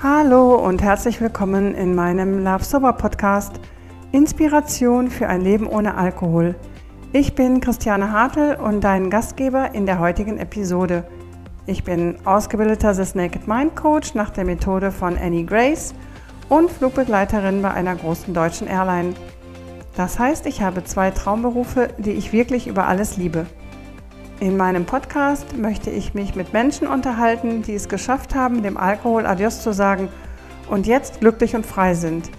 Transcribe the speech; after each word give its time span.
Hallo 0.00 0.54
und 0.54 0.80
herzlich 0.80 1.20
willkommen 1.20 1.74
in 1.74 1.92
meinem 1.92 2.44
Love 2.44 2.62
Sober 2.62 2.92
Podcast 2.92 3.58
Inspiration 4.12 5.10
für 5.10 5.26
ein 5.26 5.40
Leben 5.40 5.66
ohne 5.66 5.96
Alkohol. 5.96 6.54
Ich 7.12 7.34
bin 7.34 7.60
Christiane 7.60 8.12
Hartl 8.12 8.56
und 8.62 8.84
dein 8.84 9.10
Gastgeber 9.10 9.74
in 9.74 9.86
der 9.86 9.98
heutigen 9.98 10.38
Episode. 10.38 11.02
Ich 11.66 11.82
bin 11.82 12.14
ausgebildeter 12.24 12.94
The 12.94 13.18
Naked 13.18 13.48
Mind 13.48 13.74
Coach 13.74 14.14
nach 14.14 14.30
der 14.30 14.44
Methode 14.44 14.92
von 14.92 15.18
Annie 15.18 15.44
Grace 15.44 15.92
und 16.48 16.70
Flugbegleiterin 16.70 17.60
bei 17.60 17.72
einer 17.72 17.96
großen 17.96 18.32
deutschen 18.32 18.68
Airline. 18.68 19.14
Das 19.96 20.16
heißt, 20.16 20.46
ich 20.46 20.62
habe 20.62 20.84
zwei 20.84 21.10
Traumberufe, 21.10 21.88
die 21.98 22.12
ich 22.12 22.32
wirklich 22.32 22.68
über 22.68 22.86
alles 22.86 23.16
liebe. 23.16 23.46
In 24.40 24.56
meinem 24.56 24.84
Podcast 24.84 25.56
möchte 25.56 25.90
ich 25.90 26.14
mich 26.14 26.36
mit 26.36 26.52
Menschen 26.52 26.86
unterhalten, 26.86 27.62
die 27.62 27.74
es 27.74 27.88
geschafft 27.88 28.36
haben, 28.36 28.62
dem 28.62 28.76
Alkohol 28.76 29.26
Adios 29.26 29.62
zu 29.62 29.72
sagen 29.72 30.08
und 30.70 30.86
jetzt 30.86 31.18
glücklich 31.18 31.56
und 31.56 31.66
frei 31.66 31.94
sind. 31.94 32.30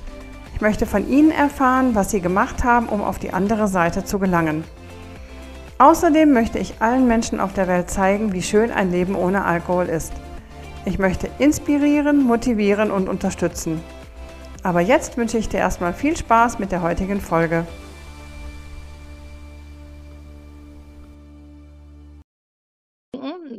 Ich 0.55 0.62
möchte 0.62 0.85
von 0.85 1.09
ihnen 1.09 1.30
erfahren, 1.30 1.95
was 1.95 2.12
sie 2.12 2.22
gemacht 2.22 2.63
haben, 2.63 2.88
um 2.88 3.02
auf 3.02 3.20
die 3.20 3.34
andere 3.34 3.67
Seite 3.67 4.05
zu 4.05 4.17
gelangen. 4.17 4.63
Außerdem 5.77 6.31
möchte 6.31 6.58
ich 6.58 6.75
allen 6.80 7.05
Menschen 7.05 7.41
auf 7.41 7.52
der 7.52 7.67
Welt 7.67 7.89
zeigen, 7.89 8.31
wie 8.31 8.44
schön 8.44 8.72
ein 8.72 8.91
Leben 8.91 9.16
ohne 9.16 9.44
Alkohol 9.44 9.88
ist. 9.88 10.13
Ich 10.86 11.00
möchte 11.00 11.30
inspirieren, 11.38 12.23
motivieren 12.23 12.91
und 12.91 13.09
unterstützen. 13.09 13.81
Aber 14.63 14.80
jetzt 14.80 15.17
wünsche 15.17 15.38
ich 15.38 15.50
dir 15.50 15.58
erstmal 15.58 15.94
viel 15.94 16.16
Spaß 16.16 16.59
mit 16.59 16.72
der 16.72 16.81
heutigen 16.81 17.20
Folge. 17.20 17.66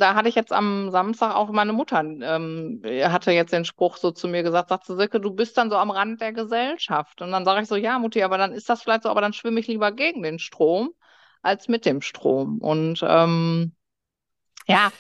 Da 0.01 0.15
hatte 0.15 0.29
ich 0.29 0.35
jetzt 0.35 0.53
am 0.53 0.91
Samstag 0.91 1.35
auch 1.35 1.51
meine 1.51 1.73
Mutter, 1.73 2.01
ähm, 2.01 2.83
hatte 2.85 3.33
jetzt 3.33 3.53
den 3.53 3.65
Spruch 3.65 3.97
so 3.97 4.11
zu 4.11 4.29
mir 4.29 4.43
gesagt, 4.43 4.69
sagt 4.69 4.87
Silke, 4.87 5.21
du 5.21 5.33
bist 5.33 5.57
dann 5.57 5.71
so 5.71 5.77
am 5.77 5.91
Rand 5.91 6.21
der 6.21 6.33
Gesellschaft. 6.33 7.23
Und 7.23 7.31
dann 7.31 7.45
sage 7.45 7.63
ich 7.63 7.69
so, 7.69 7.77
ja, 7.77 7.99
Mutti, 7.99 8.23
aber 8.23 8.39
dann 8.39 8.53
ist 8.53 8.69
das 8.69 8.83
vielleicht 8.83 9.05
so, 9.05 9.11
aber 9.11 9.21
dann 9.21 9.33
schwimme 9.33 9.61
ich 9.61 9.67
lieber 9.67 9.93
gegen 9.93 10.23
den 10.23 10.39
Strom 10.39 10.91
als 11.43 11.69
mit 11.69 11.85
dem 11.87 12.01
Strom. 12.03 12.59
Und 12.59 13.05
ähm, 13.07 13.75
ja, 14.67 14.91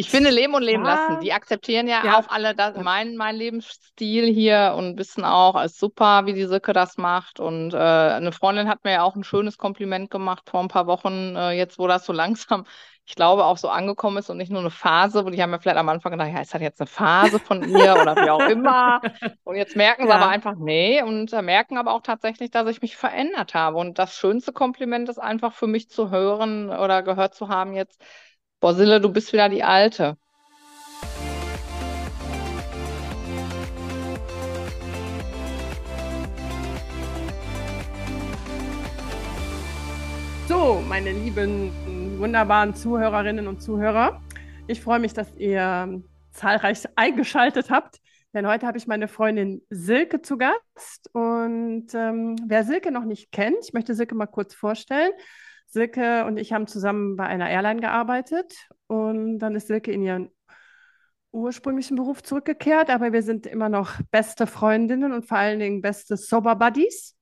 ich 0.00 0.10
finde 0.10 0.30
Leben 0.30 0.54
und 0.54 0.62
Leben 0.62 0.84
ja. 0.84 0.94
lassen. 0.94 1.20
Die 1.20 1.32
akzeptieren 1.32 1.86
ja, 1.86 2.04
ja. 2.04 2.18
auch 2.18 2.28
alle 2.28 2.54
das, 2.54 2.76
mein, 2.76 3.16
mein 3.16 3.36
Lebensstil 3.36 4.32
hier 4.32 4.74
und 4.76 4.98
wissen 4.98 5.24
auch, 5.24 5.60
es 5.60 5.72
ist 5.72 5.80
super, 5.80 6.26
wie 6.26 6.32
die 6.32 6.46
Silke 6.46 6.72
das 6.72 6.96
macht. 6.96 7.38
Und 7.38 7.74
äh, 7.74 7.76
eine 7.76 8.32
Freundin 8.32 8.68
hat 8.68 8.82
mir 8.84 8.92
ja 8.92 9.02
auch 9.02 9.14
ein 9.14 9.24
schönes 9.24 9.58
Kompliment 9.58 10.10
gemacht 10.10 10.48
vor 10.48 10.60
ein 10.60 10.68
paar 10.68 10.86
Wochen, 10.86 11.36
äh, 11.36 11.50
jetzt 11.52 11.78
wo 11.78 11.86
das 11.86 12.06
so 12.06 12.12
langsam 12.14 12.64
ich 13.10 13.16
glaube, 13.16 13.44
auch 13.44 13.56
so 13.56 13.68
angekommen 13.68 14.18
ist 14.18 14.30
und 14.30 14.36
nicht 14.36 14.52
nur 14.52 14.60
eine 14.60 14.70
Phase, 14.70 15.24
wo 15.24 15.30
die 15.30 15.42
haben 15.42 15.50
ja 15.50 15.58
vielleicht 15.58 15.78
am 15.78 15.88
Anfang 15.88 16.12
gedacht, 16.12 16.28
ja, 16.32 16.40
ist 16.42 16.54
das 16.54 16.60
jetzt 16.60 16.80
eine 16.80 16.86
Phase 16.86 17.40
von 17.40 17.68
ihr 17.68 17.96
oder 18.00 18.14
wie 18.14 18.30
auch 18.30 18.48
immer. 18.48 19.00
Und 19.42 19.56
jetzt 19.56 19.74
merken 19.74 20.04
sie 20.04 20.10
ja. 20.10 20.14
aber 20.14 20.28
einfach, 20.28 20.54
nee, 20.56 21.02
und 21.02 21.32
äh, 21.32 21.42
merken 21.42 21.76
aber 21.76 21.92
auch 21.92 22.02
tatsächlich, 22.02 22.52
dass 22.52 22.68
ich 22.68 22.82
mich 22.82 22.96
verändert 22.96 23.54
habe. 23.54 23.78
Und 23.78 23.98
das 23.98 24.14
schönste 24.14 24.52
Kompliment 24.52 25.08
ist 25.08 25.18
einfach 25.18 25.54
für 25.54 25.66
mich 25.66 25.90
zu 25.90 26.10
hören 26.10 26.70
oder 26.70 27.02
gehört 27.02 27.34
zu 27.34 27.48
haben 27.48 27.72
jetzt, 27.72 28.00
boah, 28.60 28.74
Sille, 28.74 29.00
du 29.00 29.10
bist 29.10 29.32
wieder 29.32 29.48
die 29.48 29.62
Alte. 29.64 30.16
So, 40.46 40.82
meine 40.88 41.12
lieben 41.12 42.18
wunderbaren 42.18 42.74
Zuhörerinnen 42.74 43.48
und 43.48 43.62
Zuhörer. 43.62 44.20
Ich 44.66 44.82
freue 44.82 44.98
mich, 44.98 45.14
dass 45.14 45.34
ihr 45.36 46.02
zahlreich 46.32 46.84
eingeschaltet 46.96 47.70
habt, 47.70 47.98
denn 48.34 48.46
heute 48.46 48.66
habe 48.66 48.76
ich 48.76 48.86
meine 48.86 49.08
Freundin 49.08 49.62
Silke 49.70 50.20
zu 50.20 50.36
Gast. 50.36 51.08
Und 51.12 51.86
ähm, 51.94 52.36
wer 52.46 52.64
Silke 52.64 52.90
noch 52.90 53.04
nicht 53.04 53.32
kennt, 53.32 53.56
ich 53.62 53.72
möchte 53.72 53.94
Silke 53.94 54.14
mal 54.14 54.26
kurz 54.26 54.54
vorstellen. 54.54 55.12
Silke 55.70 56.24
und 56.24 56.36
ich 56.36 56.52
haben 56.52 56.66
zusammen 56.66 57.16
bei 57.16 57.24
einer 57.24 57.48
Airline 57.48 57.80
gearbeitet 57.80 58.68
und 58.86 59.38
dann 59.38 59.54
ist 59.54 59.68
Silke 59.68 59.92
in 59.92 60.02
ihren 60.02 60.30
ursprünglichen 61.32 61.96
Beruf 61.96 62.22
zurückgekehrt, 62.22 62.90
aber 62.90 63.12
wir 63.12 63.22
sind 63.22 63.46
immer 63.46 63.68
noch 63.68 64.00
beste 64.10 64.46
Freundinnen 64.46 65.12
und 65.12 65.26
vor 65.26 65.38
allen 65.38 65.60
Dingen 65.60 65.80
beste 65.80 66.16
Sober 66.16 66.56
Buddies. 66.56 67.16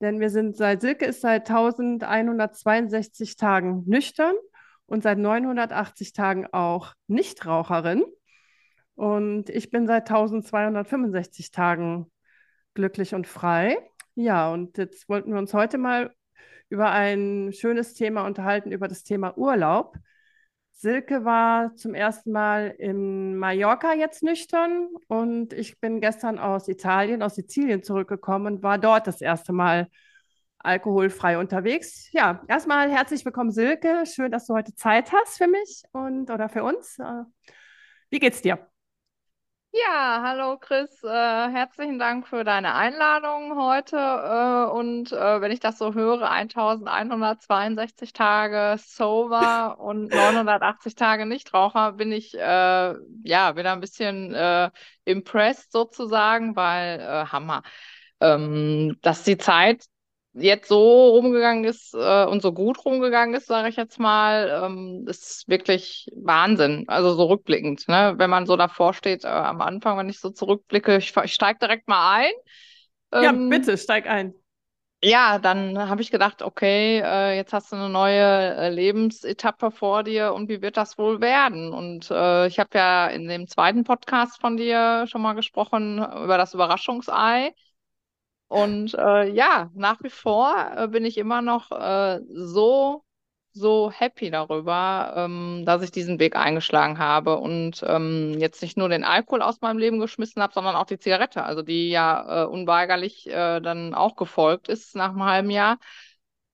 Denn 0.00 0.20
wir 0.20 0.30
sind 0.30 0.56
seit, 0.56 0.80
Silke 0.82 1.06
ist 1.06 1.20
seit 1.20 1.48
1162 1.48 3.36
Tagen 3.36 3.84
nüchtern 3.86 4.34
und 4.86 5.02
seit 5.02 5.18
980 5.18 6.12
Tagen 6.12 6.46
auch 6.52 6.92
Nichtraucherin. 7.06 8.04
Und 8.94 9.48
ich 9.48 9.70
bin 9.70 9.86
seit 9.86 10.10
1265 10.10 11.50
Tagen 11.52 12.10
glücklich 12.74 13.14
und 13.14 13.26
frei. 13.26 13.78
Ja, 14.14 14.52
und 14.52 14.76
jetzt 14.76 15.08
wollten 15.08 15.32
wir 15.32 15.38
uns 15.38 15.54
heute 15.54 15.78
mal 15.78 16.12
über 16.72 16.90
ein 16.90 17.52
schönes 17.52 17.92
Thema 17.92 18.24
unterhalten, 18.24 18.72
über 18.72 18.88
das 18.88 19.04
Thema 19.04 19.36
Urlaub. 19.36 19.98
Silke 20.72 21.22
war 21.26 21.76
zum 21.76 21.94
ersten 21.94 22.32
Mal 22.32 22.74
in 22.78 23.36
Mallorca 23.36 23.92
jetzt 23.92 24.22
nüchtern 24.22 24.88
und 25.06 25.52
ich 25.52 25.78
bin 25.80 26.00
gestern 26.00 26.38
aus 26.38 26.68
Italien, 26.68 27.22
aus 27.22 27.34
Sizilien 27.34 27.82
zurückgekommen 27.82 28.46
und 28.46 28.62
war 28.62 28.78
dort 28.78 29.06
das 29.06 29.20
erste 29.20 29.52
Mal 29.52 29.88
alkoholfrei 30.60 31.36
unterwegs. 31.36 32.10
Ja, 32.12 32.42
erstmal 32.48 32.90
herzlich 32.90 33.22
willkommen, 33.26 33.50
Silke. 33.50 34.04
Schön, 34.06 34.32
dass 34.32 34.46
du 34.46 34.54
heute 34.54 34.74
Zeit 34.74 35.12
hast 35.12 35.36
für 35.36 35.48
mich 35.48 35.82
und 35.92 36.30
oder 36.30 36.48
für 36.48 36.64
uns. 36.64 36.98
Äh, 36.98 37.24
wie 38.08 38.18
geht's 38.18 38.40
dir? 38.40 38.71
Ja, 39.74 40.20
hallo 40.22 40.58
Chris, 40.58 41.02
äh, 41.02 41.08
herzlichen 41.08 41.98
Dank 41.98 42.28
für 42.28 42.44
deine 42.44 42.74
Einladung 42.74 43.56
heute. 43.56 43.96
Äh, 43.96 44.70
und 44.70 45.12
äh, 45.12 45.40
wenn 45.40 45.50
ich 45.50 45.60
das 45.60 45.78
so 45.78 45.94
höre, 45.94 46.30
1162 46.30 48.12
Tage 48.12 48.78
Sober 48.78 49.78
und 49.80 50.10
980 50.12 50.94
Tage 50.94 51.24
Nichtraucher, 51.24 51.92
bin 51.92 52.12
ich 52.12 52.34
äh, 52.34 52.38
ja 53.24 53.56
wieder 53.56 53.72
ein 53.72 53.80
bisschen 53.80 54.34
äh, 54.34 54.70
impressed 55.04 55.72
sozusagen, 55.72 56.54
weil 56.54 57.00
äh, 57.00 57.26
Hammer. 57.26 57.62
Ähm, 58.20 58.98
dass 59.02 59.24
die 59.24 59.38
Zeit 59.38 59.84
jetzt 60.34 60.68
so 60.68 61.10
rumgegangen 61.10 61.64
ist 61.64 61.94
äh, 61.94 62.24
und 62.24 62.42
so 62.42 62.52
gut 62.52 62.84
rumgegangen 62.84 63.34
ist, 63.34 63.46
sage 63.46 63.68
ich 63.68 63.76
jetzt 63.76 63.98
mal, 63.98 64.62
ähm, 64.64 65.04
ist 65.06 65.48
wirklich 65.48 66.08
Wahnsinn. 66.16 66.84
Also 66.88 67.14
so 67.14 67.24
rückblickend, 67.26 67.86
ne? 67.88 68.14
wenn 68.16 68.30
man 68.30 68.46
so 68.46 68.56
davor 68.56 68.94
steht 68.94 69.24
äh, 69.24 69.28
am 69.28 69.60
Anfang, 69.60 69.98
wenn 69.98 70.08
ich 70.08 70.20
so 70.20 70.30
zurückblicke, 70.30 70.96
ich, 70.96 71.14
ich 71.16 71.32
steige 71.32 71.58
direkt 71.58 71.88
mal 71.88 72.20
ein. 72.20 72.32
Ähm, 73.12 73.22
ja, 73.22 73.32
bitte, 73.32 73.76
steig 73.76 74.06
ein. 74.06 74.34
Ja, 75.04 75.40
dann 75.40 75.76
habe 75.88 76.00
ich 76.00 76.12
gedacht, 76.12 76.42
okay, 76.42 77.00
äh, 77.04 77.36
jetzt 77.36 77.52
hast 77.52 77.72
du 77.72 77.76
eine 77.76 77.88
neue 77.88 78.54
äh, 78.54 78.68
Lebensetappe 78.70 79.72
vor 79.72 80.04
dir 80.04 80.32
und 80.32 80.48
wie 80.48 80.62
wird 80.62 80.76
das 80.76 80.96
wohl 80.96 81.20
werden? 81.20 81.72
Und 81.72 82.08
äh, 82.12 82.46
ich 82.46 82.60
habe 82.60 82.70
ja 82.78 83.08
in 83.08 83.26
dem 83.26 83.48
zweiten 83.48 83.82
Podcast 83.82 84.40
von 84.40 84.56
dir 84.56 85.06
schon 85.08 85.20
mal 85.20 85.32
gesprochen 85.32 85.98
über 85.98 86.38
das 86.38 86.54
Überraschungsei. 86.54 87.52
Und 88.52 88.92
äh, 88.98 89.30
ja, 89.30 89.70
nach 89.74 90.02
wie 90.02 90.10
vor 90.10 90.54
äh, 90.76 90.86
bin 90.86 91.06
ich 91.06 91.16
immer 91.16 91.40
noch 91.40 91.70
äh, 91.72 92.20
so, 92.28 93.02
so 93.52 93.90
happy 93.90 94.30
darüber, 94.30 95.14
ähm, 95.16 95.62
dass 95.64 95.82
ich 95.82 95.90
diesen 95.90 96.20
Weg 96.20 96.36
eingeschlagen 96.36 96.98
habe 96.98 97.38
und 97.38 97.82
ähm, 97.86 98.34
jetzt 98.38 98.60
nicht 98.60 98.76
nur 98.76 98.90
den 98.90 99.04
Alkohol 99.04 99.40
aus 99.40 99.62
meinem 99.62 99.78
Leben 99.78 100.00
geschmissen 100.00 100.42
habe, 100.42 100.52
sondern 100.52 100.76
auch 100.76 100.84
die 100.84 100.98
Zigarette, 100.98 101.44
also 101.44 101.62
die 101.62 101.88
ja 101.88 102.42
äh, 102.42 102.46
unweigerlich 102.46 103.26
äh, 103.26 103.60
dann 103.60 103.94
auch 103.94 104.16
gefolgt 104.16 104.68
ist 104.68 104.96
nach 104.96 105.12
einem 105.12 105.24
halben 105.24 105.50
Jahr. 105.50 105.78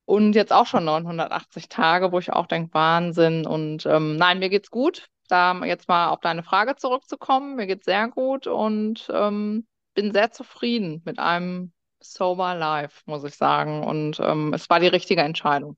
Und 0.05 0.35
jetzt 0.35 0.53
auch 0.53 0.67
schon 0.67 0.85
980 0.85 1.69
Tage, 1.69 2.13
wo 2.13 2.21
ich 2.21 2.33
auch 2.33 2.47
denke, 2.47 2.73
Wahnsinn. 2.75 3.45
Und 3.45 3.87
ähm, 3.87 4.17
nein, 4.17 4.39
mir 4.39 4.51
geht's 4.51 4.71
gut. 4.71 5.09
Da 5.29 5.65
jetzt 5.65 5.89
mal 5.89 6.11
auf 6.11 6.21
deine 6.21 6.45
Frage 6.45 6.77
zurückzukommen, 6.77 7.57
mir 7.57 7.67
geht's 7.67 7.87
sehr 7.87 8.07
gut 8.09 8.47
und 8.47 9.09
ähm, 9.13 9.67
bin 9.95 10.13
sehr 10.13 10.31
zufrieden 10.31 11.03
mit 11.05 11.19
einem 11.19 11.73
Sober 12.01 12.55
Life, 12.55 13.03
muss 13.07 13.25
ich 13.25 13.35
sagen. 13.35 13.85
Und 13.85 14.21
ähm, 14.21 14.53
es 14.55 14.69
war 14.71 14.81
die 14.81 14.87
richtige 14.89 15.23
Entscheidung. 15.23 15.77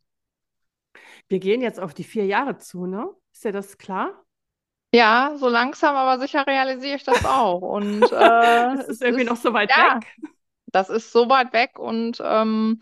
Wir 1.28 1.38
gehen 1.38 1.60
jetzt 1.60 1.80
auf 1.80 1.94
die 1.94 2.04
vier 2.04 2.26
Jahre 2.26 2.56
zu, 2.58 2.86
ne? 2.86 3.08
Ist 3.32 3.44
dir 3.44 3.52
das 3.52 3.78
klar? 3.78 4.24
Ja, 4.92 5.34
so 5.36 5.48
langsam, 5.48 5.94
aber 5.94 6.18
sicher 6.18 6.46
realisiere 6.46 6.96
ich 6.96 7.04
das 7.04 7.24
auch. 7.24 7.60
Und 7.60 8.02
äh, 8.04 8.08
das 8.10 8.88
ist 8.88 9.02
irgendwie 9.02 9.24
ist, 9.24 9.30
noch 9.30 9.36
so 9.36 9.52
weit 9.52 9.70
ja, 9.70 9.96
weg. 9.96 10.30
Das 10.66 10.90
ist 10.90 11.12
so 11.12 11.28
weit 11.28 11.52
weg 11.52 11.78
und 11.78 12.20
ähm, 12.24 12.80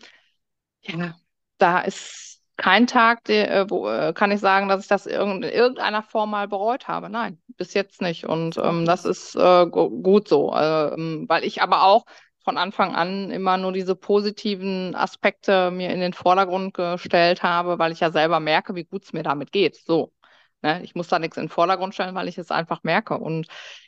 ja, 0.81 1.15
da 1.57 1.81
ist 1.81 2.41
kein 2.57 2.87
Tag, 2.87 3.23
der, 3.25 3.51
äh, 3.51 3.69
wo 3.69 3.87
äh, 3.87 4.13
kann 4.13 4.31
ich 4.31 4.39
sagen, 4.39 4.67
dass 4.67 4.81
ich 4.81 4.87
das 4.87 5.05
in 5.05 5.43
irgendeiner 5.43 6.03
Form 6.03 6.31
mal 6.31 6.47
bereut 6.47 6.87
habe. 6.87 7.09
Nein, 7.09 7.41
bis 7.57 7.73
jetzt 7.73 8.01
nicht. 8.01 8.25
Und 8.25 8.57
ähm, 8.57 8.85
das 8.85 9.05
ist 9.05 9.35
äh, 9.35 9.65
gut 9.67 10.27
so, 10.27 10.53
ähm, 10.53 11.25
weil 11.27 11.45
ich 11.45 11.61
aber 11.61 11.83
auch 11.83 12.05
von 12.49 12.57
Anfang 12.57 12.95
an 12.95 13.29
immer 13.29 13.57
nur 13.57 13.71
diese 13.71 13.95
positiven 13.95 14.95
Aspekte 14.95 15.69
mir 15.69 15.91
in 15.91 15.99
den 15.99 16.13
Vordergrund 16.13 16.73
gestellt 16.73 17.43
habe, 17.43 17.77
weil 17.77 17.91
ich 17.91 17.99
ja 17.99 18.09
selber 18.09 18.39
merke, 18.39 18.73
wie 18.73 18.85
gut 18.85 19.03
es 19.03 19.13
mir 19.13 19.21
damit 19.21 19.51
geht. 19.51 19.75
So. 19.75 20.11
Ne? 20.63 20.81
Ich 20.81 20.95
muss 20.95 21.07
da 21.07 21.19
nichts 21.19 21.37
in 21.37 21.43
den 21.43 21.49
Vordergrund 21.49 21.93
stellen, 21.93 22.15
weil 22.15 22.27
ich 22.27 22.39
es 22.39 22.49
einfach 22.49 22.81
merke. 22.81 23.19
Und 23.19 23.45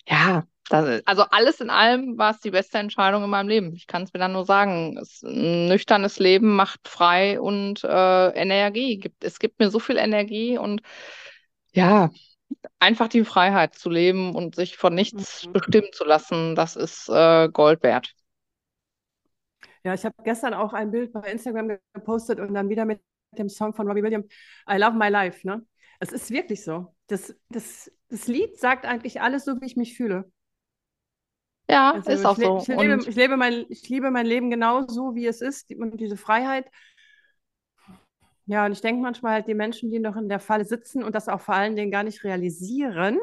ja, 0.08 0.44
das, 0.70 1.02
also 1.08 1.24
alles 1.32 1.60
in 1.60 1.72
allem 1.72 2.20
war 2.20 2.30
es 2.30 2.40
die 2.40 2.52
beste 2.52 2.78
Entscheidung 2.78 3.24
in 3.24 3.32
meinem 3.32 3.50
Leben. 3.50 3.74
Ich 3.74 3.88
kann 3.88 4.04
es 4.04 4.14
mir 4.14 4.20
dann 4.20 4.34
nur 4.34 4.46
sagen. 4.46 4.96
Es, 5.02 5.24
ein 5.24 5.68
nüchternes 5.68 6.20
Leben 6.20 6.56
macht 6.56 6.88
frei 6.88 7.42
und 7.42 7.84
äh, 7.84 8.28
Energie. 8.30 9.00
Gibt, 9.00 9.24
es 9.24 9.40
gibt 9.40 9.58
mir 9.58 9.72
so 9.72 9.80
viel 9.80 9.98
Energie 9.98 10.60
und 10.60 10.84
ja, 11.74 12.12
einfach 12.78 13.08
die 13.08 13.26
Freiheit 13.26 13.74
zu 13.74 13.90
leben 13.90 14.36
und 14.36 14.54
sich 14.54 14.78
von 14.78 14.94
nichts 14.94 15.48
mhm. 15.48 15.54
bestimmen 15.54 15.90
zu 15.94 16.04
lassen, 16.06 16.54
das 16.54 16.76
ist 16.76 17.10
äh, 17.10 17.50
Gold 17.50 17.82
wert. 17.82 18.14
Ja, 19.84 19.94
ich 19.94 20.06
habe 20.06 20.16
gestern 20.24 20.54
auch 20.54 20.74
ein 20.74 20.92
Bild 20.92 21.12
bei 21.14 21.32
Instagram 21.32 21.78
gepostet 21.94 22.40
und 22.40 22.54
dann 22.54 22.70
wieder 22.70 22.86
mit 22.86 23.02
dem 23.38 23.50
Song 23.50 23.74
von 23.74 23.88
Robbie 23.88 24.04
Williams, 24.04 24.28
I 24.70 24.78
Love 24.78 24.98
My 24.98 25.10
Life. 25.10 25.46
Ne? 25.48 25.66
Es 26.00 26.12
ist 26.12 26.32
wirklich 26.32 26.64
so. 26.64 26.94
Das, 27.08 27.36
das, 27.50 27.92
das 28.10 28.28
Lied 28.28 28.60
sagt 28.60 28.86
eigentlich 28.86 29.22
alles 29.22 29.46
so, 29.46 29.60
wie 29.60 29.66
ich 29.66 29.76
mich 29.76 29.96
fühle. 29.96 30.32
Ja, 31.70 31.94
also 31.94 32.12
ist 32.12 32.26
auch 32.26 32.38
so. 32.38 32.58
Ich, 32.58 32.68
lebe, 32.68 33.00
ich, 33.08 33.16
lebe 33.16 33.38
mein, 33.38 33.66
ich 33.70 33.88
liebe 33.88 34.12
mein 34.12 34.26
Leben 34.26 34.50
genauso, 34.50 35.16
wie 35.16 35.26
es 35.26 35.42
ist 35.42 35.72
und 35.72 36.00
diese 36.00 36.18
Freiheit. 36.18 36.70
Ja, 38.46 38.66
und 38.66 38.74
ich 38.74 38.82
denke 38.82 39.02
manchmal 39.02 39.34
halt, 39.34 39.48
die 39.48 39.54
Menschen, 39.54 39.90
die 39.90 40.00
noch 40.00 40.18
in 40.18 40.28
der 40.28 40.40
Falle 40.40 40.66
sitzen 40.66 41.04
und 41.04 41.16
das 41.16 41.30
auch 41.30 41.40
vor 41.40 41.56
allen 41.56 41.76
Dingen 41.76 41.92
gar 41.92 42.04
nicht 42.04 42.24
realisieren. 42.24 43.18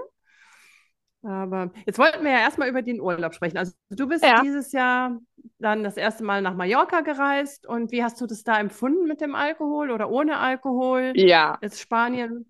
Aber 1.22 1.70
jetzt 1.84 1.98
wollten 1.98 2.24
wir 2.24 2.30
ja 2.30 2.38
erstmal 2.38 2.68
über 2.68 2.82
den 2.82 3.00
Urlaub 3.00 3.34
sprechen. 3.34 3.58
Also 3.58 3.72
du 3.90 4.06
bist 4.06 4.24
ja. 4.24 4.40
dieses 4.40 4.72
Jahr 4.72 5.18
dann 5.58 5.82
das 5.82 5.96
erste 5.96 6.22
Mal 6.22 6.42
nach 6.42 6.54
Mallorca 6.54 7.00
gereist 7.00 7.66
und 7.66 7.90
wie 7.90 8.04
hast 8.04 8.20
du 8.20 8.26
das 8.26 8.44
da 8.44 8.58
empfunden 8.58 9.06
mit 9.06 9.20
dem 9.20 9.34
Alkohol 9.34 9.90
oder 9.90 10.10
ohne 10.10 10.38
Alkohol? 10.38 11.12
Ja. 11.16 11.58
Ist 11.60 11.80
Spanien 11.80 12.46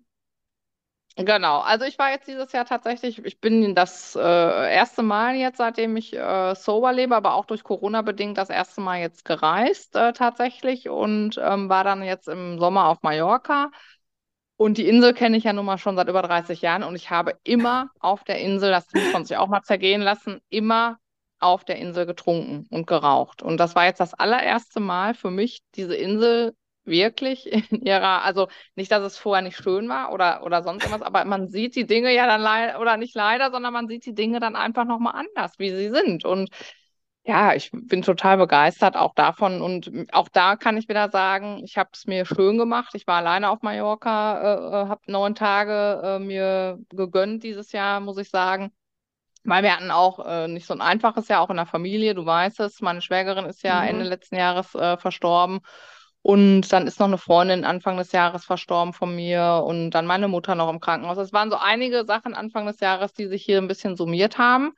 Genau, 1.25 1.59
also 1.59 1.83
ich 1.83 1.99
war 1.99 2.11
jetzt 2.11 2.29
dieses 2.29 2.53
Jahr 2.53 2.63
tatsächlich, 2.63 3.25
ich 3.25 3.41
bin 3.41 3.75
das 3.75 4.15
äh, 4.15 4.21
erste 4.21 5.03
Mal 5.03 5.35
jetzt, 5.35 5.57
seitdem 5.57 5.97
ich 5.97 6.15
äh, 6.15 6.55
sober 6.55 6.93
lebe, 6.93 7.13
aber 7.13 7.33
auch 7.33 7.43
durch 7.43 7.63
Corona 7.63 8.01
bedingt 8.01 8.37
das 8.37 8.49
erste 8.49 8.79
Mal 8.79 9.01
jetzt 9.01 9.25
gereist 9.25 9.97
äh, 9.97 10.13
tatsächlich 10.13 10.87
und 10.87 11.37
ähm, 11.43 11.67
war 11.67 11.83
dann 11.83 12.03
jetzt 12.03 12.29
im 12.29 12.57
Sommer 12.57 12.87
auf 12.87 13.01
Mallorca. 13.01 13.69
Und 14.61 14.77
die 14.77 14.89
Insel 14.89 15.13
kenne 15.13 15.37
ich 15.37 15.45
ja 15.45 15.53
nun 15.53 15.65
mal 15.65 15.77
schon 15.77 15.95
seit 15.95 16.09
über 16.09 16.21
30 16.21 16.61
Jahren 16.61 16.83
und 16.83 16.93
ich 16.93 17.09
habe 17.09 17.39
immer 17.45 17.91
auf 18.01 18.25
der 18.25 18.39
Insel, 18.41 18.71
das 18.71 18.91
muss 18.93 19.13
man 19.13 19.23
sich 19.23 19.37
auch 19.37 19.47
mal 19.47 19.61
zergehen 19.61 20.01
lassen, 20.01 20.41
immer 20.49 20.97
auf 21.39 21.63
der 21.63 21.77
Insel 21.77 22.05
getrunken 22.05 22.67
und 22.69 22.85
geraucht. 22.85 23.41
Und 23.41 23.55
das 23.57 23.75
war 23.75 23.85
jetzt 23.85 24.01
das 24.01 24.13
allererste 24.13 24.81
Mal 24.81 25.13
für 25.13 25.31
mich, 25.31 25.61
diese 25.75 25.95
Insel 25.95 26.53
wirklich 26.83 27.49
in 27.71 27.83
ihrer, 27.85 28.25
also 28.25 28.49
nicht, 28.75 28.91
dass 28.91 29.01
es 29.01 29.17
vorher 29.17 29.43
nicht 29.43 29.55
schön 29.55 29.87
war 29.87 30.11
oder, 30.11 30.43
oder 30.43 30.61
sonst 30.61 30.83
irgendwas, 30.83 31.07
aber 31.07 31.23
man 31.23 31.47
sieht 31.47 31.77
die 31.77 31.85
Dinge 31.87 32.13
ja 32.13 32.27
dann 32.27 32.41
leider, 32.41 32.81
oder 32.81 32.97
nicht 32.97 33.15
leider, 33.15 33.51
sondern 33.51 33.71
man 33.71 33.87
sieht 33.87 34.05
die 34.05 34.13
Dinge 34.13 34.41
dann 34.41 34.57
einfach 34.57 34.83
nochmal 34.83 35.15
anders, 35.15 35.57
wie 35.57 35.69
sie 35.69 35.89
sind. 35.89 36.25
Und 36.25 36.49
ja, 37.23 37.53
ich 37.53 37.69
bin 37.71 38.01
total 38.01 38.37
begeistert 38.37 38.95
auch 38.95 39.13
davon. 39.13 39.61
Und 39.61 40.07
auch 40.11 40.29
da 40.29 40.55
kann 40.55 40.77
ich 40.77 40.89
wieder 40.89 41.09
sagen, 41.09 41.61
ich 41.63 41.77
habe 41.77 41.89
es 41.93 42.07
mir 42.07 42.25
schön 42.25 42.57
gemacht. 42.57 42.95
Ich 42.95 43.05
war 43.07 43.17
alleine 43.17 43.49
auf 43.49 43.61
Mallorca, 43.61 44.41
äh, 44.41 44.85
äh 44.85 44.87
habe 44.89 45.01
neun 45.07 45.35
Tage 45.35 46.01
äh, 46.03 46.19
mir 46.19 46.79
gegönnt 46.89 47.43
dieses 47.43 47.71
Jahr, 47.71 47.99
muss 47.99 48.17
ich 48.17 48.29
sagen. 48.29 48.71
Weil 49.43 49.63
wir 49.63 49.75
hatten 49.75 49.91
auch 49.91 50.25
äh, 50.25 50.47
nicht 50.47 50.65
so 50.65 50.73
ein 50.73 50.81
einfaches 50.81 51.27
Jahr, 51.27 51.41
auch 51.41 51.49
in 51.49 51.57
der 51.57 51.65
Familie, 51.65 52.13
du 52.13 52.25
weißt 52.25 52.59
es. 52.61 52.81
Meine 52.81 53.01
Schwägerin 53.01 53.45
ist 53.45 53.63
ja 53.63 53.81
mhm. 53.81 53.87
Ende 53.87 54.05
letzten 54.05 54.35
Jahres 54.35 54.75
äh, 54.75 54.97
verstorben. 54.97 55.59
Und 56.21 56.73
dann 56.73 56.85
ist 56.87 56.99
noch 56.99 57.07
eine 57.07 57.17
Freundin 57.17 57.63
Anfang 57.63 57.97
des 57.97 58.11
Jahres 58.11 58.43
verstorben 58.43 58.93
von 58.93 59.15
mir 59.15 59.63
und 59.65 59.91
dann 59.91 60.05
meine 60.05 60.27
Mutter 60.27 60.55
noch 60.55 60.69
im 60.69 60.81
Krankenhaus. 60.81 61.17
Es 61.17 61.31
waren 61.31 61.49
so 61.49 61.57
einige 61.57 62.05
Sachen 62.05 62.33
Anfang 62.33 62.65
des 62.65 62.81
Jahres, 62.81 63.13
die 63.13 63.27
sich 63.27 63.43
hier 63.43 63.57
ein 63.57 63.69
bisschen 63.69 63.95
summiert 63.95 64.37
haben. 64.37 64.73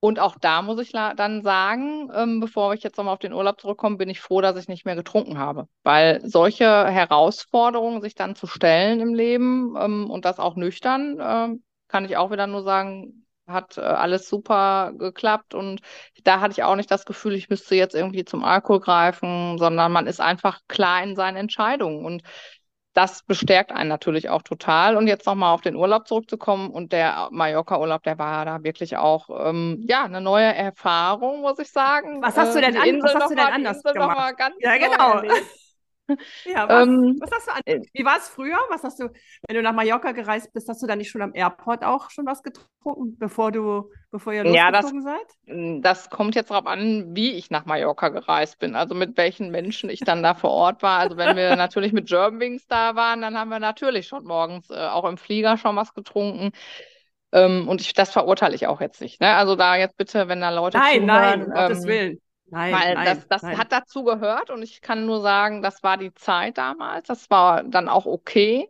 Und 0.00 0.18
auch 0.18 0.36
da 0.40 0.62
muss 0.62 0.80
ich 0.80 0.92
dann 0.92 1.42
sagen, 1.42 2.10
ähm, 2.14 2.40
bevor 2.40 2.72
ich 2.72 2.82
jetzt 2.82 2.96
nochmal 2.96 3.12
auf 3.12 3.20
den 3.20 3.34
Urlaub 3.34 3.60
zurückkomme, 3.60 3.96
bin 3.98 4.08
ich 4.08 4.20
froh, 4.20 4.40
dass 4.40 4.56
ich 4.56 4.66
nicht 4.66 4.86
mehr 4.86 4.96
getrunken 4.96 5.38
habe. 5.38 5.68
Weil 5.82 6.20
solche 6.26 6.86
Herausforderungen, 6.86 8.00
sich 8.00 8.14
dann 8.14 8.34
zu 8.34 8.46
stellen 8.46 9.00
im 9.00 9.14
Leben 9.14 9.74
ähm, 9.78 10.10
und 10.10 10.24
das 10.24 10.38
auch 10.38 10.56
nüchtern, 10.56 11.20
äh, 11.20 11.58
kann 11.88 12.04
ich 12.06 12.16
auch 12.16 12.30
wieder 12.30 12.46
nur 12.46 12.62
sagen, 12.62 13.26
hat 13.46 13.76
äh, 13.76 13.82
alles 13.82 14.28
super 14.28 14.92
geklappt 14.96 15.54
und 15.54 15.80
da 16.24 16.40
hatte 16.40 16.52
ich 16.52 16.62
auch 16.62 16.76
nicht 16.76 16.90
das 16.90 17.04
Gefühl, 17.04 17.34
ich 17.34 17.50
müsste 17.50 17.74
jetzt 17.74 17.94
irgendwie 17.94 18.24
zum 18.24 18.44
Alkohol 18.44 18.80
greifen, 18.80 19.58
sondern 19.58 19.92
man 19.92 20.06
ist 20.06 20.20
einfach 20.20 20.60
klar 20.68 21.02
in 21.02 21.16
seinen 21.16 21.36
Entscheidungen 21.36 22.04
und 22.04 22.22
das 22.92 23.22
bestärkt 23.22 23.72
einen 23.72 23.88
natürlich 23.88 24.28
auch 24.28 24.42
total. 24.42 24.96
Und 24.96 25.06
jetzt 25.06 25.26
nochmal 25.26 25.54
auf 25.54 25.60
den 25.60 25.76
Urlaub 25.76 26.08
zurückzukommen 26.08 26.70
und 26.70 26.92
der 26.92 27.28
Mallorca-Urlaub, 27.30 28.02
der 28.02 28.18
war 28.18 28.44
da 28.44 28.62
wirklich 28.62 28.96
auch 28.96 29.28
ähm, 29.48 29.84
ja 29.86 30.04
eine 30.04 30.20
neue 30.20 30.52
Erfahrung, 30.52 31.40
muss 31.40 31.58
ich 31.58 31.70
sagen. 31.70 32.20
Was 32.22 32.36
hast 32.36 32.54
du 32.56 32.60
denn, 32.60 32.74
äh, 32.74 32.78
an, 32.78 33.02
was 33.02 33.14
hast 33.14 33.30
du 33.30 33.36
denn 33.36 33.46
anders 33.46 33.82
gemacht? 33.82 34.34
ja, 34.58 34.76
genau. 34.76 35.22
Ja, 36.44 36.68
was, 36.68 36.86
ähm, 36.86 37.16
was 37.20 37.30
hast 37.30 37.46
du 37.46 37.52
an, 37.52 37.82
wie 37.92 38.04
war 38.04 38.16
es 38.16 38.28
früher? 38.28 38.58
Was 38.68 38.82
hast 38.82 39.00
du, 39.00 39.08
wenn 39.46 39.56
du 39.56 39.62
nach 39.62 39.72
Mallorca 39.72 40.12
gereist 40.12 40.52
bist, 40.52 40.68
hast 40.68 40.82
du 40.82 40.86
da 40.86 40.96
nicht 40.96 41.10
schon 41.10 41.22
am 41.22 41.34
Airport 41.34 41.84
auch 41.84 42.10
schon 42.10 42.26
was 42.26 42.42
getrunken, 42.42 43.16
bevor 43.18 43.52
du, 43.52 43.90
bevor 44.10 44.32
ihr 44.32 44.44
losgeflogen 44.44 44.64
ja, 44.64 44.70
das, 44.70 44.90
seid? 45.04 45.82
Das 45.82 46.10
kommt 46.10 46.34
jetzt 46.34 46.50
darauf 46.50 46.66
an, 46.66 47.14
wie 47.14 47.32
ich 47.32 47.50
nach 47.50 47.66
Mallorca 47.66 48.08
gereist 48.08 48.58
bin, 48.58 48.74
also 48.74 48.94
mit 48.94 49.16
welchen 49.16 49.50
Menschen 49.50 49.90
ich 49.90 50.00
dann 50.00 50.22
da 50.22 50.34
vor 50.34 50.50
Ort 50.50 50.82
war. 50.82 50.98
Also 50.98 51.16
wenn 51.16 51.36
wir 51.36 51.56
natürlich 51.56 51.92
mit 51.92 52.08
Germanwings 52.08 52.66
da 52.66 52.96
waren, 52.96 53.22
dann 53.22 53.38
haben 53.38 53.50
wir 53.50 53.60
natürlich 53.60 54.06
schon 54.06 54.24
morgens 54.24 54.70
äh, 54.70 54.74
auch 54.74 55.04
im 55.04 55.16
Flieger 55.16 55.56
schon 55.56 55.76
was 55.76 55.94
getrunken. 55.94 56.50
Ähm, 57.32 57.68
und 57.68 57.80
ich, 57.80 57.92
das 57.94 58.10
verurteile 58.10 58.54
ich 58.54 58.66
auch 58.66 58.80
jetzt 58.80 59.00
nicht. 59.00 59.20
Ne? 59.20 59.34
Also 59.34 59.54
da 59.54 59.76
jetzt 59.76 59.96
bitte, 59.96 60.28
wenn 60.28 60.40
da 60.40 60.50
Leute 60.50 60.78
nein, 60.78 61.00
zuhören, 61.00 61.06
nein, 61.06 61.42
um 61.42 61.48
ähm, 61.48 61.54
Gottes 61.54 61.86
Willen 61.86 62.20
Nein, 62.50 62.74
Weil 62.74 62.94
nein, 62.94 63.04
das, 63.04 63.28
das 63.28 63.42
nein. 63.42 63.58
hat 63.58 63.72
dazu 63.72 64.04
gehört 64.04 64.50
und 64.50 64.62
ich 64.62 64.80
kann 64.80 65.06
nur 65.06 65.20
sagen, 65.20 65.62
das 65.62 65.82
war 65.82 65.96
die 65.96 66.12
Zeit 66.14 66.58
damals. 66.58 67.06
Das 67.06 67.30
war 67.30 67.62
dann 67.62 67.88
auch 67.88 68.06
okay. 68.06 68.68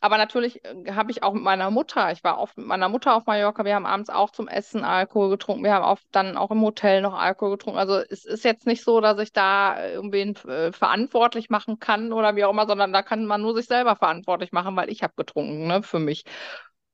Aber 0.00 0.16
natürlich 0.16 0.64
äh, 0.64 0.92
habe 0.92 1.10
ich 1.10 1.22
auch 1.22 1.32
mit 1.34 1.42
meiner 1.42 1.70
Mutter, 1.70 2.12
ich 2.12 2.22
war 2.22 2.38
oft 2.38 2.56
mit 2.56 2.66
meiner 2.66 2.88
Mutter 2.88 3.14
auf 3.14 3.26
Mallorca, 3.26 3.64
wir 3.64 3.74
haben 3.74 3.86
abends 3.86 4.10
auch 4.10 4.30
zum 4.30 4.46
Essen 4.46 4.84
Alkohol 4.84 5.30
getrunken, 5.30 5.64
wir 5.64 5.74
haben 5.74 5.84
oft 5.84 6.06
dann 6.12 6.36
auch 6.36 6.50
im 6.50 6.62
Hotel 6.62 7.00
noch 7.02 7.14
Alkohol 7.14 7.52
getrunken. 7.56 7.78
Also 7.78 7.96
es 8.08 8.24
ist 8.24 8.44
jetzt 8.44 8.66
nicht 8.66 8.84
so, 8.84 9.00
dass 9.00 9.18
ich 9.18 9.32
da 9.32 9.84
irgendwen 9.88 10.36
äh, 10.48 10.72
verantwortlich 10.72 11.50
machen 11.50 11.80
kann 11.80 12.12
oder 12.12 12.36
wie 12.36 12.44
auch 12.44 12.52
immer, 12.52 12.66
sondern 12.66 12.92
da 12.92 13.02
kann 13.02 13.26
man 13.26 13.42
nur 13.42 13.54
sich 13.54 13.66
selber 13.66 13.96
verantwortlich 13.96 14.52
machen, 14.52 14.76
weil 14.76 14.90
ich 14.90 15.02
habe 15.02 15.14
getrunken, 15.16 15.66
ne, 15.66 15.82
für 15.82 15.98
mich. 15.98 16.24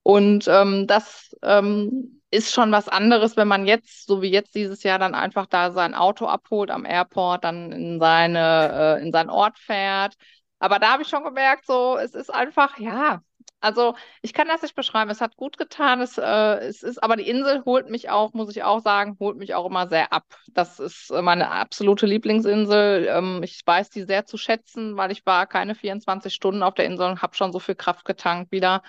Und 0.04 0.46
ähm, 0.48 0.86
das 0.86 1.34
ähm, 1.42 2.20
ist 2.30 2.52
schon 2.54 2.72
was 2.72 2.88
anderes, 2.88 3.36
wenn 3.38 3.48
man 3.48 3.66
jetzt, 3.66 4.06
so 4.06 4.22
wie 4.22 4.30
jetzt 4.30 4.54
dieses 4.54 4.82
Jahr, 4.84 4.98
dann 4.98 5.14
einfach 5.14 5.46
da 5.46 5.72
sein 5.72 5.94
Auto 5.94 6.26
abholt 6.26 6.70
am 6.70 6.84
Airport, 6.84 7.44
dann 7.44 7.72
in 7.72 7.98
seine, 8.00 8.98
äh, 9.00 9.02
in 9.02 9.12
seinen 9.12 9.30
Ort 9.30 9.58
fährt. 9.58 10.14
Aber 10.58 10.78
da 10.78 10.92
habe 10.92 11.02
ich 11.02 11.08
schon 11.08 11.24
gemerkt, 11.24 11.66
so, 11.66 11.96
es 11.98 12.14
ist 12.14 12.32
einfach, 12.32 12.78
ja, 12.78 13.22
also 13.60 13.94
ich 14.20 14.34
kann 14.34 14.46
das 14.48 14.60
nicht 14.62 14.74
beschreiben. 14.74 15.10
Es 15.10 15.22
hat 15.22 15.36
gut 15.36 15.56
getan. 15.56 16.00
Es, 16.02 16.18
äh, 16.18 16.22
es 16.66 16.82
ist, 16.82 17.02
aber 17.02 17.16
die 17.16 17.28
Insel 17.28 17.64
holt 17.64 17.88
mich 17.88 18.10
auch, 18.10 18.34
muss 18.34 18.54
ich 18.54 18.62
auch 18.62 18.80
sagen, 18.82 19.16
holt 19.20 19.38
mich 19.38 19.54
auch 19.54 19.64
immer 19.66 19.88
sehr 19.88 20.12
ab. 20.12 20.24
Das 20.52 20.80
ist 20.80 21.10
meine 21.10 21.50
absolute 21.50 22.04
Lieblingsinsel. 22.06 23.06
Ähm, 23.08 23.40
ich 23.42 23.62
weiß 23.64 23.88
die 23.90 24.02
sehr 24.04 24.26
zu 24.26 24.36
schätzen, 24.36 24.96
weil 24.98 25.10
ich 25.12 25.24
war 25.24 25.46
keine 25.46 25.74
24 25.74 26.34
Stunden 26.34 26.62
auf 26.62 26.74
der 26.74 26.84
Insel 26.84 27.10
und 27.10 27.22
habe 27.22 27.34
schon 27.34 27.52
so 27.52 27.58
viel 27.58 27.74
Kraft 27.74 28.04
getankt 28.04 28.52
wieder. 28.52 28.82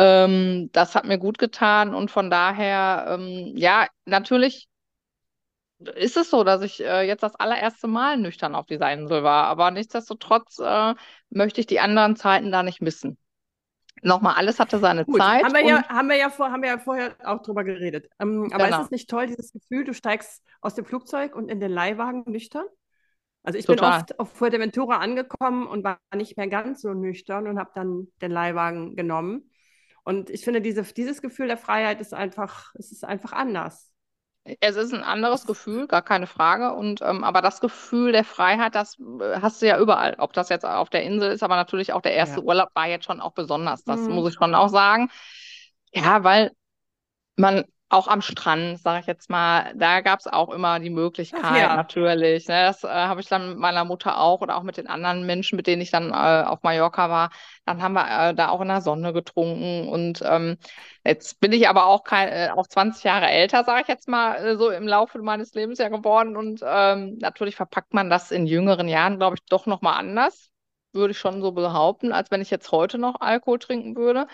Ähm, 0.00 0.70
das 0.72 0.94
hat 0.94 1.04
mir 1.04 1.18
gut 1.18 1.36
getan 1.36 1.94
und 1.94 2.10
von 2.10 2.30
daher, 2.30 3.18
ähm, 3.18 3.52
ja, 3.54 3.86
natürlich 4.06 4.66
ist 5.78 6.16
es 6.16 6.30
so, 6.30 6.42
dass 6.42 6.62
ich 6.62 6.82
äh, 6.82 7.02
jetzt 7.02 7.22
das 7.22 7.34
allererste 7.34 7.86
Mal 7.86 8.16
nüchtern 8.16 8.54
auf 8.54 8.64
dieser 8.64 8.90
Insel 8.90 9.22
war, 9.24 9.44
aber 9.44 9.70
nichtsdestotrotz 9.70 10.58
äh, 10.58 10.94
möchte 11.28 11.60
ich 11.60 11.66
die 11.66 11.80
anderen 11.80 12.16
Zeiten 12.16 12.50
da 12.50 12.62
nicht 12.62 12.80
missen. 12.80 13.18
Nochmal, 14.02 14.36
alles 14.36 14.58
hatte 14.58 14.78
seine 14.78 15.04
Gut, 15.04 15.20
Zeit. 15.20 15.44
Haben 15.44 15.52
wir, 15.52 15.66
ja, 15.66 15.86
haben, 15.90 16.08
wir 16.08 16.16
ja 16.16 16.30
vor, 16.30 16.50
haben 16.50 16.62
wir 16.62 16.70
ja 16.70 16.78
vorher 16.78 17.14
auch 17.22 17.42
drüber 17.42 17.64
geredet. 17.64 18.08
Ähm, 18.18 18.48
aber 18.54 18.64
genau. 18.64 18.78
ist 18.78 18.84
es 18.86 18.90
nicht 18.90 19.10
toll, 19.10 19.26
dieses 19.26 19.52
Gefühl, 19.52 19.84
du 19.84 19.92
steigst 19.92 20.42
aus 20.62 20.74
dem 20.74 20.86
Flugzeug 20.86 21.34
und 21.34 21.50
in 21.50 21.60
den 21.60 21.70
Leihwagen 21.70 22.24
nüchtern? 22.26 22.64
Also 23.42 23.58
ich 23.58 23.66
Total. 23.66 23.90
bin 23.90 24.00
oft 24.00 24.18
auf 24.18 24.32
Fuerteventura 24.32 24.96
angekommen 24.96 25.66
und 25.66 25.84
war 25.84 25.98
nicht 26.14 26.38
mehr 26.38 26.48
ganz 26.48 26.80
so 26.80 26.94
nüchtern 26.94 27.46
und 27.46 27.58
habe 27.58 27.72
dann 27.74 28.08
den 28.22 28.30
Leihwagen 28.30 28.96
genommen. 28.96 29.49
Und 30.04 30.30
ich 30.30 30.44
finde, 30.44 30.60
diese, 30.60 30.82
dieses 30.82 31.22
Gefühl 31.22 31.46
der 31.46 31.56
Freiheit 31.56 32.00
ist 32.00 32.14
einfach, 32.14 32.74
es 32.74 32.92
ist 32.92 33.04
einfach 33.04 33.32
anders. 33.32 33.92
Es 34.60 34.76
ist 34.76 34.94
ein 34.94 35.02
anderes 35.02 35.46
Gefühl, 35.46 35.86
gar 35.86 36.02
keine 36.02 36.26
Frage. 36.26 36.72
Und 36.72 37.02
ähm, 37.02 37.24
aber 37.24 37.42
das 37.42 37.60
Gefühl 37.60 38.12
der 38.12 38.24
Freiheit, 38.24 38.74
das 38.74 38.98
äh, 38.98 39.40
hast 39.40 39.60
du 39.60 39.66
ja 39.66 39.78
überall. 39.78 40.16
Ob 40.18 40.32
das 40.32 40.48
jetzt 40.48 40.64
auf 40.64 40.88
der 40.88 41.02
Insel 41.02 41.32
ist, 41.32 41.42
aber 41.42 41.56
natürlich 41.56 41.92
auch 41.92 42.00
der 42.00 42.14
erste 42.14 42.40
ja. 42.40 42.46
Urlaub 42.46 42.70
war 42.74 42.88
jetzt 42.88 43.04
schon 43.04 43.20
auch 43.20 43.32
besonders. 43.32 43.84
Das 43.84 44.00
mhm. 44.00 44.14
muss 44.14 44.30
ich 44.30 44.34
schon 44.34 44.54
auch 44.54 44.68
sagen. 44.68 45.10
Ja, 45.92 46.24
weil 46.24 46.52
man 47.36 47.64
auch 47.90 48.06
am 48.06 48.22
Strand, 48.22 48.78
sage 48.78 49.00
ich 49.00 49.06
jetzt 49.06 49.28
mal, 49.28 49.72
da 49.74 50.00
gab 50.00 50.20
es 50.20 50.28
auch 50.28 50.50
immer 50.50 50.78
die 50.78 50.90
Möglichkeit, 50.90 51.42
ja. 51.60 51.74
natürlich. 51.74 52.46
Ne? 52.46 52.62
Das 52.62 52.84
äh, 52.84 52.88
habe 52.88 53.20
ich 53.20 53.26
dann 53.26 53.50
mit 53.50 53.58
meiner 53.58 53.84
Mutter 53.84 54.20
auch 54.20 54.40
oder 54.40 54.56
auch 54.56 54.62
mit 54.62 54.76
den 54.76 54.86
anderen 54.86 55.26
Menschen, 55.26 55.56
mit 55.56 55.66
denen 55.66 55.82
ich 55.82 55.90
dann 55.90 56.10
äh, 56.10 56.46
auf 56.46 56.62
Mallorca 56.62 57.10
war. 57.10 57.30
Dann 57.66 57.82
haben 57.82 57.94
wir 57.94 58.30
äh, 58.30 58.34
da 58.34 58.50
auch 58.50 58.60
in 58.60 58.68
der 58.68 58.80
Sonne 58.80 59.12
getrunken. 59.12 59.88
Und 59.88 60.22
ähm, 60.24 60.56
jetzt 61.04 61.40
bin 61.40 61.52
ich 61.52 61.68
aber 61.68 61.86
auch 61.86 62.04
kein, 62.04 62.28
äh, 62.28 62.50
auch 62.54 62.68
20 62.68 63.02
Jahre 63.02 63.26
älter, 63.28 63.64
sage 63.64 63.82
ich 63.82 63.88
jetzt 63.88 64.08
mal, 64.08 64.36
äh, 64.36 64.56
so 64.56 64.70
im 64.70 64.86
Laufe 64.86 65.18
meines 65.18 65.52
Lebens 65.54 65.80
ja 65.80 65.88
geworden. 65.88 66.36
Und 66.36 66.60
ähm, 66.64 67.18
natürlich 67.18 67.56
verpackt 67.56 67.92
man 67.92 68.08
das 68.08 68.30
in 68.30 68.46
jüngeren 68.46 68.86
Jahren, 68.86 69.18
glaube 69.18 69.34
ich, 69.34 69.44
doch 69.48 69.66
nochmal 69.66 69.98
anders, 69.98 70.52
würde 70.92 71.10
ich 71.10 71.18
schon 71.18 71.42
so 71.42 71.50
behaupten, 71.50 72.12
als 72.12 72.30
wenn 72.30 72.40
ich 72.40 72.50
jetzt 72.50 72.70
heute 72.70 72.98
noch 72.98 73.20
Alkohol 73.20 73.58
trinken 73.58 73.96
würde. 73.96 74.28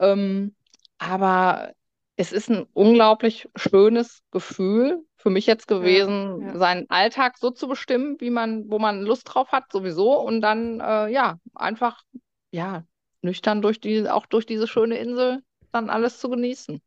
Ähm, 0.00 0.54
aber 0.98 1.72
es 2.18 2.32
ist 2.32 2.50
ein 2.50 2.66
unglaublich 2.72 3.48
schönes 3.54 4.22
Gefühl 4.32 5.06
für 5.16 5.30
mich 5.30 5.46
jetzt 5.46 5.68
gewesen, 5.68 6.40
ja, 6.40 6.46
ja. 6.48 6.58
seinen 6.58 6.90
Alltag 6.90 7.38
so 7.38 7.52
zu 7.52 7.68
bestimmen, 7.68 8.16
wie 8.18 8.30
man, 8.30 8.68
wo 8.68 8.80
man 8.80 9.02
Lust 9.02 9.32
drauf 9.32 9.52
hat, 9.52 9.70
sowieso, 9.70 10.20
und 10.20 10.40
dann 10.40 10.80
äh, 10.80 11.08
ja 11.08 11.38
einfach 11.54 12.02
ja 12.50 12.82
nüchtern 13.22 13.62
durch 13.62 13.80
die, 13.80 14.08
auch 14.08 14.26
durch 14.26 14.46
diese 14.46 14.66
schöne 14.66 14.98
Insel 14.98 15.42
dann 15.70 15.90
alles 15.90 16.18
zu 16.18 16.28
genießen. 16.28 16.82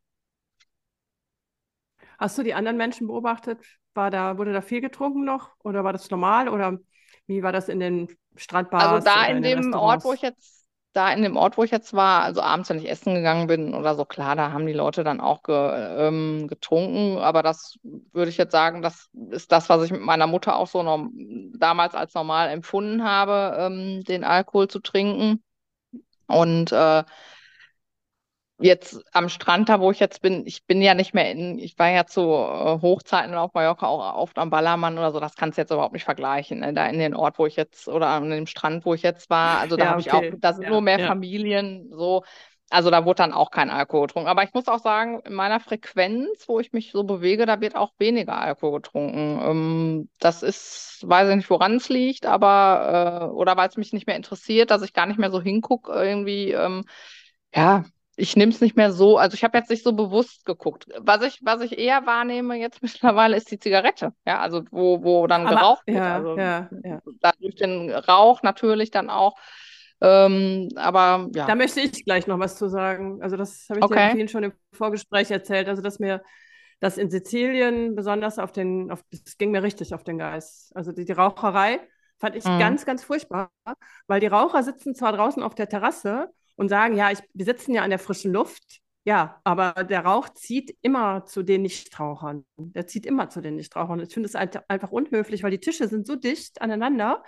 Hast 2.19 2.37
du 2.37 2.43
die 2.43 2.53
anderen 2.53 2.75
Menschen 2.75 3.07
beobachtet? 3.07 3.59
War 3.93 4.11
da, 4.11 4.37
wurde 4.37 4.51
da 4.51 4.61
viel 4.61 4.81
getrunken 4.81 5.23
noch 5.23 5.51
oder 5.63 5.85
war 5.85 5.93
das 5.93 6.09
normal 6.11 6.49
oder 6.49 6.77
wie 7.27 7.41
war 7.41 7.53
das 7.53 7.69
in 7.69 7.79
den 7.79 8.09
Strandbars? 8.35 8.83
Also 8.83 9.05
da 9.05 9.25
in, 9.27 9.37
in 9.37 9.43
dem 9.43 9.73
Ort, 9.73 10.03
wo 10.03 10.11
ich 10.11 10.21
jetzt 10.21 10.60
da 10.93 11.11
in 11.13 11.23
dem 11.23 11.37
Ort, 11.37 11.57
wo 11.57 11.63
ich 11.63 11.71
jetzt 11.71 11.93
war, 11.93 12.23
also 12.23 12.41
abends, 12.41 12.69
wenn 12.69 12.77
ich 12.79 12.89
essen 12.89 13.15
gegangen 13.15 13.47
bin 13.47 13.73
oder 13.73 13.95
so, 13.95 14.05
klar, 14.05 14.35
da 14.35 14.51
haben 14.51 14.65
die 14.65 14.73
Leute 14.73 15.03
dann 15.03 15.21
auch 15.21 15.43
ge, 15.43 15.55
ähm, 15.55 16.47
getrunken. 16.47 17.17
Aber 17.19 17.43
das 17.43 17.79
würde 18.11 18.29
ich 18.29 18.37
jetzt 18.37 18.51
sagen, 18.51 18.81
das 18.81 19.09
ist 19.29 19.51
das, 19.51 19.69
was 19.69 19.83
ich 19.83 19.91
mit 19.91 20.01
meiner 20.01 20.27
Mutter 20.27 20.55
auch 20.57 20.67
so 20.67 20.83
noch, 20.83 21.07
damals 21.57 21.95
als 21.95 22.13
normal 22.13 22.49
empfunden 22.49 23.03
habe, 23.03 23.55
ähm, 23.59 24.03
den 24.03 24.23
Alkohol 24.23 24.67
zu 24.67 24.79
trinken. 24.79 25.41
Und 26.27 26.71
äh, 26.71 27.03
jetzt 28.61 29.03
am 29.13 29.29
Strand 29.29 29.69
da, 29.69 29.79
wo 29.79 29.91
ich 29.91 29.99
jetzt 29.99 30.21
bin, 30.21 30.45
ich 30.45 30.65
bin 30.65 30.81
ja 30.81 30.93
nicht 30.93 31.13
mehr 31.13 31.31
in, 31.31 31.59
ich 31.59 31.77
war 31.77 31.89
ja 31.89 32.05
zu 32.05 32.21
äh, 32.21 32.81
Hochzeiten 32.81 33.33
auf 33.35 33.53
Mallorca 33.53 33.87
auch 33.87 34.15
oft 34.15 34.37
am 34.37 34.49
Ballermann 34.49 34.97
oder 34.97 35.11
so, 35.11 35.19
das 35.19 35.35
kannst 35.35 35.57
du 35.57 35.61
jetzt 35.61 35.71
überhaupt 35.71 35.93
nicht 35.93 36.05
vergleichen. 36.05 36.59
Ne? 36.59 36.73
Da 36.73 36.87
in 36.87 36.99
den 36.99 37.15
Ort, 37.15 37.39
wo 37.39 37.45
ich 37.45 37.55
jetzt, 37.55 37.87
oder 37.87 38.07
an 38.07 38.29
dem 38.29 38.47
Strand, 38.47 38.85
wo 38.85 38.93
ich 38.93 39.01
jetzt 39.01 39.29
war, 39.29 39.59
also 39.59 39.75
da 39.75 39.85
ja, 39.85 39.89
habe 39.91 40.01
okay. 40.01 40.09
ich 40.09 40.33
auch, 40.33 40.39
da 40.39 40.53
sind 40.53 40.63
ja, 40.63 40.69
nur 40.69 40.81
mehr 40.81 40.99
ja. 40.99 41.07
Familien, 41.07 41.89
so. 41.91 42.23
Also 42.69 42.89
da 42.89 43.03
wurde 43.03 43.17
dann 43.17 43.33
auch 43.33 43.51
kein 43.51 43.69
Alkohol 43.69 44.07
getrunken. 44.07 44.29
Aber 44.29 44.43
ich 44.43 44.53
muss 44.53 44.69
auch 44.69 44.79
sagen, 44.79 45.19
in 45.25 45.33
meiner 45.33 45.59
Frequenz, 45.59 46.47
wo 46.47 46.61
ich 46.61 46.71
mich 46.71 46.91
so 46.93 47.03
bewege, 47.03 47.45
da 47.45 47.59
wird 47.59 47.75
auch 47.75 47.91
weniger 47.97 48.39
Alkohol 48.39 48.79
getrunken. 48.79 49.41
Ähm, 49.43 50.09
das 50.19 50.41
ist, 50.41 51.03
weiß 51.05 51.29
ich 51.29 51.35
nicht, 51.35 51.49
woran 51.49 51.75
es 51.75 51.89
liegt, 51.89 52.25
aber, 52.25 53.29
äh, 53.29 53.33
oder 53.33 53.57
weil 53.57 53.67
es 53.67 53.75
mich 53.75 53.91
nicht 53.91 54.07
mehr 54.07 54.15
interessiert, 54.15 54.71
dass 54.71 54.83
ich 54.83 54.93
gar 54.93 55.05
nicht 55.05 55.19
mehr 55.19 55.31
so 55.31 55.41
hingucke, 55.41 55.91
irgendwie, 55.91 56.51
ähm, 56.51 56.85
ja, 57.53 57.83
ich 58.21 58.35
nehme 58.35 58.51
es 58.51 58.61
nicht 58.61 58.77
mehr 58.77 58.91
so, 58.91 59.17
also 59.17 59.33
ich 59.33 59.43
habe 59.43 59.57
jetzt 59.57 59.71
nicht 59.71 59.83
so 59.83 59.93
bewusst 59.93 60.45
geguckt. 60.45 60.85
Was 60.99 61.23
ich, 61.23 61.39
was 61.41 61.61
ich 61.61 61.79
eher 61.79 62.05
wahrnehme 62.05 62.55
jetzt 62.55 62.81
mittlerweile 62.83 63.35
ist 63.35 63.49
die 63.49 63.59
Zigarette, 63.59 64.13
ja, 64.25 64.39
also 64.39 64.63
wo, 64.69 65.03
wo 65.03 65.25
dann 65.25 65.47
Aber, 65.47 65.55
geraucht 65.55 65.87
wird. 65.87 65.97
Ja, 65.97 66.15
also 66.15 66.37
ja, 66.37 66.69
ja. 66.83 67.01
durch 67.39 67.55
den 67.55 67.89
Rauch 67.89 68.43
natürlich 68.43 68.91
dann 68.91 69.09
auch. 69.09 69.35
Ähm, 70.01 70.69
aber 70.75 71.29
ja. 71.33 71.45
Da 71.45 71.55
möchte 71.55 71.81
ich 71.81 72.05
gleich 72.05 72.27
noch 72.27 72.39
was 72.39 72.57
zu 72.57 72.67
sagen. 72.69 73.21
Also 73.21 73.37
das 73.37 73.67
habe 73.69 73.79
ich 73.79 73.85
okay. 73.85 74.07
dir 74.07 74.15
vielen 74.15 74.27
schon 74.27 74.43
im 74.43 74.53
Vorgespräch 74.71 75.29
erzählt. 75.29 75.67
Also 75.67 75.81
dass 75.81 75.99
mir 75.99 76.23
das 76.79 76.97
in 76.97 77.11
Sizilien 77.11 77.95
besonders 77.95 78.39
auf 78.39 78.51
den, 78.51 78.91
auf, 78.91 79.03
das 79.11 79.37
ging 79.37 79.51
mir 79.51 79.61
richtig 79.61 79.93
auf 79.93 80.03
den 80.03 80.17
Geist. 80.17 80.75
Also 80.75 80.91
die, 80.91 81.05
die 81.05 81.11
Raucherei 81.11 81.79
fand 82.19 82.35
ich 82.35 82.45
mhm. 82.45 82.59
ganz, 82.59 82.85
ganz 82.85 83.03
furchtbar, 83.03 83.51
weil 84.07 84.19
die 84.19 84.27
Raucher 84.27 84.63
sitzen 84.63 84.95
zwar 84.95 85.13
draußen 85.13 85.43
auf 85.43 85.53
der 85.53 85.69
Terrasse 85.69 86.29
und 86.55 86.69
sagen, 86.69 86.95
ja, 86.95 87.11
ich, 87.11 87.19
wir 87.33 87.45
sitzen 87.45 87.73
ja 87.73 87.83
an 87.83 87.89
der 87.89 87.99
frischen 87.99 88.33
Luft. 88.33 88.81
Ja, 89.03 89.41
aber 89.43 89.83
der 89.83 90.05
Rauch 90.05 90.29
zieht 90.29 90.77
immer 90.81 91.25
zu 91.25 91.41
den 91.41 91.63
Nichtrauchern. 91.63 92.45
Der 92.57 92.85
zieht 92.85 93.07
immer 93.07 93.29
zu 93.29 93.41
den 93.41 93.55
Nichtrauchern. 93.55 93.99
Ich 93.99 94.13
finde 94.13 94.29
es 94.29 94.35
einfach 94.35 94.91
unhöflich, 94.91 95.41
weil 95.41 95.51
die 95.51 95.59
Tische 95.59 95.87
sind 95.87 96.05
so 96.05 96.15
dicht 96.15 96.61
aneinander, 96.61 97.23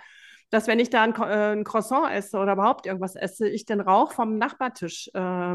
dass 0.50 0.68
wenn 0.68 0.78
ich 0.78 0.90
da 0.90 1.02
ein, 1.02 1.14
äh, 1.16 1.52
ein 1.52 1.64
Croissant 1.64 2.12
esse 2.12 2.38
oder 2.38 2.52
überhaupt 2.52 2.86
irgendwas 2.86 3.16
esse, 3.16 3.48
ich 3.48 3.64
den 3.64 3.80
Rauch 3.80 4.12
vom 4.12 4.38
Nachbartisch 4.38 5.10
äh, 5.14 5.54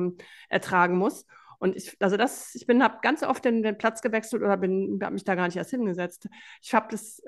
ertragen 0.49 0.97
muss. 0.97 1.25
Und 1.59 1.75
ich, 1.75 1.95
also 1.99 2.17
das, 2.17 2.55
ich 2.55 2.65
bin, 2.65 2.83
habe 2.83 2.99
ganz 3.01 3.23
oft 3.23 3.43
den, 3.45 3.63
den, 3.63 3.77
Platz 3.77 4.01
gewechselt 4.01 4.41
oder 4.41 4.57
bin, 4.57 4.99
habe 5.01 5.13
mich 5.13 5.23
da 5.23 5.35
gar 5.35 5.45
nicht 5.45 5.57
erst 5.57 5.71
hingesetzt. 5.71 6.27
Ich 6.61 6.73
habe 6.73 6.87
das, 6.91 7.21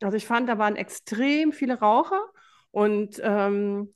also 0.00 0.16
ich 0.16 0.26
fand, 0.26 0.48
da 0.48 0.58
waren 0.58 0.76
extrem 0.76 1.52
viele 1.52 1.78
Raucher 1.78 2.20
und 2.70 3.20
ähm, 3.22 3.92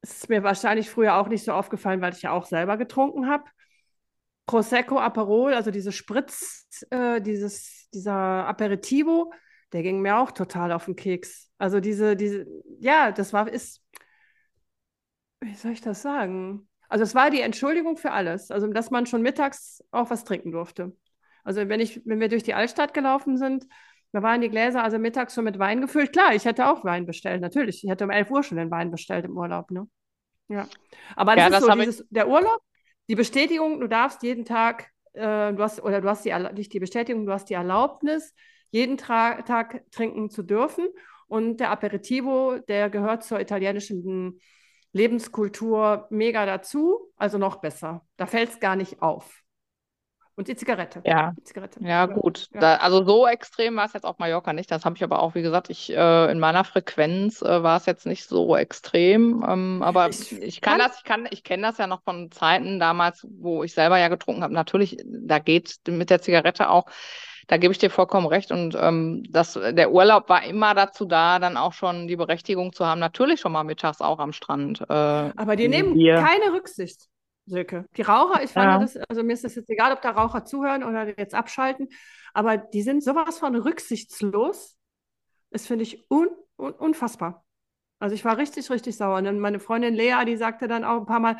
es 0.00 0.18
ist 0.18 0.28
mir 0.28 0.42
wahrscheinlich 0.42 0.90
früher 0.90 1.16
auch 1.16 1.28
nicht 1.28 1.44
so 1.44 1.52
aufgefallen, 1.52 2.00
weil 2.00 2.12
ich 2.12 2.22
ja 2.22 2.32
auch 2.32 2.46
selber 2.46 2.76
getrunken 2.76 3.28
habe. 3.28 3.44
Prosecco, 4.46 4.98
Aperol, 4.98 5.54
also 5.54 5.70
diese 5.70 5.92
Spritz, 5.92 6.66
äh, 6.90 7.20
dieses, 7.20 7.88
dieser 7.92 8.14
Aperitivo, 8.14 9.32
der 9.72 9.82
ging 9.82 10.00
mir 10.00 10.18
auch 10.18 10.30
total 10.30 10.72
auf 10.72 10.86
den 10.86 10.96
Keks. 10.96 11.50
Also 11.58 11.80
diese, 11.80 12.16
diese, 12.16 12.46
ja, 12.80 13.12
das 13.12 13.32
war, 13.32 13.48
ist, 13.48 13.82
wie 15.40 15.54
soll 15.54 15.72
ich 15.72 15.82
das 15.82 16.00
sagen? 16.00 16.68
Also 16.88 17.04
es 17.04 17.14
war 17.14 17.30
die 17.30 17.42
Entschuldigung 17.42 17.98
für 17.98 18.12
alles. 18.12 18.50
Also 18.50 18.66
dass 18.68 18.90
man 18.90 19.06
schon 19.06 19.20
mittags 19.20 19.84
auch 19.90 20.08
was 20.10 20.24
trinken 20.24 20.52
durfte. 20.52 20.96
Also 21.44 21.68
wenn 21.68 21.80
ich, 21.80 22.00
wenn 22.06 22.20
wir 22.20 22.28
durch 22.28 22.42
die 22.42 22.54
Altstadt 22.54 22.94
gelaufen 22.94 23.36
sind, 23.36 23.66
da 24.12 24.22
waren 24.22 24.40
die 24.40 24.48
Gläser 24.48 24.82
also 24.82 24.98
mittags 24.98 25.34
schon 25.34 25.44
mit 25.44 25.58
Wein 25.58 25.80
gefüllt. 25.80 26.12
Klar, 26.12 26.34
ich 26.34 26.44
hätte 26.44 26.68
auch 26.68 26.84
Wein 26.84 27.06
bestellt, 27.06 27.40
natürlich. 27.40 27.84
Ich 27.84 27.90
hätte 27.90 28.04
um 28.04 28.10
11 28.10 28.30
Uhr 28.30 28.42
schon 28.42 28.58
den 28.58 28.70
Wein 28.70 28.90
bestellt 28.90 29.24
im 29.26 29.36
Urlaub. 29.36 29.70
Ne? 29.70 29.86
Ja. 30.48 30.66
Aber 31.14 31.36
das 31.36 31.42
ja, 31.42 31.46
ist 31.48 31.66
das 31.66 31.74
so, 31.74 31.80
dieses, 31.80 32.06
der 32.08 32.28
Urlaub, 32.28 32.60
die 33.08 33.14
Bestätigung, 33.14 33.80
du 33.80 33.86
darfst 33.86 34.22
jeden 34.22 34.44
Tag, 34.44 34.90
äh, 35.12 35.52
du 35.52 35.62
hast, 35.62 35.82
oder 35.82 36.00
du 36.00 36.08
hast 36.08 36.24
die, 36.24 36.34
nicht 36.54 36.72
die 36.72 36.80
Bestätigung, 36.80 37.26
du 37.26 37.32
hast 37.32 37.50
die 37.50 37.54
Erlaubnis, 37.54 38.34
jeden 38.70 38.96
Tra 38.96 39.42
Tag 39.42 39.84
trinken 39.90 40.30
zu 40.30 40.42
dürfen. 40.42 40.88
Und 41.26 41.58
der 41.58 41.70
Aperitivo, 41.70 42.58
der 42.68 42.88
gehört 42.88 43.22
zur 43.22 43.40
italienischen 43.40 44.40
Lebenskultur 44.92 46.06
mega 46.08 46.46
dazu, 46.46 47.12
also 47.16 47.36
noch 47.36 47.56
besser. 47.56 48.06
Da 48.16 48.26
fällt 48.26 48.50
es 48.50 48.60
gar 48.60 48.76
nicht 48.76 49.02
auf. 49.02 49.42
Und 50.38 50.46
die 50.46 50.54
Zigarette. 50.54 51.02
Ja, 51.04 51.32
die 51.36 51.42
Zigarette. 51.42 51.80
ja 51.82 52.06
gut. 52.06 52.48
Ja. 52.54 52.60
Da, 52.60 52.76
also 52.76 53.04
so 53.04 53.26
extrem 53.26 53.74
war 53.74 53.86
es 53.86 53.92
jetzt 53.92 54.04
auf 54.04 54.20
Mallorca 54.20 54.52
nicht. 54.52 54.70
Das 54.70 54.84
habe 54.84 54.94
ich 54.94 55.02
aber 55.02 55.20
auch, 55.20 55.34
wie 55.34 55.42
gesagt, 55.42 55.68
ich 55.68 55.92
äh, 55.92 56.30
in 56.30 56.38
meiner 56.38 56.62
Frequenz 56.62 57.42
äh, 57.42 57.64
war 57.64 57.76
es 57.76 57.86
jetzt 57.86 58.06
nicht 58.06 58.24
so 58.24 58.54
extrem. 58.54 59.44
Ähm, 59.44 59.82
aber 59.82 60.10
ich, 60.10 60.30
ich 60.40 60.60
kann, 60.60 60.78
kann 60.78 60.88
das, 60.88 60.98
ich 60.98 61.04
kann, 61.04 61.28
ich 61.32 61.42
kenne 61.42 61.64
das 61.64 61.78
ja 61.78 61.88
noch 61.88 62.04
von 62.04 62.30
Zeiten 62.30 62.78
damals, 62.78 63.26
wo 63.28 63.64
ich 63.64 63.74
selber 63.74 63.98
ja 63.98 64.06
getrunken 64.06 64.44
habe. 64.44 64.54
Natürlich, 64.54 64.98
da 65.04 65.40
geht 65.40 65.74
mit 65.88 66.08
der 66.08 66.22
Zigarette 66.22 66.70
auch. 66.70 66.86
Da 67.48 67.56
gebe 67.56 67.72
ich 67.72 67.78
dir 67.78 67.90
vollkommen 67.90 68.28
recht. 68.28 68.52
Und 68.52 68.76
ähm, 68.80 69.24
das, 69.30 69.54
der 69.54 69.90
Urlaub 69.90 70.28
war 70.28 70.44
immer 70.44 70.72
dazu 70.76 71.04
da, 71.04 71.40
dann 71.40 71.56
auch 71.56 71.72
schon 71.72 72.06
die 72.06 72.14
Berechtigung 72.14 72.72
zu 72.72 72.86
haben, 72.86 73.00
natürlich 73.00 73.40
schon 73.40 73.50
mal 73.50 73.64
mittags 73.64 74.00
auch 74.00 74.20
am 74.20 74.32
Strand. 74.32 74.82
Äh, 74.82 74.84
aber 74.92 75.56
die 75.56 75.66
nehmen 75.66 75.94
Bier. 75.94 76.14
keine 76.14 76.54
Rücksicht. 76.54 77.08
Silke. 77.48 77.86
Die 77.96 78.02
Raucher, 78.02 78.42
ich 78.42 78.50
fand 78.50 78.66
ja. 78.66 78.78
das, 78.78 78.96
also 79.08 79.22
mir 79.22 79.32
ist 79.32 79.44
das 79.44 79.54
jetzt 79.54 79.70
egal, 79.70 79.92
ob 79.92 80.02
da 80.02 80.10
Raucher 80.10 80.44
zuhören 80.44 80.84
oder 80.84 81.18
jetzt 81.18 81.34
abschalten, 81.34 81.88
aber 82.34 82.56
die 82.56 82.82
sind 82.82 83.02
sowas 83.02 83.38
von 83.38 83.54
rücksichtslos. 83.54 84.76
Das 85.50 85.66
finde 85.66 85.84
ich 85.84 86.06
un, 86.10 86.28
un, 86.58 86.72
unfassbar. 86.72 87.44
Also 87.98 88.14
ich 88.14 88.24
war 88.24 88.38
richtig, 88.38 88.70
richtig 88.70 88.96
sauer. 88.96 89.18
Und 89.18 89.24
dann 89.24 89.40
meine 89.40 89.60
Freundin 89.60 89.94
Lea, 89.94 90.24
die 90.26 90.36
sagte 90.36 90.68
dann 90.68 90.84
auch 90.84 91.00
ein 91.00 91.06
paar 91.06 91.20
Mal, 91.20 91.36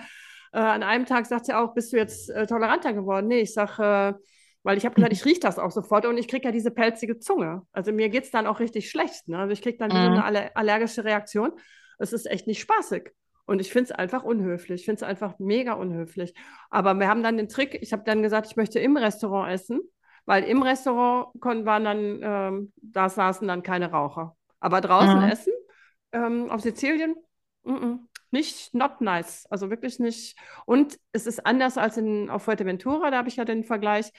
äh, 0.52 0.58
an 0.58 0.82
einem 0.82 1.06
Tag 1.06 1.26
sagt 1.26 1.46
sie 1.46 1.54
auch, 1.54 1.74
bist 1.74 1.92
du 1.92 1.96
jetzt 1.96 2.30
äh, 2.30 2.46
toleranter 2.46 2.92
geworden? 2.92 3.28
Nee, 3.28 3.40
ich 3.40 3.52
sage, 3.52 3.82
äh, 4.18 4.24
weil 4.62 4.76
ich 4.76 4.84
habe 4.84 4.94
gesagt, 4.94 5.12
ich 5.12 5.24
rieche 5.24 5.40
das 5.40 5.58
auch 5.58 5.70
sofort 5.70 6.04
und 6.06 6.18
ich 6.18 6.28
kriege 6.28 6.46
ja 6.46 6.52
diese 6.52 6.70
pelzige 6.70 7.18
Zunge. 7.18 7.62
Also 7.72 7.92
mir 7.92 8.08
geht 8.08 8.24
es 8.24 8.30
dann 8.30 8.46
auch 8.46 8.60
richtig 8.60 8.90
schlecht. 8.90 9.28
Ne? 9.28 9.38
Also 9.38 9.52
ich 9.52 9.62
kriege 9.62 9.78
dann 9.78 9.90
mhm. 9.90 9.94
so 9.94 10.10
eine 10.10 10.24
aller 10.24 10.50
allergische 10.56 11.04
Reaktion. 11.04 11.52
Es 11.98 12.12
ist 12.12 12.26
echt 12.26 12.46
nicht 12.46 12.60
spaßig. 12.60 13.12
Und 13.48 13.62
ich 13.62 13.72
finde 13.72 13.84
es 13.84 13.92
einfach 13.92 14.24
unhöflich. 14.24 14.82
Ich 14.82 14.84
finde 14.84 14.96
es 14.96 15.02
einfach 15.02 15.38
mega 15.38 15.72
unhöflich. 15.72 16.34
Aber 16.68 16.92
wir 16.92 17.08
haben 17.08 17.22
dann 17.22 17.38
den 17.38 17.48
Trick, 17.48 17.78
ich 17.80 17.94
habe 17.94 18.02
dann 18.04 18.22
gesagt, 18.22 18.48
ich 18.50 18.56
möchte 18.56 18.78
im 18.78 18.98
Restaurant 18.98 19.50
essen, 19.50 19.80
weil 20.26 20.44
im 20.44 20.62
Restaurant 20.62 21.28
konnten, 21.40 21.64
waren 21.64 21.84
dann, 21.84 22.20
ähm, 22.22 22.72
da 22.76 23.08
saßen 23.08 23.48
dann 23.48 23.62
keine 23.62 23.90
Raucher. 23.90 24.36
Aber 24.60 24.82
draußen 24.82 25.20
mhm. 25.20 25.30
essen, 25.30 25.52
ähm, 26.12 26.50
auf 26.50 26.60
Sizilien, 26.60 27.16
mm 27.62 27.72
-mm, 27.72 27.98
nicht, 28.32 28.74
not 28.74 29.00
nice. 29.00 29.46
Also 29.48 29.70
wirklich 29.70 29.98
nicht. 29.98 30.36
Und 30.66 30.98
es 31.12 31.26
ist 31.26 31.46
anders 31.46 31.78
als 31.78 31.96
in, 31.96 32.28
auf 32.28 32.42
Fuerteventura, 32.42 33.10
da 33.10 33.16
habe 33.16 33.30
ich 33.30 33.36
ja 33.36 33.46
den 33.46 33.64
Vergleich. 33.64 34.12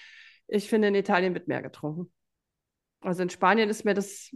Ich 0.47 0.69
finde, 0.69 0.87
in 0.87 0.95
Italien 0.95 1.35
wird 1.35 1.47
mehr 1.47 1.61
getrunken. 1.61 2.11
Also 3.01 3.21
in 3.21 3.29
Spanien 3.29 3.69
ist 3.69 3.85
mir 3.85 3.93
das, 3.93 4.35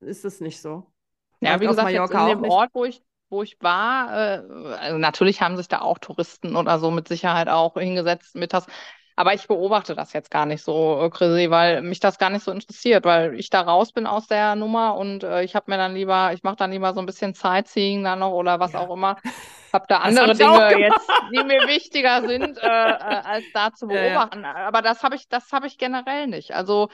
ist 0.00 0.24
es 0.24 0.40
nicht 0.40 0.60
so. 0.60 0.92
Ja, 1.40 1.60
wie 1.60 1.66
gesagt, 1.68 1.90
jetzt 1.90 2.10
in 2.12 2.26
dem 2.26 2.44
Ort, 2.44 2.70
wo 2.72 2.84
ich 2.84 3.04
wo 3.32 3.42
ich 3.42 3.56
war, 3.60 4.12
äh, 4.12 4.42
also 4.78 4.98
natürlich 4.98 5.40
haben 5.40 5.56
sich 5.56 5.68
da 5.68 5.80
auch 5.80 5.98
Touristen 5.98 6.54
oder 6.54 6.78
so 6.78 6.90
mit 6.90 7.08
Sicherheit 7.08 7.48
auch 7.48 7.74
hingesetzt 7.74 8.36
mittags. 8.36 8.66
Aber 9.14 9.34
ich 9.34 9.46
beobachte 9.46 9.94
das 9.94 10.12
jetzt 10.14 10.30
gar 10.30 10.46
nicht 10.46 10.62
so, 10.62 11.02
äh, 11.02 11.10
Chrissy, 11.10 11.50
weil 11.50 11.82
mich 11.82 12.00
das 12.00 12.18
gar 12.18 12.30
nicht 12.30 12.44
so 12.44 12.50
interessiert, 12.50 13.04
weil 13.04 13.38
ich 13.38 13.50
da 13.50 13.60
raus 13.60 13.92
bin 13.92 14.06
aus 14.06 14.26
der 14.26 14.54
Nummer 14.54 14.96
und 14.96 15.22
äh, 15.22 15.42
ich 15.42 15.54
habe 15.54 15.70
mir 15.70 15.76
dann 15.76 15.94
lieber, 15.94 16.32
ich 16.32 16.42
mache 16.42 16.56
dann 16.56 16.72
lieber 16.72 16.94
so 16.94 17.00
ein 17.00 17.06
bisschen 17.06 17.34
Sightseeing 17.34 18.04
dann 18.04 18.20
noch 18.20 18.32
oder 18.32 18.58
was 18.60 18.72
ja. 18.72 18.80
auch 18.80 18.94
immer. 18.94 19.16
Habe 19.72 19.86
da 19.88 20.00
andere 20.00 20.34
Dinge 20.34 20.78
jetzt, 20.78 21.10
die 21.32 21.42
mir 21.44 21.66
wichtiger 21.66 22.20
sind, 22.28 22.58
äh, 22.58 22.66
äh, 22.66 23.22
als 23.24 23.44
da 23.54 23.72
zu 23.72 23.86
beobachten. 23.86 24.42
Ja. 24.42 24.54
Aber 24.66 24.82
das 24.82 25.02
habe 25.02 25.14
ich, 25.14 25.30
das 25.30 25.50
habe 25.50 25.66
ich 25.66 25.78
generell 25.78 26.26
nicht. 26.26 26.54
Also 26.54 26.90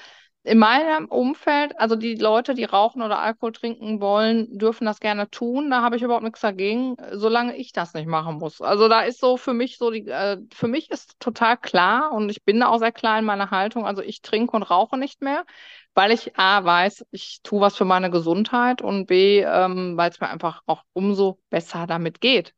in 0.48 0.58
meinem 0.58 1.06
Umfeld, 1.06 1.78
also 1.78 1.94
die 1.94 2.14
Leute, 2.16 2.54
die 2.54 2.64
rauchen 2.64 3.02
oder 3.02 3.20
Alkohol 3.20 3.52
trinken 3.52 4.00
wollen, 4.00 4.58
dürfen 4.58 4.86
das 4.86 5.00
gerne 5.00 5.30
tun. 5.30 5.70
Da 5.70 5.82
habe 5.82 5.96
ich 5.96 6.02
überhaupt 6.02 6.24
nichts 6.24 6.40
dagegen, 6.40 6.96
solange 7.12 7.56
ich 7.56 7.72
das 7.72 7.94
nicht 7.94 8.06
machen 8.08 8.38
muss. 8.38 8.60
Also 8.60 8.88
da 8.88 9.02
ist 9.02 9.20
so 9.20 9.36
für 9.36 9.54
mich 9.54 9.78
so 9.78 9.90
die, 9.90 10.08
äh, 10.08 10.38
für 10.52 10.68
mich 10.68 10.90
ist 10.90 11.20
total 11.20 11.56
klar 11.56 12.12
und 12.12 12.30
ich 12.30 12.44
bin 12.44 12.60
da 12.60 12.68
auch 12.68 12.78
sehr 12.78 12.92
klar 12.92 13.18
in 13.18 13.24
meiner 13.26 13.50
Haltung. 13.50 13.86
Also 13.86 14.02
ich 14.02 14.22
trinke 14.22 14.56
und 14.56 14.62
rauche 14.64 14.98
nicht 14.98 15.22
mehr, 15.22 15.44
weil 15.94 16.10
ich 16.12 16.36
A 16.38 16.64
weiß, 16.64 17.04
ich 17.10 17.40
tue 17.42 17.60
was 17.60 17.76
für 17.76 17.84
meine 17.84 18.10
Gesundheit 18.10 18.82
und 18.82 19.06
B, 19.06 19.40
ähm, 19.40 19.96
weil 19.96 20.10
es 20.10 20.20
mir 20.20 20.28
einfach 20.30 20.62
auch 20.66 20.82
umso 20.94 21.38
besser 21.50 21.86
damit 21.86 22.20
geht 22.20 22.54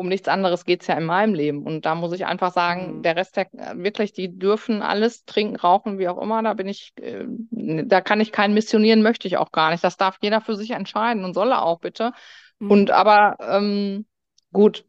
um 0.00 0.08
nichts 0.08 0.28
anderes 0.28 0.64
geht 0.64 0.80
es 0.80 0.86
ja 0.86 0.94
in 0.94 1.04
meinem 1.04 1.34
Leben. 1.34 1.62
Und 1.62 1.84
da 1.84 1.94
muss 1.94 2.14
ich 2.14 2.24
einfach 2.24 2.54
sagen, 2.54 2.96
mhm. 2.96 3.02
der 3.02 3.16
Rest, 3.16 3.36
der, 3.36 3.48
wirklich, 3.74 4.14
die 4.14 4.38
dürfen 4.38 4.80
alles 4.80 5.26
trinken, 5.26 5.56
rauchen, 5.56 5.98
wie 5.98 6.08
auch 6.08 6.16
immer. 6.16 6.42
Da 6.42 6.54
bin 6.54 6.68
ich, 6.68 6.94
äh, 6.96 7.26
da 7.50 8.00
kann 8.00 8.18
ich 8.18 8.32
keinen 8.32 8.54
missionieren, 8.54 9.02
möchte 9.02 9.28
ich 9.28 9.36
auch 9.36 9.52
gar 9.52 9.70
nicht. 9.70 9.84
Das 9.84 9.98
darf 9.98 10.16
jeder 10.22 10.40
für 10.40 10.56
sich 10.56 10.70
entscheiden 10.70 11.22
und 11.22 11.34
soll 11.34 11.52
er 11.52 11.62
auch 11.62 11.80
bitte. 11.80 12.12
Mhm. 12.60 12.70
Und 12.70 12.90
aber 12.92 13.36
ähm, 13.40 14.06
gut, 14.54 14.86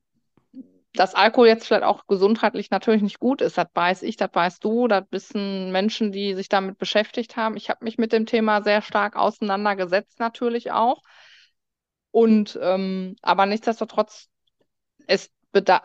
dass 0.93 1.13
Alkohol 1.13 1.47
jetzt 1.47 1.67
vielleicht 1.67 1.83
auch 1.83 2.07
gesundheitlich 2.07 2.71
natürlich 2.71 3.01
nicht 3.01 3.19
gut 3.19 3.41
ist, 3.41 3.57
das 3.57 3.67
weiß 3.73 4.03
ich, 4.03 4.15
das 4.15 4.29
weißt 4.31 4.63
du, 4.63 4.87
das 4.87 5.03
wissen 5.11 5.73
Menschen, 5.73 6.13
die 6.13 6.35
sich 6.35 6.47
damit 6.47 6.77
beschäftigt 6.77 7.35
haben. 7.35 7.57
Ich 7.57 7.69
habe 7.69 7.83
mich 7.83 7.97
mit 7.97 8.13
dem 8.13 8.25
Thema 8.25 8.61
sehr 8.61 8.81
stark 8.81 9.17
auseinandergesetzt, 9.17 10.21
natürlich 10.21 10.71
auch. 10.71 11.01
Und 12.11 12.57
ähm, 12.61 13.17
aber 13.21 13.45
nichtsdestotrotz 13.45 14.30
es 15.07 15.29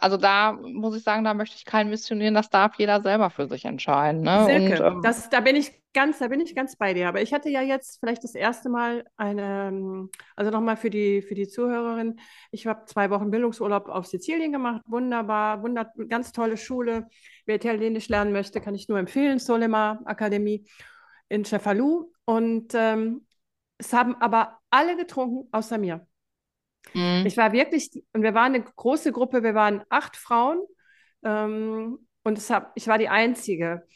also 0.01 0.17
da 0.17 0.53
muss 0.53 0.97
ich 0.97 1.03
sagen, 1.03 1.25
da 1.25 1.35
möchte 1.35 1.57
ich 1.57 1.65
keinen 1.65 1.91
missionieren, 1.91 2.35
das 2.35 2.51
darf 2.51 2.77
jeder 2.79 3.03
selber 3.03 3.31
für 3.31 3.49
sich 3.49 3.65
entscheiden. 3.65 4.23
Ne? 4.23 4.45
Silke, 4.47 4.85
Und, 4.85 4.95
ähm, 4.95 5.03
das, 5.03 5.29
da 5.29 5.41
bin 5.41 5.57
ich 5.57 5.73
ganz, 5.93 6.19
da 6.19 6.29
bin 6.29 6.41
ich 6.41 6.55
ganz 6.55 6.77
bei 6.77 6.95
dir. 6.95 7.09
Aber 7.09 7.21
ich 7.21 7.33
hatte 7.33 7.49
ja 7.49 7.63
jetzt 7.63 7.99
vielleicht 7.99 8.23
das 8.23 8.35
erste 8.35 8.69
Mal 8.69 9.05
eine, 9.17 10.09
also 10.37 10.51
nochmal 10.51 10.77
für 10.77 10.91
die, 10.91 11.23
für 11.23 11.35
die 11.35 11.49
Zuhörerin, 11.49 12.21
ich 12.51 12.67
habe 12.67 12.85
zwei 12.87 13.11
Wochen 13.11 13.31
Bildungsurlaub 13.31 13.89
auf 13.89 14.07
Sizilien 14.07 14.53
gemacht, 14.53 14.83
wunderbar, 14.87 15.63
wunder, 15.63 15.93
ganz 16.09 16.33
tolle 16.33 16.57
Schule. 16.57 17.09
Wer 17.45 17.57
Italienisch 17.57 18.09
lernen 18.09 18.33
möchte, 18.33 18.61
kann 18.61 18.75
ich 18.75 18.89
nur 18.89 18.99
empfehlen, 18.99 19.39
Solema 19.39 20.01
Akademie 20.05 20.67
in 21.29 21.45
Cefalù. 21.45 22.13
Und 22.25 22.73
ähm, 22.75 23.27
es 23.79 23.93
haben 23.93 24.15
aber 24.17 24.59
alle 24.71 24.97
getrunken, 24.97 25.49
außer 25.51 25.79
mir. 25.79 26.07
Mhm. 26.95 27.25
Ich 27.27 27.37
war 27.37 27.53
wirklich, 27.53 27.91
und 28.13 28.23
wir 28.23 28.35
waren 28.35 28.55
eine 28.55 28.65
große 28.65 29.13
Gruppe, 29.13 29.43
wir 29.43 29.55
waren 29.55 29.83
acht 29.89 30.17
Frauen 30.17 30.61
ähm, 31.25 31.99
und 32.23 32.39
es 32.39 32.51
hab, 32.51 32.73
ich 32.75 32.89
war 32.89 32.99
die 32.99 33.09
Einzige. 33.09 33.87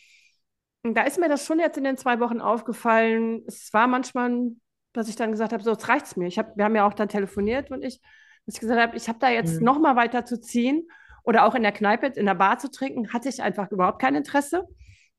Und 0.83 0.95
da 0.95 1.03
ist 1.03 1.19
mir 1.19 1.29
das 1.29 1.45
schon 1.45 1.61
jetzt 1.61 1.77
in 1.77 1.85
den 1.85 1.97
zwei 1.97 2.21
Wochen 2.21 2.41
aufgefallen. 2.41 3.45
Es 3.47 3.73
war 3.73 3.87
manchmal, 3.87 4.53
dass 4.93 5.09
ich 5.09 5.17
dann 5.17 5.31
gesagt 5.31 5.53
habe, 5.53 5.63
so, 5.63 5.73
jetzt 5.73 5.89
reicht's 5.89 6.17
mir. 6.17 6.27
Ich 6.27 6.39
hab, 6.39 6.57
wir 6.57 6.65
haben 6.65 6.75
ja 6.75 6.87
auch 6.87 6.95
dann 6.95 7.09
telefoniert 7.09 7.71
und 7.71 7.85
ich, 7.85 8.01
dass 8.47 8.55
ich 8.55 8.61
gesagt 8.61 8.81
habe, 8.81 8.97
ich 8.97 9.09
habe 9.09 9.19
da 9.19 9.29
jetzt 9.29 9.59
mhm. 9.59 9.65
noch 9.65 9.79
mal 9.79 9.97
weiter 9.97 10.25
zu 10.25 10.41
ziehen 10.41 10.89
oder 11.23 11.45
auch 11.45 11.55
in 11.55 11.63
der 11.63 11.73
Kneipe, 11.73 12.07
in 12.07 12.27
der 12.27 12.35
Bar 12.35 12.59
zu 12.59 12.71
trinken, 12.71 13.13
hatte 13.13 13.29
ich 13.29 13.43
einfach 13.43 13.71
überhaupt 13.71 14.01
kein 14.01 14.15
Interesse. 14.15 14.67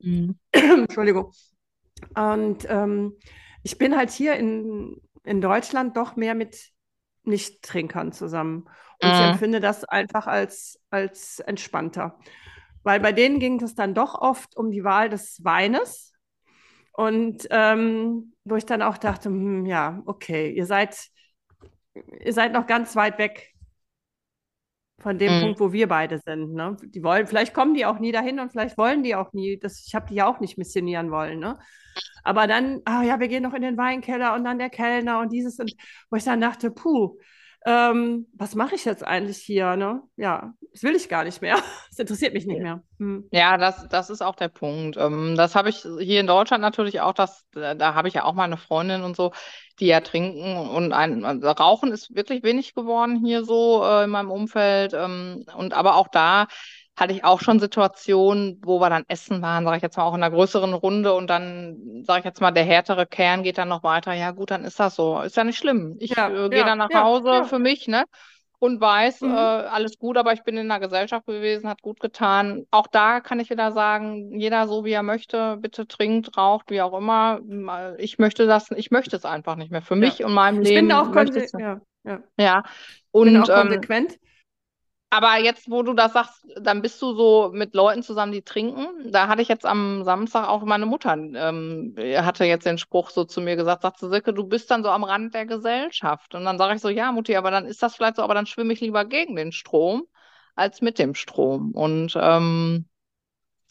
Mhm. 0.00 0.38
Entschuldigung. 0.52 1.32
Und 2.14 2.66
ähm, 2.68 3.16
ich 3.62 3.78
bin 3.78 3.96
halt 3.96 4.10
hier 4.10 4.34
in, 4.34 5.00
in 5.22 5.40
Deutschland 5.40 5.96
doch 5.96 6.16
mehr 6.16 6.34
mit 6.34 6.71
nicht-Trinkern 7.24 8.12
zusammen. 8.12 8.68
Und 9.02 9.08
mhm. 9.08 9.14
ich 9.14 9.20
empfinde 9.20 9.60
das 9.60 9.84
einfach 9.84 10.26
als, 10.26 10.80
als 10.90 11.40
entspannter. 11.40 12.18
Weil 12.82 13.00
bei 13.00 13.12
denen 13.12 13.38
ging 13.38 13.60
es 13.62 13.74
dann 13.74 13.94
doch 13.94 14.14
oft 14.20 14.56
um 14.56 14.70
die 14.70 14.84
Wahl 14.84 15.08
des 15.08 15.44
Weines. 15.44 16.14
Und 16.92 17.46
ähm, 17.50 18.34
wo 18.44 18.56
ich 18.56 18.66
dann 18.66 18.82
auch 18.82 18.98
dachte, 18.98 19.28
hm, 19.28 19.66
ja, 19.66 20.02
okay, 20.06 20.50
ihr 20.50 20.66
seid, 20.66 21.08
ihr 21.94 22.32
seid 22.32 22.52
noch 22.52 22.66
ganz 22.66 22.96
weit 22.96 23.18
weg 23.18 23.51
von 24.98 25.18
dem 25.18 25.36
mhm. 25.36 25.40
Punkt, 25.40 25.60
wo 25.60 25.72
wir 25.72 25.88
beide 25.88 26.18
sind. 26.18 26.54
Ne? 26.54 26.76
Die 26.82 27.02
wollen, 27.02 27.26
vielleicht 27.26 27.54
kommen 27.54 27.74
die 27.74 27.86
auch 27.86 27.98
nie 27.98 28.12
dahin 28.12 28.40
und 28.40 28.50
vielleicht 28.50 28.78
wollen 28.78 29.02
die 29.02 29.14
auch 29.14 29.32
nie. 29.32 29.58
Das, 29.58 29.84
ich 29.86 29.94
habe 29.94 30.06
die 30.08 30.14
ja 30.14 30.26
auch 30.26 30.40
nicht 30.40 30.58
missionieren 30.58 31.10
wollen. 31.10 31.40
Ne? 31.40 31.58
Aber 32.22 32.46
dann, 32.46 32.80
ah 32.84 33.02
ja, 33.02 33.18
wir 33.20 33.28
gehen 33.28 33.42
noch 33.42 33.54
in 33.54 33.62
den 33.62 33.76
Weinkeller 33.76 34.34
und 34.34 34.44
dann 34.44 34.58
der 34.58 34.70
Kellner 34.70 35.20
und 35.20 35.32
dieses 35.32 35.58
und 35.58 35.74
wo 36.10 36.16
ich 36.16 36.24
dann 36.24 36.40
dachte, 36.40 36.70
puh, 36.70 37.18
ähm, 37.64 38.26
was 38.34 38.54
mache 38.54 38.74
ich 38.74 38.84
jetzt 38.84 39.06
eigentlich 39.06 39.38
hier? 39.38 39.76
Ne? 39.76 40.02
Ja, 40.16 40.52
das 40.72 40.82
will 40.82 40.96
ich 40.96 41.08
gar 41.08 41.24
nicht 41.24 41.42
mehr. 41.42 41.56
Das 41.90 41.98
interessiert 41.98 42.32
mich 42.32 42.46
nicht 42.46 42.62
mehr. 42.62 42.82
Hm. 42.98 43.28
Ja, 43.32 43.58
das, 43.58 43.86
das 43.88 44.08
ist 44.08 44.22
auch 44.22 44.34
der 44.34 44.48
Punkt. 44.48 44.96
Ähm, 44.96 45.34
das 45.36 45.54
habe 45.54 45.68
ich 45.68 45.86
hier 46.00 46.20
in 46.20 46.26
Deutschland 46.26 46.62
natürlich 46.62 47.02
auch, 47.02 47.12
das, 47.12 47.46
da 47.52 47.94
habe 47.94 48.08
ich 48.08 48.14
ja 48.14 48.24
auch 48.24 48.32
mal 48.32 48.44
eine 48.44 48.56
Freundin 48.56 49.02
und 49.02 49.14
so, 49.14 49.32
die 49.78 49.86
ja 49.86 50.00
trinken 50.00 50.56
und 50.56 50.94
ein, 50.94 51.24
also 51.24 51.50
Rauchen 51.50 51.92
ist 51.92 52.14
wirklich 52.14 52.42
wenig 52.42 52.74
geworden 52.74 53.22
hier 53.22 53.44
so 53.44 53.84
äh, 53.84 54.04
in 54.04 54.10
meinem 54.10 54.30
Umfeld. 54.30 54.94
Ähm, 54.94 55.44
und 55.54 55.74
aber 55.74 55.96
auch 55.96 56.08
da 56.08 56.46
hatte 56.96 57.14
ich 57.14 57.24
auch 57.24 57.40
schon 57.40 57.58
Situationen, 57.58 58.60
wo 58.64 58.78
wir 58.78 58.90
dann 58.90 59.04
essen 59.08 59.40
waren, 59.40 59.64
sage 59.64 59.76
ich 59.78 59.82
jetzt 59.82 59.96
mal 59.96 60.04
auch 60.04 60.14
in 60.14 60.22
einer 60.22 60.34
größeren 60.34 60.74
Runde 60.74 61.14
und 61.14 61.28
dann 61.28 62.02
sage 62.04 62.20
ich 62.20 62.24
jetzt 62.24 62.40
mal, 62.40 62.50
der 62.50 62.64
härtere 62.64 63.06
Kern 63.06 63.42
geht 63.42 63.58
dann 63.58 63.68
noch 63.68 63.82
weiter. 63.82 64.12
Ja 64.12 64.30
gut, 64.32 64.50
dann 64.50 64.64
ist 64.64 64.78
das 64.78 64.94
so. 64.94 65.20
Ist 65.20 65.36
ja 65.36 65.44
nicht 65.44 65.58
schlimm. 65.58 65.96
Ich 66.00 66.14
ja, 66.14 66.28
äh, 66.28 66.48
gehe 66.50 66.60
ja, 66.60 66.66
dann 66.66 66.78
nach 66.78 66.90
ja, 66.90 67.02
Hause 67.02 67.44
für 67.44 67.58
mich, 67.58 67.88
ne? 67.88 68.04
Und 68.58 68.80
weiß, 68.80 69.22
mhm. 69.22 69.34
äh, 69.34 69.38
alles 69.38 69.98
gut, 69.98 70.16
aber 70.16 70.34
ich 70.34 70.44
bin 70.44 70.56
in 70.56 70.68
der 70.68 70.78
Gesellschaft 70.78 71.26
gewesen, 71.26 71.68
hat 71.68 71.82
gut 71.82 71.98
getan. 71.98 72.64
Auch 72.70 72.86
da 72.86 73.18
kann 73.20 73.40
ich 73.40 73.50
wieder 73.50 73.72
sagen, 73.72 74.38
jeder 74.38 74.68
so 74.68 74.84
wie 74.84 74.92
er 74.92 75.02
möchte, 75.02 75.56
bitte 75.56 75.88
trinkt, 75.88 76.36
raucht, 76.36 76.70
wie 76.70 76.80
auch 76.80 76.96
immer. 76.96 77.40
Ich 77.98 78.18
möchte 78.18 78.46
das, 78.46 78.70
ich 78.70 78.92
möchte 78.92 79.16
es 79.16 79.24
einfach 79.24 79.56
nicht 79.56 79.72
mehr 79.72 79.82
für 79.82 79.96
mich 79.96 80.22
und 80.22 80.32
meinem 80.32 80.62
ich 80.62 80.68
Leben. 80.68 80.90
Ich 80.90 80.96
bin 80.96 81.08
auch 81.08 81.10
konse 81.10 81.44
ja, 81.58 81.80
ja. 82.04 82.22
ja. 82.38 82.62
Und, 83.10 83.32
bin 83.32 83.42
auch 83.42 83.48
ähm, 83.48 83.68
konsequent. 83.68 84.12
Ähm, 84.12 84.18
aber 85.12 85.36
jetzt, 85.36 85.70
wo 85.70 85.82
du 85.82 85.92
das 85.92 86.14
sagst, 86.14 86.46
dann 86.58 86.80
bist 86.80 87.02
du 87.02 87.12
so 87.12 87.50
mit 87.52 87.74
Leuten 87.74 88.02
zusammen, 88.02 88.32
die 88.32 88.40
trinken. 88.40 89.12
Da 89.12 89.28
hatte 89.28 89.42
ich 89.42 89.48
jetzt 89.48 89.66
am 89.66 90.04
Samstag 90.04 90.48
auch 90.48 90.62
meine 90.64 90.86
Mutter, 90.86 91.12
ähm, 91.12 91.94
hatte 91.98 92.46
jetzt 92.46 92.64
den 92.64 92.78
Spruch 92.78 93.10
so 93.10 93.24
zu 93.24 93.42
mir 93.42 93.56
gesagt, 93.56 93.82
sagt 93.82 93.98
Silke, 93.98 94.32
du 94.32 94.44
bist 94.44 94.70
dann 94.70 94.82
so 94.82 94.88
am 94.88 95.04
Rand 95.04 95.34
der 95.34 95.44
Gesellschaft. 95.44 96.34
Und 96.34 96.46
dann 96.46 96.56
sage 96.56 96.76
ich 96.76 96.80
so, 96.80 96.88
ja, 96.88 97.12
Mutti, 97.12 97.36
aber 97.36 97.50
dann 97.50 97.66
ist 97.66 97.82
das 97.82 97.94
vielleicht 97.94 98.16
so, 98.16 98.22
aber 98.22 98.32
dann 98.32 98.46
schwimme 98.46 98.72
ich 98.72 98.80
lieber 98.80 99.04
gegen 99.04 99.36
den 99.36 99.52
Strom 99.52 100.04
als 100.54 100.80
mit 100.80 100.98
dem 100.98 101.14
Strom. 101.14 101.72
Und 101.72 102.16
ähm, 102.18 102.86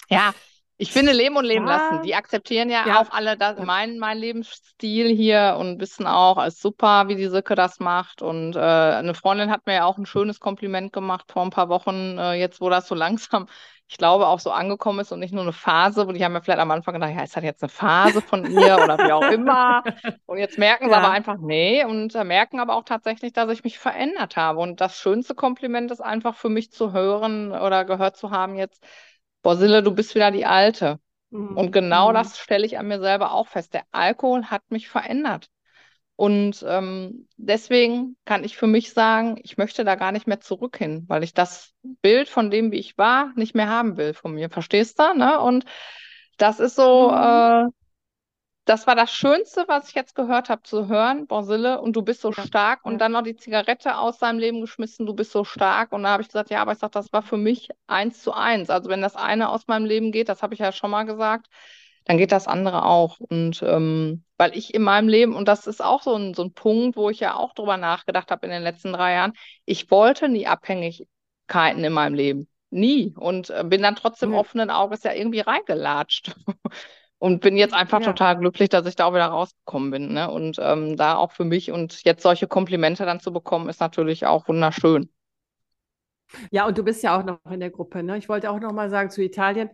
ja, 0.10 0.36
ich 0.82 0.92
finde 0.92 1.12
Leben 1.12 1.38
und 1.38 1.46
Leben 1.46 1.68
ja. 1.68 1.76
lassen. 1.76 2.02
Die 2.02 2.16
akzeptieren 2.16 2.72
ja, 2.72 2.88
ja. 2.88 3.00
auch 3.00 3.12
alle 3.12 3.38
das, 3.38 3.60
mein, 3.60 4.00
mein 4.00 4.18
Lebensstil 4.18 5.16
hier 5.16 5.58
und 5.60 5.80
wissen 5.80 6.08
auch, 6.08 6.44
es 6.44 6.56
ist 6.56 6.62
super, 6.64 7.08
wie 7.08 7.16
die 7.16 7.28
Silke 7.28 7.54
das 7.54 7.80
macht. 7.80 8.24
Und 8.24 8.56
äh, 8.56 8.60
eine 8.60 9.14
Freundin 9.14 9.52
hat 9.52 9.68
mir 9.68 9.76
ja 9.76 9.86
auch 9.86 10.00
ein 10.00 10.08
schönes 10.08 10.40
Kompliment 10.40 10.92
gemacht 10.92 11.32
vor 11.32 11.44
ein 11.44 11.52
paar 11.52 11.70
Wochen, 11.70 12.18
äh, 12.18 12.34
jetzt 12.34 12.62
wo 12.62 12.70
das 12.72 12.88
so 12.88 12.96
langsam, 12.96 13.48
ich 13.88 13.98
glaube, 14.00 14.26
auch 14.26 14.40
so 14.40 14.50
angekommen 14.50 15.02
ist 15.02 15.12
und 15.12 15.20
nicht 15.20 15.36
nur 15.36 15.44
eine 15.44 15.54
Phase, 15.54 16.08
wo 16.08 16.14
die 16.14 16.26
haben 16.26 16.34
ja 16.34 16.42
vielleicht 16.42 16.60
am 16.60 16.72
Anfang 16.72 16.96
gedacht, 16.96 17.12
ja, 17.16 17.22
ist 17.22 17.36
das 17.36 17.44
jetzt 17.44 17.62
eine 17.62 17.70
Phase 17.70 18.24
von 18.24 18.44
ihr 18.50 18.80
oder 18.84 18.98
wie 18.98 19.12
auch 19.12 19.30
immer. 19.30 19.84
Und 20.26 20.40
jetzt 20.40 20.58
merken 20.58 20.90
sie 20.90 20.96
aber 20.96 21.12
einfach, 21.12 21.38
nee, 21.40 21.84
und 21.84 22.16
äh, 22.16 22.24
merken 22.24 22.60
aber 22.60 22.74
auch 22.74 22.86
tatsächlich, 22.86 23.34
dass 23.34 23.52
ich 23.52 23.66
mich 23.66 23.78
verändert 23.78 24.38
habe. 24.38 24.60
Und 24.60 24.80
das 24.80 24.98
schönste 24.98 25.36
Kompliment 25.36 25.92
ist 25.92 26.00
einfach 26.00 26.38
für 26.38 26.50
mich 26.50 26.72
zu 26.72 26.94
hören 26.94 27.52
oder 27.52 27.84
gehört 27.84 28.16
zu 28.16 28.32
haben 28.32 28.56
jetzt, 28.56 28.82
boah, 29.42 29.56
Sille, 29.56 29.84
du 29.84 29.92
bist 29.92 30.16
wieder 30.16 30.32
die 30.32 30.46
Alte. 30.46 31.00
Mhm. 31.30 31.58
Und 31.58 31.72
genau 31.72 32.10
mhm. 32.10 32.14
das 32.16 32.38
stelle 32.38 32.66
ich 32.66 32.78
an 32.78 32.88
mir 32.88 33.00
selber 33.00 33.32
auch 33.32 33.48
fest. 33.48 33.74
Der 33.74 33.84
Alkohol 33.92 34.46
hat 34.46 34.64
mich 34.70 34.90
verändert. 34.90 35.50
Und 36.16 36.64
ähm, 36.68 37.28
deswegen 37.38 38.16
kann 38.26 38.44
ich 38.44 38.56
für 38.56 38.68
mich 38.68 38.94
sagen, 38.94 39.40
ich 39.42 39.58
möchte 39.58 39.84
da 39.84 39.96
gar 39.96 40.12
nicht 40.12 40.28
mehr 40.28 40.40
zurück 40.40 40.78
hin, 40.78 41.06
weil 41.08 41.24
ich 41.24 41.34
das 41.34 41.74
Bild 41.82 42.30
von 42.30 42.52
dem, 42.52 42.72
wie 42.72 42.78
ich 42.78 42.98
war, 42.98 43.32
nicht 43.36 43.56
mehr 43.56 43.70
haben 43.70 43.98
will 43.98 44.14
von 44.14 44.34
mir. 44.34 44.52
Verstehst 44.52 45.00
du? 45.00 45.14
Ne? 45.16 45.40
Und 45.40 45.66
das 46.38 46.60
ist 46.60 46.76
so, 46.76 47.10
mhm. 47.10 47.18
äh, 47.18 47.81
das 48.66 48.88
war 48.88 48.96
das 48.96 49.12
Schönste, 49.12 49.66
was 49.68 49.90
ich 49.90 49.96
jetzt 49.96 50.16
gehört 50.16 50.50
habe, 50.50 50.64
zu 50.64 50.88
hören, 50.88 51.28
Borsille, 51.28 51.82
und 51.82 51.96
du 51.96 52.04
bist 52.04 52.22
so 52.22 52.32
ja. 52.32 52.44
stark. 52.44 52.86
Und 52.86 53.00
dann 53.00 53.12
noch 53.14 53.24
die 53.24 53.36
Zigarette 53.36 53.98
aus 53.98 54.20
seinem 54.20 54.40
Leben 54.40 54.62
geschmissen, 54.62 55.06
du 55.06 55.14
bist 55.14 55.32
so 55.32 55.44
stark. 55.44 55.92
Und 55.92 56.04
da 56.04 56.10
habe 56.10 56.22
ich 56.22 56.30
gesagt, 56.30 56.50
ja, 56.52 56.62
aber 56.62 56.74
ich 56.74 56.80
sage, 56.80 56.92
das 56.92 57.12
war 57.12 57.24
für 57.24 57.38
mich 57.38 57.70
eins 57.88 58.22
zu 58.22 58.34
eins. 58.34 58.70
Also 58.70 58.90
wenn 58.90 59.02
das 59.02 59.16
eine 59.16 59.50
aus 59.50 59.68
meinem 59.68 59.86
Leben 59.86 60.12
geht, 60.12 60.30
das 60.30 60.44
habe 60.44 60.54
ich 60.54 60.60
ja 60.60 60.72
schon 60.72 60.92
mal 60.92 61.04
gesagt, 61.04 61.48
dann 62.06 62.18
geht 62.18 62.32
das 62.32 62.48
andere 62.48 62.86
auch. 62.86 63.20
Und 63.20 63.62
ähm, 63.64 64.24
weil 64.38 64.56
ich 64.58 64.74
in 64.74 64.84
meinem 64.84 65.08
Leben, 65.08 65.36
und 65.36 65.48
das 65.48 65.68
ist 65.68 65.84
auch 65.84 66.02
so 66.02 66.16
ein, 66.16 66.34
so 66.34 66.44
ein 66.44 66.54
Punkt, 66.54 66.98
wo 66.98 67.10
ich 67.10 67.20
ja 67.20 67.36
auch 67.36 67.54
drüber 67.54 67.78
nachgedacht 67.78 68.32
habe 68.32 68.46
in 68.46 68.52
den 68.52 68.64
letzten 68.64 68.94
drei 68.94 69.14
Jahren, 69.14 69.34
ich 69.66 69.90
wollte 69.92 70.30
nie 70.30 70.48
Abhängigkeiten 70.48 71.84
in 71.84 71.94
meinem 71.94 72.16
Leben. 72.16 72.48
nie. 72.70 73.14
Und 73.18 73.50
äh, 73.50 73.64
bin 73.66 73.82
dann 73.82 73.96
trotzdem 73.96 74.32
Nee. 74.32 74.38
offenen 74.38 74.70
Auges 74.70 75.04
ja 75.04 75.14
irgendwie 75.14 75.42
reingelatscht. 75.42 76.34
Und 77.22 77.40
bin 77.42 77.56
jetzt 77.58 77.74
einfach 77.76 78.00
Ja. 78.00 78.02
total 78.02 78.38
glücklich, 78.38 78.70
dass 78.70 78.86
ich 78.88 78.96
da 78.96 79.06
auch 79.06 79.14
wieder 79.14 79.28
rausgekommen 79.28 79.92
bin. 79.92 80.14
Ne? 80.14 80.30
Und 80.32 80.58
ähm, 80.60 80.98
da 80.98 81.16
auch 81.18 81.32
für 81.32 81.46
mich 81.46 81.72
und 81.72 82.04
jetzt 82.04 82.24
solche 82.24 82.48
Komplimente 82.48 83.06
dann 83.06 83.20
zu 83.20 83.32
bekommen, 83.32 83.70
ist 83.70 83.80
natürlich 83.80 84.26
auch 84.26 84.48
wunderschön. 84.48 85.10
Ja, 86.52 86.66
und 86.68 86.78
du 86.78 86.84
bist 86.84 87.04
ja 87.04 87.18
auch 87.20 87.24
noch 87.26 87.40
in 87.52 87.60
der 87.60 87.70
Gruppe, 87.72 88.04
ne? 88.04 88.18
Ich 88.18 88.30
wollte 88.30 88.50
auch 88.52 88.60
noch 88.60 88.72
mal 88.74 88.90
sagen 88.90 89.10
zu 89.10 89.22
Italien. 89.24 89.70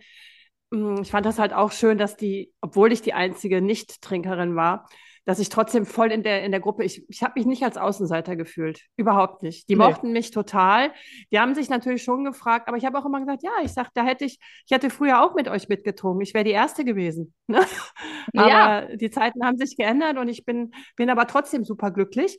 mm, 0.72 1.02
Ich 1.02 1.12
fand 1.12 1.26
das 1.26 1.40
halt 1.40 1.54
auch 1.54 1.72
schön, 1.72 1.98
dass 1.98 2.16
die, 2.18 2.54
obwohl 2.62 2.92
ich 2.92 3.02
die 3.02 3.14
einzige 3.14 3.62
Nicht-Trinkerin 3.62 4.56
war, 4.56 4.88
dass 5.28 5.40
ich 5.40 5.50
trotzdem 5.50 5.86
voll 5.86 6.14
in 6.14 6.24
der, 6.24 6.46
in 6.46 6.52
der 6.52 6.62
Gruppe, 6.62 6.86
ich, 6.86 7.04
ich 7.10 7.22
habe 7.22 7.34
mich 7.36 7.46
nicht 7.46 7.62
als 7.62 7.76
Außenseiter 7.76 8.38
gefühlt. 8.38 8.84
Überhaupt 8.96 9.44
nicht. 9.44 9.68
Die 9.68 9.76
Nee. 9.76 9.84
mochten 9.84 10.14
mich 10.14 10.32
total. 10.32 10.94
Die 11.34 11.40
haben 11.40 11.54
sich 11.54 11.68
natürlich 11.68 12.02
schon 12.02 12.24
gefragt, 12.24 12.70
aber 12.70 12.78
ich 12.78 12.86
habe 12.86 12.98
auch 12.98 13.06
immer 13.06 13.20
gesagt, 13.20 13.44
ja, 13.44 13.52
ich 13.62 13.74
sag, 13.74 13.94
da 13.94 14.06
hätte 14.06 14.24
ich, 14.24 14.40
ich 14.66 14.72
hätte 14.72 14.90
früher 14.90 15.22
auch 15.22 15.36
mit 15.36 15.50
euch 15.50 15.68
mitgetrunken. 15.68 16.22
Ich 16.22 16.34
wäre 16.34 16.46
die 16.46 16.52
Erste 16.52 16.86
gewesen. 16.86 17.34
Ne? 17.50 17.62
Ja. 18.34 18.44
Aber 18.84 18.96
die 18.98 19.10
Zeiten 19.10 19.44
haben 19.46 19.58
sich 19.58 19.78
geändert 19.78 20.18
und 20.18 20.28
ich 20.30 20.44
bin, 20.46 20.72
bin 20.98 21.10
aber 21.10 21.28
trotzdem 21.28 21.64
super 21.64 21.92
glücklich. 21.92 22.38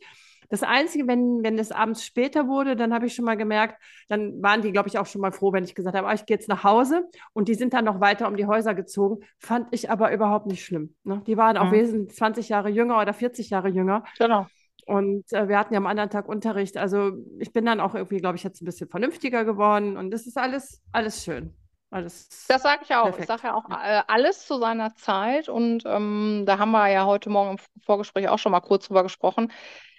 Das 0.48 0.62
Einzige, 0.62 1.06
wenn, 1.06 1.42
wenn 1.42 1.58
es 1.58 1.72
abends 1.72 2.04
später 2.04 2.48
wurde, 2.48 2.76
dann 2.76 2.94
habe 2.94 3.06
ich 3.06 3.14
schon 3.14 3.24
mal 3.24 3.36
gemerkt, 3.36 3.82
dann 4.08 4.42
waren 4.42 4.62
die, 4.62 4.72
glaube 4.72 4.88
ich, 4.88 4.98
auch 4.98 5.06
schon 5.06 5.20
mal 5.20 5.32
froh, 5.32 5.52
wenn 5.52 5.64
ich 5.64 5.74
gesagt 5.74 5.96
habe, 5.96 6.08
ah, 6.08 6.14
ich 6.14 6.24
gehe 6.26 6.36
jetzt 6.36 6.48
nach 6.48 6.64
Hause. 6.64 7.08
Und 7.34 7.48
die 7.48 7.54
sind 7.54 7.74
dann 7.74 7.84
noch 7.84 8.00
weiter 8.00 8.28
um 8.28 8.36
die 8.36 8.46
Häuser 8.46 8.74
gezogen. 8.74 9.24
Fand 9.38 9.68
ich 9.72 9.90
aber 9.90 10.12
überhaupt 10.12 10.46
nicht 10.46 10.64
schlimm. 10.64 10.94
Ne? 11.04 11.22
Die 11.26 11.36
waren 11.36 11.56
auch 11.58 11.70
Mhm. 11.70 11.72
wesentlich 11.72 12.16
20 12.16 12.48
Jahre 12.48 12.68
jünger 12.70 13.00
oder 13.00 13.12
40 13.12 13.50
Jahre 13.50 13.68
jünger. 13.68 14.04
Genau. 14.18 14.46
Und 14.86 15.30
äh, 15.32 15.48
wir 15.48 15.58
hatten 15.58 15.74
ja 15.74 15.78
am 15.78 15.86
anderen 15.86 16.08
Tag 16.10 16.28
Unterricht. 16.28 16.76
Also 16.78 17.12
ich 17.38 17.52
bin 17.52 17.66
dann 17.66 17.80
auch 17.80 17.94
irgendwie, 17.94 18.16
glaube 18.18 18.36
ich, 18.36 18.42
jetzt 18.42 18.62
ein 18.62 18.64
bisschen 18.64 18.88
vernünftiger 18.88 19.44
geworden. 19.44 19.96
Und 19.96 20.10
das 20.10 20.26
ist 20.26 20.38
alles, 20.38 20.82
alles 20.92 21.24
schön. 21.24 21.54
Alles. 21.90 22.28
Das 22.48 22.62
sage 22.62 22.82
ich 22.84 22.94
auch. 22.94 23.16
Ich 23.16 23.16
Perfekt. 23.16 23.28
sage 23.28 23.42
ja 23.44 23.54
auch 23.54 23.68
äh, 23.70 24.02
alles 24.06 24.46
zu 24.46 24.58
seiner 24.58 24.94
Zeit. 24.94 25.48
Und 25.48 25.84
ähm, 25.86 26.44
da 26.46 26.58
haben 26.58 26.70
wir 26.70 26.88
ja 26.88 27.04
heute 27.04 27.28
Morgen 27.30 27.52
im 27.58 27.82
Vorgespräch 27.84 28.28
auch 28.28 28.38
schon 28.38 28.52
mal 28.52 28.60
kurz 28.60 28.86
drüber 28.86 29.02
gesprochen. 29.02 29.52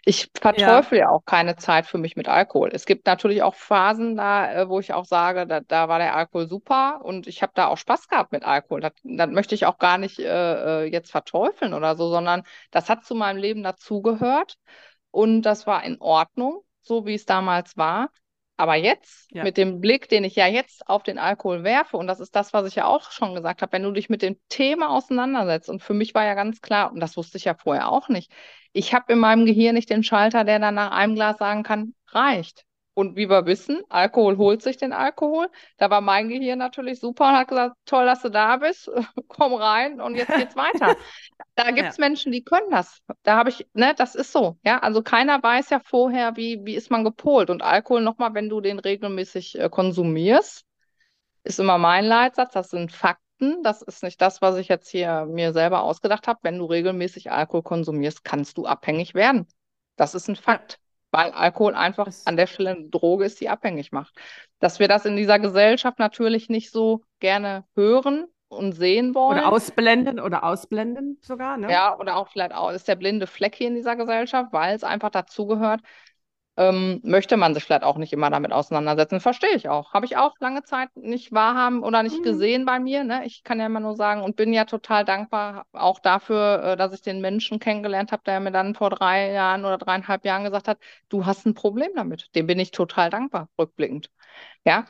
Ich 0.06 0.30
verteufel 0.40 1.00
ja. 1.00 1.10
auch 1.10 1.26
keine 1.26 1.56
Zeit 1.56 1.86
für 1.86 1.98
mich 1.98 2.16
mit 2.16 2.28
Alkohol. 2.28 2.70
Es 2.74 2.86
gibt 2.86 3.06
natürlich 3.06 3.44
auch 3.44 3.56
Phasen 3.56 4.16
da, 4.16 4.52
äh, 4.52 4.70
wo 4.70 4.80
ich 4.80 4.94
auch 4.94 5.06
sage, 5.06 5.46
da, 5.46 5.60
da 5.60 5.90
war 5.90 6.00
der 6.00 6.16
Alkohol 6.16 6.48
super 6.48 7.02
und 7.04 7.28
ich 7.28 7.42
habe 7.42 7.52
da 7.56 7.68
auch 7.68 7.78
Spaß 7.78 8.08
gehabt 8.08 8.32
mit 8.32 8.44
Alkohol. 8.44 8.82
Das, 8.82 8.94
das 9.04 9.30
möchte 9.30 9.56
ich 9.56 9.66
auch 9.66 9.78
gar 9.78 9.98
nicht 9.98 10.20
äh, 10.20 10.84
äh, 10.84 10.92
jetzt 10.92 11.12
verteufeln 11.12 11.74
oder 11.74 11.96
so, 11.96 12.10
sondern 12.10 12.44
das 12.72 12.90
hat 12.90 13.06
zu 13.06 13.16
meinem 13.16 13.38
Leben 13.38 13.64
dazugehört 13.64 14.56
und 15.12 15.42
das 15.44 15.68
war 15.68 15.84
in 15.84 16.00
Ordnung, 16.00 16.64
so 16.82 17.06
wie 17.06 17.16
es 17.16 17.26
damals 17.26 17.78
war. 17.78 18.10
Aber 18.60 18.76
jetzt, 18.76 19.32
Ja. 19.32 19.44
mit 19.46 19.56
dem 19.56 19.80
Blick, 19.80 20.10
den 20.10 20.26
ich 20.26 20.36
ja 20.36 20.46
jetzt 20.46 20.86
auf 20.90 21.02
den 21.02 21.18
Alkohol 21.18 21.64
werfe, 21.64 21.96
und 21.96 22.08
das 22.08 22.20
ist 22.20 22.36
das, 22.36 22.52
was 22.52 22.68
ich 22.68 22.76
ja 22.76 22.86
auch 22.88 23.10
schon 23.10 23.34
gesagt 23.34 23.62
habe, 23.62 23.72
wenn 23.72 23.84
du 23.84 23.92
dich 23.92 24.10
mit 24.10 24.22
dem 24.22 24.38
Thema 24.50 24.90
auseinandersetzt, 24.90 25.70
und 25.70 25.82
für 25.82 25.94
mich 25.94 26.14
war 26.14 26.26
ja 26.26 26.34
ganz 26.34 26.60
klar, 26.60 26.92
und 26.92 27.00
das 27.00 27.16
wusste 27.16 27.38
ich 27.38 27.46
ja 27.46 27.56
vorher 27.56 27.90
auch 27.90 28.10
nicht, 28.10 28.30
ich 28.74 28.94
habe 28.94 29.14
in 29.14 29.20
meinem 29.20 29.46
Gehirn 29.46 29.76
nicht 29.76 29.90
den 29.90 30.04
Schalter, 30.04 30.44
der 30.44 30.60
dann 30.60 30.76
nach 30.76 30.92
einem 30.92 31.16
Glas 31.16 31.38
sagen 31.38 31.64
kann, 31.64 31.96
reicht. 32.10 32.66
Und 33.00 33.16
wie 33.16 33.30
wir 33.30 33.46
wissen, 33.46 33.82
Alkohol 33.88 34.36
holt 34.36 34.62
sich 34.62 34.76
den 34.76 34.92
Alkohol. 34.92 35.48
Da 35.78 35.90
war 35.90 36.02
mein 36.02 36.28
Gehirn 36.28 36.60
natürlich 36.60 37.00
super 37.00 37.30
und 37.30 37.38
hat 37.38 37.48
gesagt, 37.48 37.78
toll, 37.86 38.06
dass 38.06 38.22
du 38.22 38.28
da 38.28 38.58
bist, 38.58 38.92
komm 39.30 39.54
rein 39.54 40.02
und 40.02 40.16
jetzt 40.16 40.36
geht's 40.36 40.56
weiter. 40.58 40.98
Da 41.56 41.72
gibt 41.72 41.90
es 41.90 41.98
Ja. 41.98 42.06
Menschen, 42.06 42.32
die 42.34 42.44
können 42.44 42.70
das. 42.72 43.00
Da 43.24 43.38
habe 43.38 43.50
ich, 43.50 43.68
ne, 43.74 43.94
das 43.96 44.16
ist 44.16 44.32
so. 44.34 44.58
Ja, 44.66 44.80
also 44.80 45.02
keiner 45.02 45.42
weiß 45.42 45.70
ja 45.70 45.80
vorher, 45.80 46.36
wie, 46.38 46.60
wie 46.64 46.76
ist 46.76 46.90
man 46.90 47.04
gepolt. 47.06 47.50
Und 47.50 47.62
Alkohol 47.62 48.02
nochmal, 48.02 48.34
wenn 48.34 48.50
du 48.50 48.62
den 48.62 48.80
regelmäßig 48.80 49.60
äh, 49.60 49.70
konsumierst, 49.70 50.66
ist 51.44 51.60
immer 51.60 51.78
mein 51.78 52.06
Leitsatz, 52.06 52.54
das 52.54 52.70
sind 52.70 52.92
Fakten. 52.92 53.64
Das 53.64 53.82
ist 53.82 54.04
nicht 54.04 54.22
das, 54.22 54.42
was 54.42 54.58
ich 54.58 54.68
jetzt 54.68 54.90
hier 54.90 55.26
mir 55.26 55.54
selber 55.54 55.84
ausgedacht 55.84 56.28
habe. 56.28 56.40
Wenn 56.44 56.58
du 56.58 56.66
regelmäßig 56.66 57.32
Alkohol 57.32 57.64
konsumierst, 57.64 58.24
kannst 58.24 58.58
du 58.58 58.66
abhängig 58.66 59.14
werden. 59.14 59.48
Das 59.96 60.16
ist 60.16 60.30
ein 60.30 60.36
Fakt, 60.38 60.80
weil 61.12 61.32
Alkohol 61.32 61.76
einfach 61.76 62.10
an 62.26 62.38
der 62.38 62.48
Stelle 62.48 62.72
eine 62.72 62.90
Droge 62.90 63.26
ist, 63.26 63.42
die 63.42 63.50
abhängig 63.50 63.92
macht. 63.92 64.16
Dass 64.60 64.80
wir 64.80 64.88
das 64.88 65.06
in 65.06 65.16
dieser 65.16 65.40
Gesellschaft 65.40 66.00
natürlich 66.00 66.50
nicht 66.50 66.72
so 66.72 67.04
gerne 67.20 67.66
hören 67.76 68.28
und 68.50 68.74
sehen 68.74 69.14
wollen. 69.16 69.40
Oder 69.40 69.52
ausblenden 69.52 70.20
oder 70.20 70.44
ausblenden 70.44 71.18
sogar, 71.22 71.58
ne? 71.58 71.72
Ja, 71.72 71.98
oder 71.98 72.18
auch 72.18 72.30
vielleicht 72.30 72.54
auch 72.54 72.72
ist 72.72 72.88
der 72.88 72.96
blinde 72.96 73.28
Fleck 73.28 73.56
hier 73.56 73.68
in 73.68 73.76
dieser 73.76 73.96
Gesellschaft, 73.96 74.52
weil 74.52 74.76
es 74.76 74.84
einfach 74.84 75.12
dazugehört. 75.12 75.82
Ähm, 76.60 77.00
möchte 77.06 77.38
man 77.38 77.54
sich 77.54 77.64
vielleicht 77.64 77.84
auch 77.84 77.96
nicht 77.98 78.12
immer 78.12 78.30
damit 78.30 78.52
auseinandersetzen. 78.52 79.22
Verstehe 79.22 79.56
ich 79.56 79.70
auch. 79.70 79.94
Habe 79.94 80.06
ich 80.06 80.18
auch 80.18 80.36
lange 80.42 80.62
Zeit 80.64 80.90
nicht 80.98 81.32
wahrhaben 81.32 81.84
oder 81.84 82.04
nicht 82.04 82.20
Mhm. 82.20 82.24
gesehen 82.24 82.66
bei 82.66 82.80
mir. 82.82 83.06
Ne? 83.06 83.26
Ich 83.26 83.44
kann 83.44 83.62
ja 83.62 83.66
immer 83.68 83.80
nur 83.80 83.96
sagen 83.96 84.22
und 84.24 84.36
bin 84.36 84.52
ja 84.52 84.66
total 84.66 85.06
dankbar 85.06 85.66
auch 85.72 86.00
dafür, 86.00 86.62
äh, 86.64 86.78
dass 86.78 86.92
ich 86.94 87.02
den 87.02 87.22
Menschen 87.22 87.60
kennengelernt 87.60 88.12
habe, 88.12 88.24
der 88.26 88.42
mir 88.42 88.52
dann 88.52 88.76
vor 88.76 88.90
drei 88.90 89.32
Jahren 89.32 89.64
oder 89.64 89.78
dreieinhalb 89.78 90.26
Jahren 90.26 90.44
gesagt 90.44 90.68
hat, 90.68 90.80
du 91.08 91.26
hast 91.26 91.46
ein 91.46 91.54
Problem 91.54 91.92
damit. 91.96 92.28
Dem 92.36 92.46
bin 92.48 92.60
ich 92.60 92.72
total 92.72 93.10
dankbar, 93.10 93.48
rückblickend. 93.58 94.10
Ja, 94.66 94.86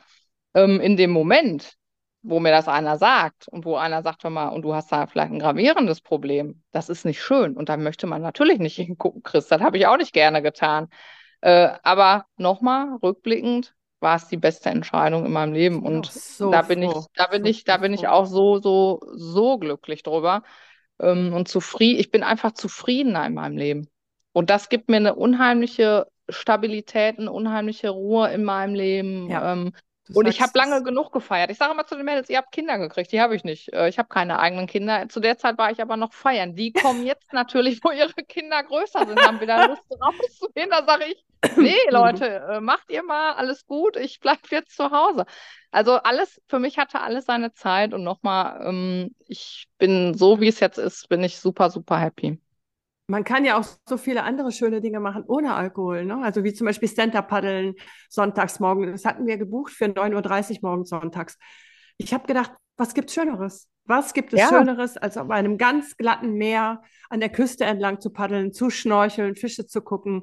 ähm, 0.54 0.80
in 0.80 0.96
dem 0.96 1.10
Moment, 1.10 1.74
wo 2.22 2.40
mir 2.40 2.50
das 2.52 2.68
einer 2.68 2.98
sagt 2.98 3.48
und 3.48 3.64
wo 3.64 3.76
einer 3.76 4.02
sagt, 4.02 4.24
hör 4.24 4.30
mal, 4.30 4.48
und 4.48 4.62
du 4.62 4.74
hast 4.74 4.92
da 4.92 5.06
vielleicht 5.06 5.32
ein 5.32 5.38
gravierendes 5.38 6.00
Problem, 6.02 6.62
das 6.72 6.88
ist 6.88 7.04
nicht 7.04 7.22
schön. 7.22 7.56
Und 7.56 7.68
da 7.68 7.76
möchte 7.76 8.06
man 8.06 8.22
natürlich 8.22 8.58
nicht 8.58 8.76
hingucken, 8.76 9.22
Chris. 9.22 9.48
Das 9.48 9.60
habe 9.62 9.78
ich 9.78 9.86
auch 9.86 9.96
nicht 9.96 10.12
gerne 10.12 10.42
getan. 10.42 10.88
Äh, 11.40 11.70
aber 11.82 12.26
nochmal, 12.36 12.96
rückblickend, 13.02 13.74
war 14.00 14.16
es 14.16 14.28
die 14.28 14.36
beste 14.36 14.70
Entscheidung 14.70 15.26
in 15.26 15.32
meinem 15.32 15.52
Leben. 15.52 15.82
Ich 15.82 15.86
Und 15.86 16.06
so 16.12 16.52
da 16.52 16.62
bin 16.62 16.82
ich, 16.82 16.92
froh. 16.92 17.06
da 17.14 17.26
bin 17.26 17.42
So, 17.42 17.50
ich, 17.50 17.64
da 17.64 17.76
bin 17.78 17.92
ich 17.92 18.08
auch 18.08 18.26
so, 18.26 18.58
so, 18.58 19.00
so 19.14 19.58
glücklich 19.58 20.02
drüber. 20.02 20.42
Ähm, 21.00 21.32
und 21.34 21.48
zufrieden, 21.48 22.00
ich 22.00 22.10
bin 22.10 22.22
einfach 22.22 22.52
zufriedener 22.52 23.26
in 23.26 23.34
meinem 23.34 23.56
Leben. 23.56 23.88
Und 24.32 24.50
das 24.50 24.68
gibt 24.68 24.88
mir 24.88 24.96
eine 24.98 25.14
unheimliche 25.14 26.06
Stabilität, 26.28 27.18
eine 27.18 27.32
unheimliche 27.32 27.90
Ruhe 27.90 28.30
in 28.32 28.44
meinem 28.44 28.74
Leben. 28.74 29.30
Ja. 29.30 29.52
Ähm, 29.52 29.72
Du 30.12 30.20
und 30.20 30.26
ich 30.26 30.40
habe 30.40 30.52
lange 30.58 30.82
genug 30.82 31.12
gefeiert. 31.12 31.50
Ich 31.50 31.58
sage 31.58 31.72
immer 31.72 31.86
zu 31.86 31.94
den 31.94 32.04
Mädels, 32.04 32.28
ihr 32.28 32.38
habt 32.38 32.52
Kinder 32.52 32.78
gekriegt, 32.78 33.12
die 33.12 33.20
habe 33.20 33.36
ich 33.36 33.44
nicht. 33.44 33.72
Äh, 33.72 33.88
Ich 33.88 33.98
habe 33.98 34.08
keine 34.08 34.38
eigenen 34.40 34.66
Kinder. 34.66 35.08
Zu 35.08 35.20
der 35.20 35.38
Zeit 35.38 35.56
war 35.58 35.70
ich 35.70 35.80
aber 35.80 35.96
noch 35.96 36.12
feiern. 36.12 36.54
Die 36.56 36.72
kommen 36.72 37.04
jetzt 37.06 37.32
natürlich, 37.32 37.80
wo 37.84 37.90
ihre 37.90 38.12
Kinder 38.12 38.62
größer 38.62 39.06
sind, 39.06 39.20
haben 39.20 39.40
wieder 39.40 39.68
Lust 39.68 39.82
rauszugehen. 40.00 40.70
Da 40.70 40.84
sage 40.84 41.04
ich, 41.06 41.24
nee, 41.56 41.76
Leute, 41.90 42.26
äh, 42.26 42.60
macht 42.60 42.90
ihr 42.90 43.02
mal, 43.04 43.32
alles 43.34 43.66
gut, 43.66 43.96
ich 43.96 44.20
bleibe 44.20 44.40
jetzt 44.50 44.76
zu 44.76 44.90
Hause. 44.90 45.26
Also 45.70 45.92
alles, 45.96 46.40
für 46.48 46.58
mich 46.58 46.78
hatte 46.78 47.00
alles 47.00 47.26
seine 47.26 47.52
Zeit 47.52 47.94
und 47.94 48.02
nochmal, 48.02 48.66
ähm, 48.66 49.14
ich 49.28 49.68
bin 49.78 50.14
so, 50.14 50.40
wie 50.40 50.48
es 50.48 50.60
jetzt 50.60 50.78
ist, 50.78 51.08
bin 51.08 51.22
ich 51.22 51.38
super, 51.38 51.70
super 51.70 51.98
happy. 51.98 52.40
Man 53.10 53.24
kann 53.24 53.44
ja 53.44 53.58
auch 53.58 53.64
so 53.88 53.96
viele 53.96 54.22
andere 54.22 54.52
schöne 54.52 54.80
Dinge 54.80 55.00
machen 55.00 55.24
ohne 55.26 55.54
Alkohol, 55.54 56.04
ne? 56.04 56.22
Also 56.22 56.44
wie 56.44 56.52
zum 56.52 56.66
Beispiel 56.66 56.88
Stand-Up-Paddeln 56.88 57.74
sonntags 58.08 58.60
morgen. 58.60 58.92
Das 58.92 59.04
hatten 59.04 59.26
wir 59.26 59.36
gebucht 59.36 59.72
für 59.72 59.86
9.30 59.86 60.62
Uhr 60.62 60.70
morgens 60.70 60.90
sonntags. 60.90 61.36
Ich 61.98 62.14
habe 62.14 62.28
gedacht, 62.28 62.52
was 62.76 62.94
gibt's 62.94 63.12
Schöneres? 63.12 63.68
Was 63.84 64.14
gibt 64.14 64.32
es 64.32 64.40
Ja. 64.40 64.48
Schöneres, 64.48 64.96
als 64.96 65.16
auf 65.16 65.28
einem 65.30 65.58
ganz 65.58 65.96
glatten 65.96 66.34
Meer 66.34 66.82
an 67.08 67.18
der 67.18 67.30
Küste 67.30 67.64
entlang 67.64 68.00
zu 68.00 68.10
paddeln, 68.10 68.52
zu 68.52 68.70
schnorcheln, 68.70 69.34
Fische 69.34 69.66
zu 69.66 69.82
gucken? 69.82 70.22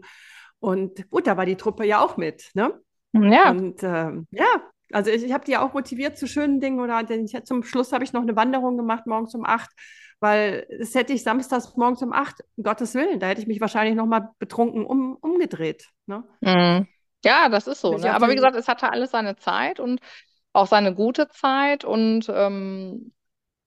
Und 0.60 1.10
gut, 1.10 1.28
da 1.28 1.36
war 1.36 1.46
die 1.46 1.58
Truppe 1.58 1.86
ja 1.86 2.00
auch 2.00 2.16
mit, 2.16 2.52
ne? 2.54 2.74
Ja, 3.12 3.52
Und 3.52 3.84
ähm, 3.84 4.28
ja, 4.32 4.46
also 4.94 5.12
ich, 5.12 5.26
ich 5.26 5.34
habe 5.34 5.44
die 5.44 5.52
ja 5.52 5.62
auch 5.62 5.74
motiviert 5.74 6.18
zu 6.18 6.26
schönen 6.26 6.62
Dingen 6.62 6.80
oder 6.80 7.04
denn 7.04 7.26
ich, 7.26 7.38
zum 7.44 7.64
Schluss 7.64 7.92
habe 7.92 8.06
ich 8.06 8.14
noch 8.14 8.22
eine 8.22 8.38
Wanderung 8.38 8.78
gemacht 8.78 9.06
morgens 9.08 9.36
um 9.36 9.46
acht, 9.46 9.72
weil 10.20 10.68
das 10.80 10.96
hätte 10.96 11.14
ich 11.14 11.24
samstags 11.24 11.76
morgens 11.76 12.02
um 12.02 12.14
acht, 12.14 12.44
um 12.56 12.64
Gottes 12.64 12.96
Willen, 12.96 13.20
da 13.20 13.28
hätte 13.28 13.42
ich 13.42 13.48
mich 13.48 13.62
wahrscheinlich 13.62 13.96
noch 13.96 14.06
mal 14.06 14.30
betrunken 14.40 14.86
um, 14.86 15.16
umgedreht. 15.16 15.90
Ne? 16.06 16.24
Mhm. 16.42 16.88
Ja, 17.24 17.50
das 17.50 17.68
ist 17.68 17.82
so. 17.82 17.98
Ne? 17.98 18.14
Aber 18.14 18.30
wie 18.30 18.36
gesagt, 18.36 18.56
es 18.56 18.68
hatte 18.68 18.92
alles 18.92 19.12
seine 19.12 19.36
Zeit 19.36 19.80
und 19.80 20.00
auch 20.54 20.68
seine 20.68 20.94
gute 20.94 21.28
Zeit 21.28 21.84
und 21.84 22.30
ähm, 22.30 23.12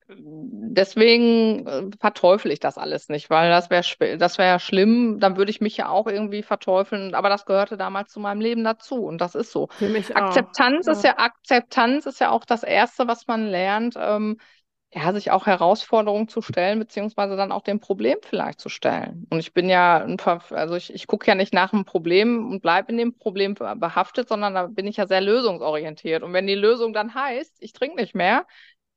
deswegen 0.09 1.67
äh, 1.67 1.91
verteufel 2.01 2.51
ich 2.51 2.61
das 2.61 2.79
alles 2.79 3.09
nicht, 3.09 3.31
weil 3.31 3.51
das 3.51 3.71
wäre 3.71 4.19
das 4.19 4.39
wäre 4.39 4.49
ja 4.49 4.59
schlimm, 4.59 5.21
dann 5.21 5.37
würde 5.37 5.51
ich 5.51 5.61
mich 5.61 5.77
ja 5.77 5.89
auch 5.89 6.07
irgendwie 6.07 6.43
verteufeln, 6.43 7.15
aber 7.15 7.29
das 7.29 7.47
gehörte 7.47 7.77
damals 7.77 8.13
zu 8.13 8.21
meinem 8.21 8.41
Leben 8.41 8.65
dazu 8.65 9.05
und 9.05 9.21
das 9.21 9.35
ist 9.35 9.53
so. 9.53 9.69
Für 9.73 9.89
mich 9.89 10.15
auch. 10.17 10.21
Akzeptanz 10.21 10.87
ist 10.87 11.05
ja 11.05 11.19
Akzeptanz 11.19 12.07
ist 12.07 12.21
ja 12.21 12.31
auch 12.31 12.45
das 12.45 12.63
Erste, 12.63 13.07
was 13.07 13.27
man 13.27 13.47
lernt, 13.47 13.95
ähm, 13.99 14.39
ja, 14.93 15.13
sich 15.13 15.31
auch 15.31 15.47
Herausforderungen 15.47 16.27
zu 16.29 16.43
stellen, 16.43 16.79
beziehungsweise 16.81 17.37
dann 17.37 17.53
auch 17.53 17.63
dem 17.63 17.79
Problem 17.81 18.19
vielleicht 18.23 18.61
zu 18.61 18.69
stellen. 18.69 19.27
Und 19.31 19.39
ich 19.39 19.53
bin 19.55 19.69
ja, 19.69 20.05
also 20.51 20.75
ich, 20.75 20.93
ich 20.93 21.07
gucke 21.07 21.27
ja 21.29 21.35
nicht 21.37 21.55
nach 21.55 21.73
einem 21.73 21.85
Problem 21.85 22.51
und 22.51 22.61
bleibe 22.61 22.91
in 22.91 22.99
dem 22.99 23.17
Problem 23.17 23.55
behaftet, 23.55 24.29
sondern 24.29 24.55
da 24.55 24.67
bin 24.67 24.87
ich 24.89 24.97
ja 24.97 25.07
sehr 25.07 25.21
lösungsorientiert. 25.21 26.23
Und 26.25 26.33
wenn 26.33 26.47
die 26.49 26.57
Lösung 26.57 26.93
dann 26.93 27.15
heißt, 27.15 27.57
ich 27.61 27.73
trinke 27.73 27.97
nicht 28.01 28.15
mehr, 28.17 28.47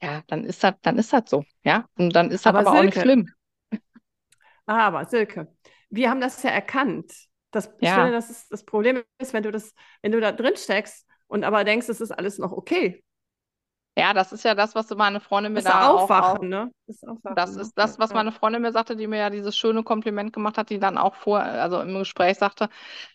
ja, 0.03 0.23
dann 0.27 0.45
ist 0.45 0.63
das, 0.63 0.75
dann 0.83 0.97
ist 0.99 1.13
das 1.13 1.23
so, 1.29 1.45
ja. 1.63 1.87
Und 1.97 2.15
dann 2.15 2.31
ist 2.31 2.45
das 2.45 2.55
Aber 2.55 2.65
aber, 2.65 2.73
auch 2.73 2.83
nicht 2.83 2.97
Silke, 2.97 2.99
schlimm. 2.99 3.33
Aber 4.65 5.05
Silke, 5.05 5.47
wir 5.89 6.09
haben 6.09 6.21
das 6.21 6.41
ja 6.43 6.49
erkannt. 6.51 7.13
Das, 7.51 7.69
ich 7.79 7.91
Ja. 7.91 7.93
finde, 7.93 8.11
das 8.11 8.29
ist 8.29 8.51
das 8.51 8.63
Problem 8.65 9.03
ist, 9.19 9.33
wenn 9.33 9.43
du 9.43 9.51
das, 9.51 9.73
wenn 10.01 10.11
du 10.11 10.19
da 10.19 10.31
drin 10.31 10.55
steckst 10.57 11.05
und 11.27 11.43
aber 11.43 11.63
denkst, 11.63 11.89
es 11.89 12.01
ist 12.01 12.11
alles 12.11 12.37
noch 12.39 12.51
okay. 12.51 13.03
Ja, 13.97 14.13
das 14.13 14.31
ist 14.31 14.43
ja 14.43 14.55
das, 14.55 14.75
was 14.75 14.89
meine 14.91 15.19
Freundin 15.19 15.53
mir 15.53 15.61
Das 15.61 15.63
da 15.63 15.87
Aufwachen, 15.87 16.49
auch, 16.49 16.49
ne? 16.49 16.71
Das 16.87 17.03
Aufwachen, 17.03 17.35
Das 17.35 17.55
ne? 17.55 17.63
ist 17.63 17.77
das, 17.77 17.97
was 17.97 18.13
Ja, 18.13 18.17
meine 18.17 18.31
Freundin 18.31 18.61
mir 18.61 18.71
sagte, 18.71 18.95
die 18.95 19.07
mir 19.07 19.17
ja 19.17 19.29
dieses 19.31 19.57
schöne 19.57 19.83
Kompliment 19.83 20.33
gemacht 20.33 20.57
hat, 20.57 20.69
die 20.69 20.77
dann 20.79 20.99
auch 20.99 21.15
vor, 21.15 21.39
also 21.41 21.81
im 21.81 21.97
Gespräch 21.97 22.37
sagte, 22.37 22.69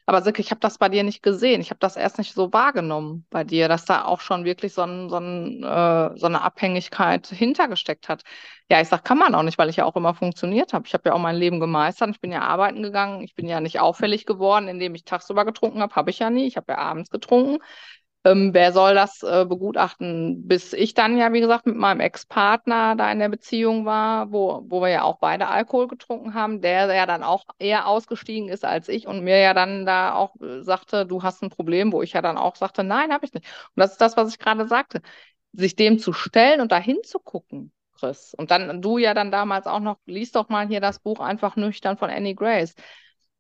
aber 0.07 0.23
Silke, 0.23 0.43
ich 0.43 0.51
habe 0.51 0.61
das 0.61 0.79
bei 0.79 0.89
dir 0.89 1.05
nicht 1.05 1.23
gesehen, 1.23 1.61
ich 1.61 1.71
habe 1.71 1.79
das 1.81 1.97
erst 1.97 2.19
nicht 2.19 2.35
so 2.35 2.53
wahrgenommen 2.53 3.27
bei 3.31 3.45
dir, 3.45 3.69
dass 3.69 3.85
da 3.85 4.05
auch 4.07 4.21
schon 4.21 4.45
wirklich 4.45 4.75
so, 4.75 4.83
ein, 4.83 5.11
so, 5.11 5.19
ein, 5.19 5.63
äh, 5.63 6.19
so 6.19 6.27
eine 6.27 6.43
Abhängigkeit 6.43 7.27
hintergesteckt 7.29 8.09
hat. 8.09 8.23
Ja, 8.71 8.81
ich 8.81 8.89
sag, 8.89 9.05
kann 9.05 9.19
man 9.19 9.35
auch 9.37 9.43
nicht, 9.45 9.59
weil 9.59 9.69
ich 9.71 9.77
ja 9.77 9.85
auch 9.85 9.97
immer 9.97 10.15
funktioniert 10.15 10.73
habe. 10.73 10.87
Ich 10.87 10.95
habe 10.95 11.09
ja 11.11 11.15
auch 11.15 11.19
mein 11.21 11.37
Leben 11.37 11.61
gemeistert, 11.61 12.11
ich 12.11 12.21
bin 12.21 12.33
ja 12.33 12.43
arbeiten 12.43 12.83
gegangen, 12.83 13.23
ich 13.23 13.35
bin 13.37 13.49
ja 13.49 13.61
nicht 13.61 13.81
auffällig 13.81 14.27
geworden, 14.27 14.69
indem 14.69 14.95
ich 14.97 15.05
tagsüber 15.05 15.45
getrunken 15.45 15.83
habe, 15.83 15.95
habe 15.97 16.11
ich 16.11 16.19
ja 16.19 16.31
nie, 16.31 16.47
ich 16.47 16.57
habe 16.57 16.73
ja 16.73 16.79
abends 16.79 17.11
getrunken. 17.11 17.59
Ähm, 18.25 18.53
wer 18.53 18.73
soll 18.73 18.95
das 18.95 19.23
äh, 19.23 19.47
begutachten? 19.49 20.47
Bis 20.47 20.73
ich 20.73 20.93
dann 20.95 21.17
ja, 21.17 21.33
wie 21.33 21.41
gesagt, 21.41 21.67
mit 21.67 21.77
meinem 21.77 22.01
Ex-Partner 22.01 22.97
da 22.97 23.11
in 23.13 23.21
der 23.21 23.29
Beziehung 23.29 23.85
war, 23.85 24.33
wo, 24.33 24.65
wo 24.67 24.81
wir 24.83 24.89
ja 24.89 25.03
auch 25.05 25.19
beide 25.19 25.47
Alkohol 25.49 25.87
getrunken 25.89 26.35
haben, 26.35 26.61
der 26.61 26.93
ja 26.93 27.07
dann 27.07 27.23
auch 27.23 27.45
eher 27.59 27.87
ausgestiegen 27.87 28.49
ist 28.49 28.65
als 28.65 28.89
ich 28.89 29.07
und 29.07 29.23
mir 29.23 29.39
ja 29.39 29.55
dann 29.55 29.87
da 29.87 30.15
auch 30.15 30.35
äh, 30.41 30.63
sagte, 30.63 31.07
du 31.07 31.23
hast 31.23 31.43
ein 31.43 31.51
Problem, 31.51 31.93
wo 31.93 32.03
ich 32.03 32.13
ja 32.13 32.21
dann 32.23 32.37
auch 32.37 32.57
sagte, 32.57 32.83
nein, 32.85 33.13
habe 33.13 33.25
ich 33.25 33.33
nicht. 33.33 33.47
Und 33.77 33.81
das 33.81 33.93
ist 33.93 34.01
das, 34.01 34.17
was 34.17 34.31
ich 34.31 34.39
gerade 34.39 34.67
sagte. 34.67 35.01
Sich 35.53 35.77
dem 35.77 35.99
zu 35.99 36.13
stellen 36.13 36.61
und 36.61 36.73
dahin 36.73 36.99
zu 37.05 37.19
gucken, 37.21 37.73
Chris. 37.99 38.35
Und 38.37 38.51
dann, 38.51 38.83
du 38.83 38.99
ja 38.99 39.15
dann 39.15 39.31
damals 39.31 39.67
auch 39.67 39.81
noch, 39.81 39.99
liest 40.07 40.37
doch 40.37 40.49
mal 40.49 40.67
hier 40.69 40.81
das 40.81 40.99
Buch 40.99 41.21
einfach 41.21 41.57
nüchtern 41.57 41.97
von 41.97 42.11
Annie 42.11 42.35
Grace 42.35 42.75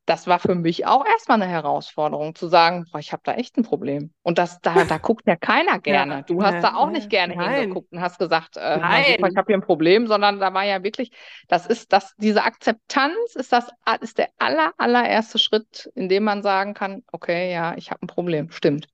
das 0.09 0.27
war 0.27 0.38
für 0.38 0.55
mich 0.55 0.87
auch 0.87 1.05
erstmal 1.05 1.42
eine 1.42 1.51
Herausforderung, 1.51 2.35
zu 2.35 2.49
sagen, 2.49 2.87
boah, 2.90 2.99
ich 2.99 3.12
habe 3.12 3.23
da 3.25 3.35
echt 3.35 3.59
ein 3.59 3.62
Problem. 3.62 4.11
Und 4.23 4.38
das, 4.38 4.59
da, 4.61 4.85
da 4.85 4.99
guckt 4.99 5.27
ja 5.27 5.37
keiner 5.37 5.79
gerne. 5.81 6.14
Ja, 6.14 6.23
du 6.23 6.42
hast 6.42 6.55
ja, 6.55 6.61
da 6.61 6.75
auch 6.77 6.88
nicht 6.88 7.11
gerne 7.11 7.37
nein. 7.37 7.61
hingeguckt 7.61 7.92
und 7.92 8.01
hast 8.01 8.18
gesagt, 8.18 8.57
äh, 8.57 8.79
Nein. 8.79 9.05
super, 9.16 9.29
ich 9.29 9.37
habe 9.37 9.47
hier 9.49 9.57
ein 9.57 9.62
Problem, 9.62 10.07
sondern 10.07 10.40
da 10.40 10.55
war 10.55 10.64
ja 10.64 10.83
wirklich, 10.83 11.11
das 11.49 11.66
ist 11.66 11.92
das, 11.92 12.14
diese 12.16 12.42
Akzeptanz 12.42 13.35
ist 13.35 13.53
das, 13.53 13.68
ist 14.01 14.16
der 14.16 14.31
aller, 14.38 14.73
allererste 14.79 15.38
Schritt, 15.38 15.90
in 15.94 16.09
dem 16.09 16.25
man 16.25 16.42
sagen 16.42 16.73
kann, 16.73 17.03
okay, 17.12 17.53
ja, 17.53 17.77
ich 17.77 17.90
habe 17.90 18.03
ein 18.03 18.09
Problem, 18.09 18.51
stimmt. 18.51 18.88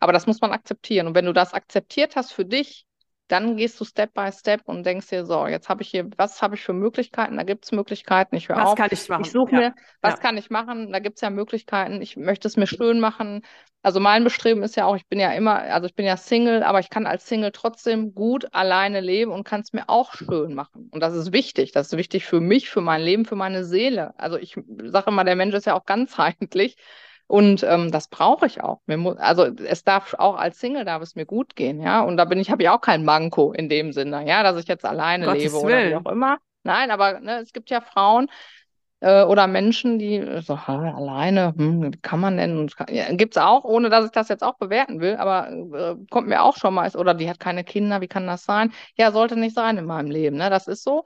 Aber 0.00 0.12
das 0.12 0.26
muss 0.26 0.40
man 0.40 0.52
akzeptieren. 0.52 1.06
Und 1.08 1.14
wenn 1.14 1.26
du 1.26 1.32
das 1.32 1.52
akzeptiert 1.52 2.16
hast 2.16 2.32
für 2.32 2.44
dich, 2.44 2.86
dann 3.28 3.56
gehst 3.56 3.78
du 3.80 3.84
Step 3.84 4.14
by 4.14 4.30
Step 4.32 4.62
und 4.66 4.84
denkst 4.84 5.08
dir, 5.08 5.24
so, 5.26 5.46
jetzt 5.46 5.68
habe 5.68 5.82
ich 5.82 5.88
hier, 5.90 6.08
was 6.16 6.42
habe 6.42 6.54
ich 6.56 6.62
für 6.62 6.72
Möglichkeiten? 6.72 7.36
Da 7.36 7.42
gibt 7.44 7.64
es 7.64 7.72
Möglichkeiten, 7.72 8.36
ich 8.36 8.48
höre 8.48 8.60
Was 8.60 8.64
auf. 8.64 8.78
kann 8.78 8.88
ich 8.92 9.08
machen? 9.08 9.24
Ich 9.24 9.30
suche 9.30 9.54
Ja, 9.54 9.60
mir, 9.60 9.74
was 10.00 10.18
ja. 10.18 10.20
kann 10.20 10.36
ich 10.36 10.50
machen? 10.50 10.92
Da 10.92 11.00
gibt 11.00 11.16
es 11.16 11.22
ja 11.22 11.30
Möglichkeiten. 11.30 12.00
Ich 12.02 12.16
möchte 12.16 12.48
es 12.48 12.56
mir 12.56 12.66
schön 12.66 13.00
machen. 13.00 13.42
Also 13.82 14.00
mein 14.00 14.24
Bestreben 14.24 14.62
ist 14.62 14.76
ja 14.76 14.86
auch, 14.86 14.96
ich 14.96 15.06
bin 15.06 15.20
ja 15.20 15.32
immer, 15.32 15.56
also 15.60 15.86
ich 15.86 15.94
bin 15.94 16.04
ja 16.04 16.16
Single, 16.16 16.62
aber 16.62 16.80
ich 16.80 16.90
kann 16.90 17.06
als 17.06 17.26
Single 17.28 17.52
trotzdem 17.52 18.14
gut 18.14 18.46
alleine 18.52 19.00
leben 19.00 19.30
und 19.32 19.44
kann 19.44 19.60
es 19.60 19.72
mir 19.72 19.88
auch 19.88 20.12
schön 20.14 20.54
machen. 20.54 20.88
Und 20.92 21.00
das 21.00 21.14
ist 21.14 21.32
wichtig. 21.32 21.72
Das 21.72 21.88
ist 21.92 21.96
wichtig 21.96 22.24
für 22.26 22.40
mich, 22.40 22.68
für 22.70 22.80
mein 22.80 23.02
Leben, 23.02 23.24
für 23.24 23.36
meine 23.36 23.64
Seele. 23.64 24.14
Also 24.18 24.36
ich 24.36 24.56
sage 24.84 25.10
immer, 25.10 25.24
der 25.24 25.36
Mensch 25.36 25.54
ist 25.54 25.66
ja 25.66 25.74
auch 25.74 25.84
ganzheitlich. 25.86 26.76
Und 27.28 27.62
ähm, 27.62 27.92
das 27.92 28.08
brauche 28.08 28.46
ich 28.46 28.62
auch. 28.62 28.80
Mir 28.86 28.96
mu- 28.98 29.12
also 29.12 29.44
es 29.46 29.84
darf 29.84 30.14
auch 30.14 30.36
als 30.36 30.58
Single 30.60 30.84
darf 30.86 31.02
es 31.02 31.14
mir 31.16 31.26
gut 31.26 31.56
gehen, 31.56 31.80
ja. 31.82 32.02
Und 32.02 32.16
da 32.16 32.24
bin 32.26 32.40
ich, 32.40 32.50
habe 32.50 32.62
ich 32.62 32.70
auch 32.70 32.80
kein 32.80 33.04
Manko 33.04 33.52
in 33.52 33.68
dem 33.68 33.92
Sinne, 33.92 34.26
ja, 34.26 34.42
dass 34.42 34.58
ich 34.60 34.68
jetzt 34.68 34.86
alleine 34.86 35.26
Gottes 35.26 35.34
lebe 35.42 35.60
oder 35.60 35.84
wie 35.84 35.94
Willen. 35.94 35.96
auch 35.96 36.06
immer. 36.10 36.38
Nein, 36.64 36.90
aber 36.90 37.20
ne, 37.20 37.40
es 37.40 37.52
gibt 37.52 37.70
ja 37.70 37.80
Frauen 37.82 38.28
äh, 39.00 39.22
oder 39.24 39.46
Menschen, 39.46 39.98
die 39.98 40.24
so, 40.42 40.66
"Ha, 40.66 40.94
alleine, 40.96 41.54
hm, 41.56 41.92
wie 41.92 41.98
kann 42.00 42.20
man 42.20 42.36
denn? 42.38 42.58
Und, 42.58 42.74
ja, 42.90 43.12
gibt 43.14 43.36
es 43.36 43.42
auch, 43.42 43.64
ohne 43.64 43.90
dass 43.90 44.06
ich 44.06 44.10
das 44.12 44.28
jetzt 44.28 44.42
auch 44.44 44.56
bewerten 44.58 45.00
will, 45.00 45.16
aber 45.16 45.50
äh, 45.50 45.96
kommt 46.10 46.28
mir 46.28 46.42
auch 46.42 46.56
schon 46.56 46.74
mal, 46.74 46.90
oder 46.96 47.14
die 47.14 47.28
hat 47.30 47.40
keine 47.40 47.64
Kinder, 47.64 48.00
wie 48.00 48.08
kann 48.08 48.26
das 48.26 48.44
sein? 48.44 48.72
Ja, 48.96 49.12
sollte 49.12 49.36
nicht 49.38 49.54
sein 49.54 49.76
in 49.78 49.84
meinem 49.86 50.10
Leben, 50.10 50.36
ne? 50.36 50.50
Das 50.50 50.66
ist 50.68 50.82
so. 50.84 51.04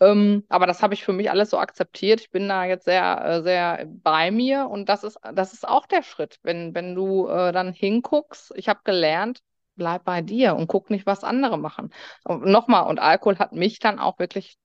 Ähm, 0.00 0.44
aber 0.48 0.66
das 0.66 0.82
habe 0.82 0.94
ich 0.94 1.04
für 1.04 1.12
mich 1.12 1.30
alles 1.30 1.50
so 1.50 1.58
akzeptiert. 1.58 2.20
Ich 2.20 2.30
bin 2.30 2.48
da 2.48 2.64
jetzt 2.64 2.84
sehr, 2.84 3.24
äh, 3.24 3.42
sehr 3.42 3.86
bei 3.86 4.30
mir 4.30 4.68
und 4.68 4.88
das 4.88 5.04
ist, 5.04 5.18
das 5.34 5.52
ist 5.52 5.66
auch 5.66 5.86
der 5.86 6.02
Schritt. 6.02 6.38
Wenn, 6.42 6.74
wenn 6.74 6.94
du 6.94 7.28
äh, 7.28 7.52
dann 7.52 7.72
hinguckst, 7.72 8.52
ich 8.56 8.68
habe 8.68 8.80
gelernt, 8.84 9.40
bleib 9.76 10.04
bei 10.04 10.22
dir 10.22 10.56
und 10.56 10.66
guck 10.66 10.90
nicht, 10.90 11.06
was 11.06 11.24
andere 11.24 11.58
machen. 11.58 11.90
Und 12.24 12.44
nochmal, 12.46 12.86
und 12.88 13.00
Alkohol 13.00 13.38
hat 13.38 13.52
mich 13.52 13.78
dann 13.78 13.98
auch 13.98 14.18
wirklich 14.18 14.56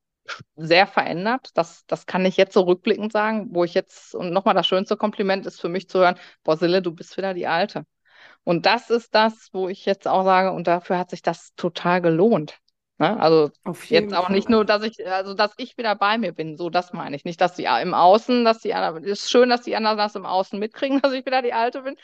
sehr 0.56 0.88
verändert. 0.88 1.50
Das, 1.56 1.86
das 1.88 2.06
kann 2.06 2.26
ich 2.26 2.38
jetzt 2.38 2.54
so 2.54 2.62
rückblickend 2.62 3.12
sagen, 3.12 3.48
wo 3.52 3.64
ich 3.64 3.74
jetzt, 3.74 4.16
und 4.16 4.32
nochmal 4.32 4.54
das 4.56 4.68
schönste 4.68 4.98
Kompliment 4.98 5.46
ist 5.46 5.60
für 5.62 5.70
mich 5.70 5.90
zu 5.90 6.00
hören, 6.00 6.16
boah, 6.44 6.58
Sille, 6.58 6.82
du 6.82 6.92
bist 6.94 7.18
wieder 7.18 7.34
die 7.34 7.48
Alte. 7.48 7.86
Und 8.44 8.66
das 8.66 8.90
ist 8.90 9.16
das, 9.16 9.50
wo 9.54 9.70
ich 9.70 9.86
jetzt 9.86 10.08
auch 10.08 10.24
sage, 10.24 10.52
und 10.52 10.68
dafür 10.68 10.98
hat 11.00 11.10
sich 11.12 11.22
das 11.22 11.54
total 11.56 12.02
gelohnt. 12.02 12.60
Ne? 13.00 13.20
Also 13.20 13.52
Jetzt 13.92 14.14
auch 14.14 14.30
nicht 14.30 14.50
nur, 14.50 14.66
dass 14.66 14.84
ich, 14.84 15.08
also 15.08 15.34
dass 15.34 15.54
ich 15.58 15.76
wieder 15.78 15.96
bei 15.96 16.20
mir 16.20 16.32
bin, 16.32 16.58
so 16.58 16.70
das 16.70 16.94
meine 16.94 17.16
ich. 17.16 17.26
Nicht, 17.26 17.42
dass 17.42 17.56
die 17.56 17.64
im 17.66 17.96
Außen, 17.96 18.46
dass 18.46 18.60
die 18.60 18.76
anderen, 18.76 19.04
ist 19.04 19.32
schön, 19.32 19.50
dass 19.50 19.64
die 19.64 19.76
anderen 19.76 19.98
das 19.98 20.14
im 20.16 20.28
Außen 20.28 20.60
mitkriegen, 20.60 21.02
dass 21.02 21.14
ich 21.14 21.26
wieder 21.26 21.42
die 21.42 21.54
Alte 21.54 21.82
bin. 21.82 21.96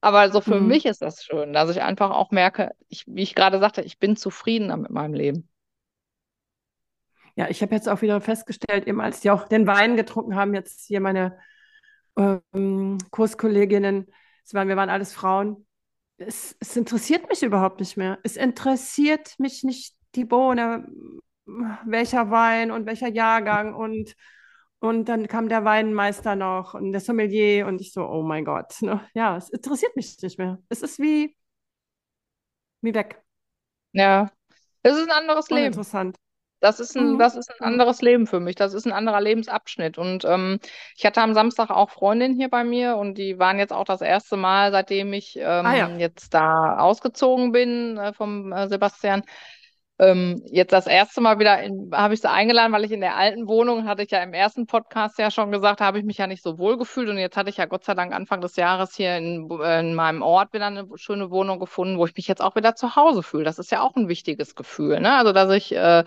Aber 0.00 0.30
so 0.32 0.40
für 0.40 0.60
Mhm. 0.60 0.60
mich 0.60 0.86
ist 0.86 1.02
das 1.02 1.24
schön, 1.24 1.52
dass 1.52 1.70
ich 1.70 1.82
einfach 1.82 2.10
auch 2.10 2.30
merke, 2.30 2.72
ich, 2.88 3.04
wie 3.08 3.22
ich 3.22 3.34
gerade 3.34 3.58
sagte, 3.60 3.82
ich 3.82 3.98
bin 3.98 4.16
zufriedener 4.16 4.76
mit 4.76 4.90
meinem 4.92 5.14
Leben. 5.14 5.48
Ja, 7.36 7.48
ich 7.48 7.62
habe 7.62 7.74
jetzt 7.74 7.88
auch 7.88 8.02
wieder 8.02 8.20
festgestellt, 8.20 8.86
eben 8.86 9.00
als 9.00 9.20
die 9.20 9.30
auch 9.30 9.48
den 9.48 9.66
Wein 9.66 9.96
getrunken 9.96 10.36
haben, 10.36 10.54
jetzt 10.54 10.86
hier 10.86 11.00
meine 11.00 11.38
ähm, 12.16 12.98
Kurskolleginnen, 13.10 14.06
waren, 14.52 14.68
wir 14.68 14.76
waren 14.76 14.90
alles 14.90 15.12
Frauen, 15.12 15.66
es, 16.18 16.56
es 16.60 16.76
interessiert 16.76 17.28
mich 17.28 17.42
überhaupt 17.42 17.80
nicht 17.80 17.96
mehr. 17.96 18.18
Es 18.24 18.36
interessiert 18.36 19.38
mich 19.38 19.64
nicht 19.64 19.94
die 20.16 20.24
Bohne, 20.24 20.86
welcher 21.86 22.30
Wein 22.30 22.70
und 22.70 22.86
welcher 22.86 23.08
Jahrgang 23.08 23.74
und, 23.74 24.14
und 24.80 25.06
dann 25.08 25.28
kam 25.28 25.48
der 25.48 25.64
Weinmeister 25.64 26.36
noch 26.36 26.74
und 26.74 26.92
der 26.92 27.00
Sommelier 27.00 27.66
und 27.66 27.80
ich 27.80 27.92
so, 27.92 28.06
oh 28.08 28.22
mein 28.22 28.44
Gott, 28.44 28.80
ne? 28.82 29.00
Ja, 29.14 29.36
es 29.36 29.50
interessiert 29.50 29.96
mich 29.96 30.16
nicht 30.22 30.38
mehr. 30.38 30.58
Es 30.68 30.82
ist 30.82 30.98
wie, 30.98 31.36
wie 32.82 32.94
weg, 32.94 33.22
Ja, 33.92 34.30
es 34.82 34.96
ist 34.96 35.04
ein 35.04 35.10
anderes 35.12 35.50
Leben. 35.50 35.78
uninteressant. 35.78 36.16
Das 36.60 36.80
ist 36.80 36.96
ein, 36.96 37.14
Mhm. 37.14 37.18
das 37.18 37.36
ist 37.36 37.50
ein 37.50 37.56
Mhm. 37.60 37.66
anderes 37.66 38.00
Leben 38.02 38.26
für 38.26 38.40
mich. 38.40 38.54
Das 38.56 38.72
ist 38.74 38.86
ein 38.86 38.92
anderer 38.92 39.20
Lebensabschnitt. 39.20 39.98
Und 39.98 40.24
ähm, 40.24 40.60
ich 40.96 41.04
hatte 41.04 41.20
am 41.20 41.34
Samstag 41.34 41.70
auch 41.70 41.90
Freundinnen 41.90 42.36
hier 42.36 42.48
bei 42.48 42.64
mir 42.64 42.96
und 42.96 43.18
die 43.18 43.38
waren 43.38 43.58
jetzt 43.58 43.72
auch 43.72 43.84
das 43.84 44.00
erste 44.00 44.36
Mal, 44.38 44.72
seitdem 44.72 45.12
ich 45.12 45.36
ähm, 45.36 45.66
Ah 45.66 45.76
ja. 45.76 45.88
jetzt 45.98 46.32
da 46.32 46.78
ausgezogen 46.78 47.52
bin 47.52 47.98
äh, 47.98 48.14
vom 48.14 48.52
äh, 48.52 48.68
Sebastian. 48.68 49.22
Ähm, 49.98 50.42
jetzt 50.50 50.72
das 50.72 50.88
erste 50.88 51.20
Mal 51.20 51.38
wieder 51.38 51.58
habe 51.92 52.14
ich 52.14 52.20
sie 52.20 52.28
eingeladen, 52.28 52.72
weil 52.72 52.84
ich 52.84 52.90
in 52.90 53.00
der 53.00 53.16
alten 53.16 53.46
Wohnung, 53.46 53.86
hatte 53.86 54.02
ich 54.02 54.10
ja 54.10 54.22
im 54.24 54.34
ersten 54.34 54.66
Podcast 54.66 55.18
ja 55.18 55.30
schon 55.30 55.52
gesagt, 55.52 55.80
habe 55.80 55.98
ich 56.00 56.04
mich 56.04 56.18
ja 56.18 56.26
nicht 56.26 56.42
so 56.42 56.58
wohl 56.58 56.76
gefühlt. 56.76 57.08
Und 57.08 57.18
jetzt 57.18 57.36
hatte 57.36 57.50
ich 57.50 57.58
ja 57.58 57.66
Gott 57.66 57.84
sei 57.84 57.94
Dank 57.94 58.12
Anfang 58.12 58.40
des 58.40 58.56
Jahres 58.56 58.96
hier 58.96 59.16
in, 59.16 59.48
in 59.48 59.94
meinem 59.94 60.22
Ort 60.22 60.52
wieder 60.52 60.66
eine 60.66 60.88
schöne 60.96 61.30
Wohnung 61.30 61.60
gefunden, 61.60 61.98
wo 61.98 62.06
ich 62.06 62.16
mich 62.16 62.26
jetzt 62.26 62.42
auch 62.42 62.56
wieder 62.56 62.74
zu 62.74 62.96
Hause 62.96 63.22
fühle. 63.22 63.44
Das 63.44 63.60
ist 63.60 63.70
ja 63.70 63.82
auch 63.82 63.94
ein 63.94 64.08
wichtiges 64.08 64.56
Gefühl, 64.56 64.98
ne? 65.00 65.14
Also, 65.16 65.32
dass 65.32 65.50
ich 65.50 65.72
äh, 65.72 66.02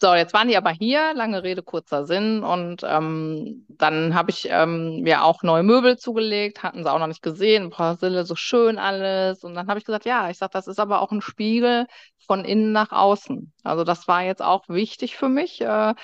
so, 0.00 0.14
jetzt 0.14 0.34
waren 0.34 0.48
die 0.48 0.56
aber 0.56 0.70
hier, 0.70 1.14
lange 1.14 1.42
Rede, 1.42 1.62
kurzer 1.62 2.04
Sinn. 2.04 2.42
Und 2.42 2.82
ähm, 2.84 3.64
dann 3.68 4.14
habe 4.14 4.30
ich 4.30 4.46
ähm, 4.50 5.00
mir 5.00 5.24
auch 5.24 5.42
neue 5.42 5.62
Möbel 5.62 5.96
zugelegt, 5.96 6.62
hatten 6.62 6.82
sie 6.84 6.92
auch 6.92 6.98
noch 6.98 7.06
nicht 7.06 7.22
gesehen. 7.22 7.70
Boah, 7.70 7.96
Sille, 7.96 8.24
so 8.26 8.34
schön 8.36 8.78
alles. 8.78 9.44
Und 9.44 9.54
dann 9.54 9.68
habe 9.68 9.78
ich 9.78 9.84
gesagt, 9.84 10.04
ja, 10.04 10.28
ich 10.30 10.38
sage, 10.38 10.50
das 10.52 10.66
ist 10.66 10.80
aber 10.80 11.00
auch 11.00 11.12
ein 11.12 11.22
Spiegel 11.22 11.86
von 12.26 12.44
innen 12.44 12.72
nach 12.72 12.92
außen. 12.92 13.52
Also 13.62 13.84
das 13.84 14.08
war 14.08 14.22
jetzt 14.22 14.42
auch 14.42 14.68
wichtig 14.68 15.16
für 15.16 15.28
mich, 15.28 15.60
äh, 15.60 15.94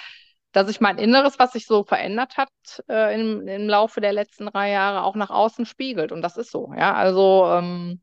dass 0.53 0.66
sich 0.66 0.81
mein 0.81 0.98
Inneres, 0.98 1.38
was 1.38 1.53
sich 1.53 1.66
so 1.66 1.85
verändert 1.85 2.37
hat 2.37 2.50
äh, 2.88 3.14
im, 3.20 3.46
im 3.48 3.68
Laufe 3.68 4.00
der 4.00 4.12
letzten 4.12 4.46
drei 4.46 4.70
Jahre, 4.70 5.05
auch 5.05 5.16
nach 5.16 5.31
außen 5.31 5.66
spiegelt. 5.66 6.12
Und 6.12 6.22
das 6.22 6.37
ist 6.37 6.50
so, 6.50 6.72
ja. 6.76 6.94
Also 6.94 7.46
ähm, 7.53 8.00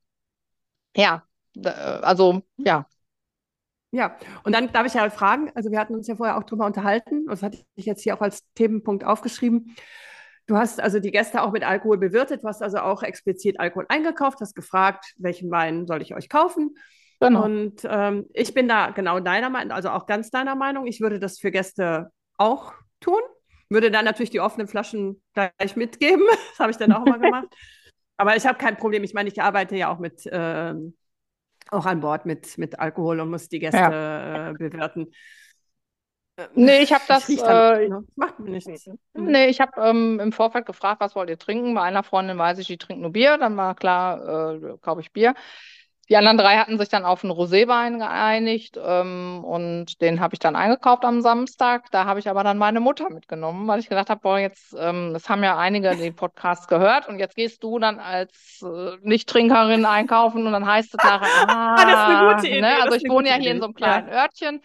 ja, 0.95 1.23
äh, 1.55 1.69
also 1.69 2.41
ja. 2.57 2.85
Ja, 3.91 4.17
und 4.43 4.53
dann 4.53 4.71
darf 4.73 4.85
ich 4.85 4.95
ja 4.95 5.09
fragen, 5.09 5.49
also 5.55 5.71
wir 5.71 5.79
hatten 5.79 5.95
uns 5.95 6.07
ja 6.07 6.15
vorher 6.15 6.37
auch 6.37 6.43
drüber 6.43 6.65
unterhalten, 6.65 7.25
das 7.27 7.41
hatte 7.41 7.59
ich 7.75 7.85
jetzt 7.85 8.03
hier 8.03 8.15
auch 8.15 8.21
als 8.21 8.43
Themenpunkt 8.53 9.05
aufgeschrieben. 9.05 9.75
Du 10.45 10.57
hast 10.57 10.81
also 10.81 10.99
die 10.99 11.11
Gäste 11.11 11.41
auch 11.41 11.51
mit 11.51 11.63
Alkohol 11.65 11.97
bewirtet, 11.97 12.43
du 12.43 12.47
hast 12.47 12.61
also 12.61 12.79
auch 12.79 13.03
explizit 13.03 13.59
Alkohol 13.59 13.85
eingekauft, 13.89 14.39
hast 14.41 14.55
gefragt, 14.55 15.13
welchen 15.17 15.49
Wein 15.51 15.87
soll 15.87 16.01
ich 16.01 16.13
euch 16.15 16.29
kaufen? 16.29 16.75
Genau. 17.19 17.43
Und 17.43 17.81
ähm, 17.83 18.25
ich 18.33 18.53
bin 18.53 18.67
da 18.67 18.91
genau 18.91 19.19
deiner 19.19 19.49
Meinung, 19.49 19.71
also 19.71 19.89
auch 19.89 20.05
ganz 20.05 20.29
deiner 20.29 20.55
Meinung. 20.55 20.85
Ich 20.85 21.01
würde 21.01 21.19
das 21.19 21.39
für 21.39 21.51
Gäste 21.51 22.11
auch 22.37 22.73
tun, 22.99 23.19
würde 23.69 23.89
dann 23.89 24.05
natürlich 24.05 24.29
die 24.29 24.39
offenen 24.39 24.67
Flaschen 24.67 25.21
gleich 25.33 25.75
mitgeben. 25.75 26.23
Das 26.51 26.59
habe 26.59 26.71
ich 26.71 26.77
dann 26.77 26.91
auch 26.91 27.05
mal 27.05 27.19
gemacht. 27.19 27.47
Aber 28.17 28.35
ich 28.35 28.45
habe 28.45 28.57
kein 28.57 28.77
Problem. 28.77 29.03
Ich 29.03 29.13
meine, 29.13 29.29
ich 29.29 29.41
arbeite 29.41 29.75
ja 29.75 29.91
auch 29.91 29.99
mit 29.99 30.27
ähm, 30.31 30.95
auch 31.71 31.85
an 31.85 31.99
Bord 31.99 32.25
mit, 32.25 32.57
mit 32.57 32.79
Alkohol 32.79 33.19
und 33.19 33.29
muss 33.29 33.49
die 33.49 33.59
Gäste 33.59 33.77
Ja. 33.77 34.49
äh, 34.51 34.53
bewerten. 34.53 35.11
Nee, 36.53 36.81
ich 36.83 36.93
habe 36.93 37.03
das. 37.07 37.29
Äh, 37.29 37.87
ne? 37.89 38.03
Macht 38.15 38.39
mir 38.39 38.51
nichts. 38.51 38.87
Mhm. 39.13 39.25
nee, 39.25 39.47
ich 39.47 39.59
habe 39.59 39.71
ähm, 39.81 40.19
im 40.19 40.31
Vorfeld 40.31 40.65
gefragt, 40.67 41.01
was 41.01 41.15
wollt 41.15 41.29
ihr 41.29 41.37
trinken? 41.39 41.73
Bei 41.73 41.81
einer 41.81 42.03
Freundin 42.03 42.37
weiß 42.37 42.59
ich, 42.59 42.67
die 42.67 42.77
trinkt 42.77 43.01
nur 43.01 43.11
Bier. 43.11 43.37
Dann 43.37 43.57
war 43.57 43.73
klar, 43.75 44.53
äh, 44.53 44.77
kaufe 44.81 45.01
ich 45.01 45.11
Bier. 45.11 45.33
Die 46.09 46.15
anderen 46.17 46.37
drei 46.37 46.57
hatten 46.57 46.77
sich 46.77 46.87
dann 46.89 47.03
auf 47.05 47.23
einen 47.23 47.33
Roséwein 47.33 47.97
geeinigt 47.99 48.79
ähm, 48.81 49.43
und 49.43 50.01
den 50.01 50.21
habe 50.21 50.35
ich 50.35 50.39
dann 50.39 50.55
eingekauft 50.55 51.03
am 51.03 51.21
Samstag. 51.21 51.91
Da 51.91 52.05
habe 52.05 52.19
ich 52.19 52.29
aber 52.29 52.43
dann 52.43 52.57
meine 52.57 52.79
Mutter 52.79 53.09
mitgenommen, 53.09 53.67
weil 53.67 53.79
ich 53.81 53.89
gedacht 53.89 54.09
habe, 54.09 54.21
boah, 54.21 54.39
jetzt, 54.39 54.73
ähm, 54.79 55.11
das 55.13 55.27
haben 55.29 55.43
ja 55.43 55.57
einige 55.57 55.95
den 55.97 56.15
Podcast 56.15 56.69
gehört 56.69 57.07
und 57.09 57.19
jetzt 57.19 57.35
gehst 57.35 57.61
du 57.63 57.77
dann 57.79 57.99
als 57.99 58.61
äh, 58.63 58.97
Nicht-Trinkerin 59.01 59.85
einkaufen 59.85 60.45
und 60.45 60.53
dann 60.53 60.65
heißt 60.65 60.93
es 60.95 61.03
nachher, 61.03 61.27
ah, 61.47 61.85
das 61.85 61.99
ist 61.99 62.07
eine 62.07 62.19
gute 62.19 62.47
Idee. 62.47 62.61
Ne? 62.61 62.71
das 62.71 62.81
Also 62.81 62.95
ist 62.95 63.03
ich 63.03 63.07
wohne 63.09 63.29
ja 63.29 63.35
hier 63.35 63.51
in 63.51 63.57
Idee. 63.57 63.59
so 63.59 63.65
einem 63.65 63.73
kleinen 63.75 64.09
Örtchen. 64.09 64.61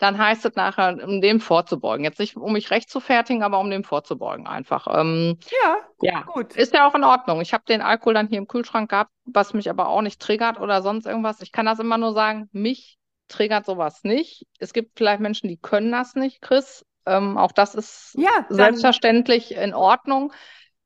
Dann 0.00 0.18
heißt 0.18 0.46
es 0.46 0.56
nachher, 0.56 0.98
um 1.04 1.22
dem 1.22 1.40
vorzubeugen. 1.40 2.04
Jetzt 2.04 2.20
nicht, 2.20 2.36
um 2.36 2.54
mich 2.54 2.70
recht 2.72 2.90
zu 2.90 3.00
fertigen, 3.00 3.44
aber 3.44 3.60
um 3.60 3.70
dem 3.70 3.84
vorzubeugen 3.84 4.46
einfach. 4.48 4.88
Ähm, 4.90 5.38
Ja, 5.50 5.76
ja, 6.00 6.22
gut. 6.24 6.54
ist 6.54 6.74
ja 6.74 6.88
auch 6.88 6.94
in 6.94 7.04
Ordnung. 7.04 7.40
Ich 7.40 7.52
habe 7.54 7.64
den 7.68 7.82
Alkohol 7.82 8.14
dann 8.14 8.28
hier 8.28 8.38
im 8.38 8.48
Kühlschrank 8.48 8.90
gehabt, 8.90 9.12
was 9.24 9.54
mich 9.54 9.70
aber 9.70 9.88
auch 9.88 10.02
nicht 10.02 10.20
triggert 10.20 10.58
oder 10.60 10.82
sonst 10.82 11.06
irgendwas. 11.06 11.42
Ich 11.42 11.52
kann 11.52 11.66
das 11.66 11.78
immer 11.78 11.98
nur 11.98 12.14
sagen, 12.14 12.48
mich 12.52 12.98
triggert 13.28 13.66
sowas 13.66 14.04
nicht. 14.04 14.46
Es 14.58 14.72
gibt 14.72 14.98
vielleicht 14.98 15.20
Menschen, 15.20 15.48
die 15.48 15.58
können 15.58 15.92
das 15.92 16.14
nicht, 16.16 16.42
Chris. 16.42 16.84
Ähm, 17.06 17.38
auch 17.38 17.52
das 17.52 17.74
ist 17.74 18.18
Ja, 18.18 18.46
selbstverständlich 18.48 19.52
in 19.54 19.74
Ordnung. 19.74 20.32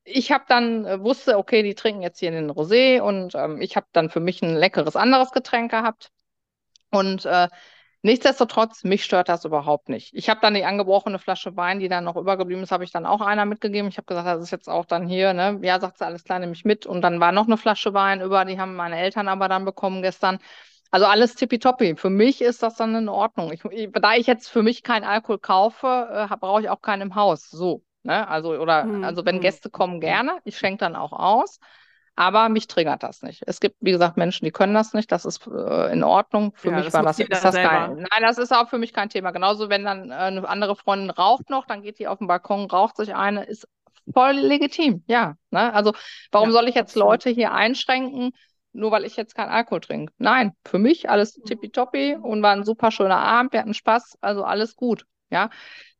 Ich 0.03 0.31
habe 0.31 0.45
dann 0.47 0.85
äh, 0.85 1.01
wusste, 1.01 1.37
okay, 1.37 1.63
die 1.63 1.75
trinken 1.75 2.01
jetzt 2.03 2.19
hier 2.19 2.31
den 2.31 2.51
Rosé 2.51 3.01
und 3.01 3.33
ähm, 3.35 3.61
ich 3.61 3.75
habe 3.75 3.87
dann 3.93 4.09
für 4.09 4.19
mich 4.19 4.41
ein 4.43 4.55
leckeres 4.55 4.95
anderes 4.95 5.31
Getränk 5.31 5.71
gehabt. 5.71 6.11
Und 6.91 7.25
äh, 7.25 7.47
nichtsdestotrotz, 8.05 8.83
mich 8.83 9.03
stört 9.03 9.29
das 9.29 9.45
überhaupt 9.45 9.89
nicht. 9.89 10.13
Ich 10.13 10.29
habe 10.29 10.39
dann 10.41 10.53
die 10.53 10.63
angebrochene 10.65 11.19
Flasche 11.19 11.55
Wein, 11.57 11.79
die 11.79 11.89
dann 11.89 12.03
noch 12.05 12.15
übergeblieben 12.15 12.63
ist, 12.63 12.71
habe 12.71 12.83
ich 12.83 12.91
dann 12.91 13.05
auch 13.05 13.21
einer 13.21 13.45
mitgegeben. 13.45 13.89
Ich 13.89 13.97
habe 13.97 14.05
gesagt, 14.05 14.27
das 14.27 14.41
ist 14.41 14.51
jetzt 14.51 14.69
auch 14.69 14.85
dann 14.85 15.07
hier, 15.07 15.33
ne? 15.33 15.59
Ja, 15.63 15.79
sagt 15.79 15.97
sie, 15.97 16.05
alles 16.05 16.23
klar, 16.23 16.39
nehme 16.39 16.53
ich 16.53 16.65
mit. 16.65 16.85
Und 16.85 17.01
dann 17.01 17.19
war 17.19 17.31
noch 17.31 17.47
eine 17.47 17.57
Flasche 17.57 17.93
Wein 17.93 18.21
über, 18.21 18.45
die 18.45 18.59
haben 18.59 18.75
meine 18.75 18.97
Eltern 18.99 19.27
aber 19.27 19.49
dann 19.49 19.65
bekommen 19.65 20.01
gestern. 20.01 20.39
Also 20.91 21.05
alles 21.07 21.35
tippitoppi. 21.35 21.95
Für 21.97 22.09
mich 22.09 22.41
ist 22.41 22.63
das 22.63 22.75
dann 22.75 22.95
in 22.95 23.09
Ordnung. 23.09 23.51
Ich, 23.51 23.61
da 23.93 24.13
ich 24.15 24.27
jetzt 24.27 24.47
für 24.47 24.63
mich 24.63 24.83
keinen 24.83 25.03
Alkohol 25.03 25.39
kaufe, 25.39 26.27
äh, 26.31 26.37
brauche 26.37 26.61
ich 26.61 26.69
auch 26.69 26.81
keinen 26.81 27.01
im 27.01 27.15
Haus. 27.15 27.49
So. 27.49 27.83
Ne? 28.03 28.27
Also, 28.27 28.51
oder, 28.55 28.83
Hm, 28.83 29.03
also 29.03 29.25
wenn 29.25 29.35
hm, 29.35 29.41
Gäste 29.41 29.69
kommen, 29.69 29.99
gerne. 29.99 30.39
Ich 30.45 30.57
schenke 30.57 30.79
dann 30.79 30.95
auch 30.95 31.11
aus. 31.11 31.59
Aber 32.15 32.49
mich 32.49 32.67
triggert 32.67 33.03
das 33.03 33.21
nicht. 33.23 33.43
Es 33.45 33.59
gibt, 33.59 33.75
wie 33.81 33.91
gesagt, 33.91 34.17
Menschen, 34.17 34.45
die 34.45 34.51
können 34.51 34.73
das 34.73 34.93
nicht. 34.93 35.11
Das 35.11 35.25
ist 35.25 35.45
äh, 35.47 35.91
in 35.91 36.03
Ordnung. 36.03 36.53
Für 36.55 36.71
Ja, 36.71 36.71
mich 36.71 36.93
das 36.93 36.93
war 36.93 37.03
muss 37.03 37.07
das, 37.07 37.21
ist 37.21 37.43
das 37.45 37.59
kein, 37.59 37.93
nein, 37.95 38.21
das 38.21 38.39
ist 38.39 38.51
auch 38.51 38.69
für 38.69 38.79
mich 38.79 38.91
kein 38.91 39.09
Thema. 39.09 39.29
Genauso, 39.31 39.69
wenn 39.69 39.83
dann 39.85 40.09
äh, 40.09 40.13
eine 40.15 40.47
andere 40.49 40.75
Freundin 40.75 41.11
raucht 41.11 41.49
noch, 41.49 41.65
dann 41.67 41.83
geht 41.83 41.99
die 41.99 42.07
auf 42.07 42.17
den 42.17 42.27
Balkon, 42.27 42.65
raucht 42.71 42.97
sich 42.97 43.13
eine, 43.13 43.43
ist 43.45 43.67
voll 44.11 44.33
legitim. 44.33 45.03
Ja, 45.07 45.35
ne? 45.51 45.71
Also, 45.73 45.93
warum 46.31 46.49
Ja, 46.49 46.51
soll 46.51 46.67
ich 46.67 46.75
jetzt. 46.75 46.95
Leute 46.95 47.29
hier 47.29 47.51
einschränken, 47.51 48.31
nur 48.73 48.89
weil 48.91 49.05
ich 49.05 49.15
jetzt 49.15 49.35
keinen 49.35 49.49
Alkohol 49.51 49.81
trinke? 49.81 50.11
Nein, 50.17 50.53
für 50.65 50.79
mich 50.79 51.07
alles 51.09 51.41
tippitoppi 51.43 52.15
und 52.19 52.41
war 52.41 52.53
ein 52.53 52.63
super 52.63 52.89
schöner 52.89 53.17
Abend. 53.19 53.53
Wir 53.53 53.59
hatten 53.59 53.75
Spaß, 53.75 54.17
also 54.21 54.43
alles 54.43 54.75
gut. 54.75 55.05
Ja, 55.29 55.49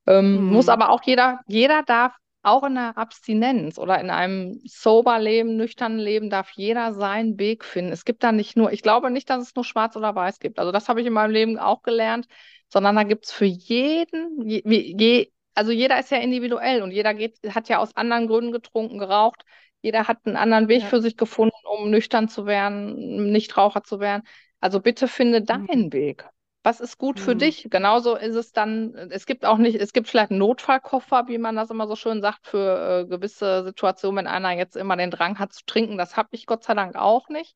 ähm, 0.07 0.45
muss 0.47 0.67
Mhm. 0.67 0.69
aber 0.69 0.89
auch 0.89 1.03
jeder, 1.03 1.41
jeder 1.47 1.83
darf 1.83 2.13
auch 2.45 2.63
in 2.63 2.75
der 2.75 2.97
Abstinenz 2.97 3.77
oder 3.79 3.99
in 3.99 4.09
einem 4.09 4.61
sober 4.65 5.19
Leben, 5.19 5.57
nüchternen 5.57 5.99
Leben 5.99 6.29
darf 6.29 6.51
jeder 6.51 6.93
seinen 6.93 7.39
Weg 7.39 7.65
finden. 7.65 7.91
Es 7.91 8.05
gibt 8.05 8.23
da 8.23 8.31
nicht 8.31 8.55
nur, 8.57 8.71
ich 8.71 8.81
glaube 8.83 9.09
nicht, 9.11 9.29
dass 9.29 9.41
es 9.43 9.55
nur 9.55 9.65
schwarz 9.65 9.95
oder 9.95 10.15
weiß 10.15 10.39
gibt. 10.39 10.59
Also 10.59 10.71
das 10.71 10.89
habe 10.89 11.01
ich 11.01 11.07
in 11.07 11.13
meinem 11.13 11.31
Leben 11.31 11.57
auch 11.59 11.81
gelernt, 11.83 12.27
sondern 12.69 12.95
da 12.95 13.03
gibt 13.03 13.25
es 13.25 13.31
für 13.31 13.45
jeden, 13.45 14.47
je, 14.47 14.61
je, 14.65 15.31
also 15.53 15.71
jeder 15.71 15.99
ist 15.99 16.11
ja 16.11 16.17
individuell 16.17 16.81
und 16.81 16.91
jeder 16.91 17.13
geht, 17.13 17.37
hat 17.53 17.69
ja 17.69 17.79
aus 17.79 17.95
anderen 17.95 18.27
Gründen 18.27 18.51
getrunken, 18.51 18.97
geraucht. 18.99 19.43
Jeder 19.81 20.07
hat 20.07 20.19
einen 20.25 20.35
anderen 20.35 20.67
Weg 20.67 20.81
Ja. 20.83 20.89
für 20.89 21.01
sich 21.01 21.15
gefunden, 21.17 21.55
um 21.77 21.89
nüchtern 21.89 22.27
zu 22.27 22.45
werden, 22.45 23.31
Nichtraucher 23.31 23.83
zu 23.83 23.99
werden. 23.99 24.23
Also 24.59 24.79
bitte 24.81 25.07
finde 25.07 25.41
deinen 25.43 25.93
Weg. 25.93 26.25
Was 26.65 26.79
ist 26.81 26.97
gut 26.97 27.19
für 27.19 27.33
Mhm. 27.33 27.39
dich? 27.39 27.67
Genauso 27.69 28.15
ist 28.15 28.35
es 28.35 28.51
dann, 28.51 28.95
es 29.11 29.27
gibt 29.27 29.45
auch 29.45 29.57
nicht, 29.59 29.75
es 29.79 29.93
gibt 29.93 30.07
vielleicht 30.07 30.31
einen 30.31 30.39
Notfallkoffer, 30.39 31.27
wie 31.27 31.37
man 31.37 31.55
das 31.55 31.69
immer 31.69 31.87
so 31.87 31.95
schön 31.95 32.21
sagt, 32.23 32.47
für 32.47 33.03
äh, 33.03 33.07
gewisse 33.07 33.63
Situationen, 33.63 34.17
wenn 34.17 34.27
einer 34.27 34.51
jetzt 34.51 34.75
immer 34.75 34.97
den 34.97 35.11
Drang 35.11 35.37
hat 35.37 35.53
zu 35.53 35.63
trinken. 35.67 35.95
Das 35.99 36.17
habe 36.17 36.29
ich 36.31 36.47
Gott 36.47 36.63
sei 36.63 36.73
Dank 36.73 36.95
auch 36.95 37.29
nicht. 37.29 37.55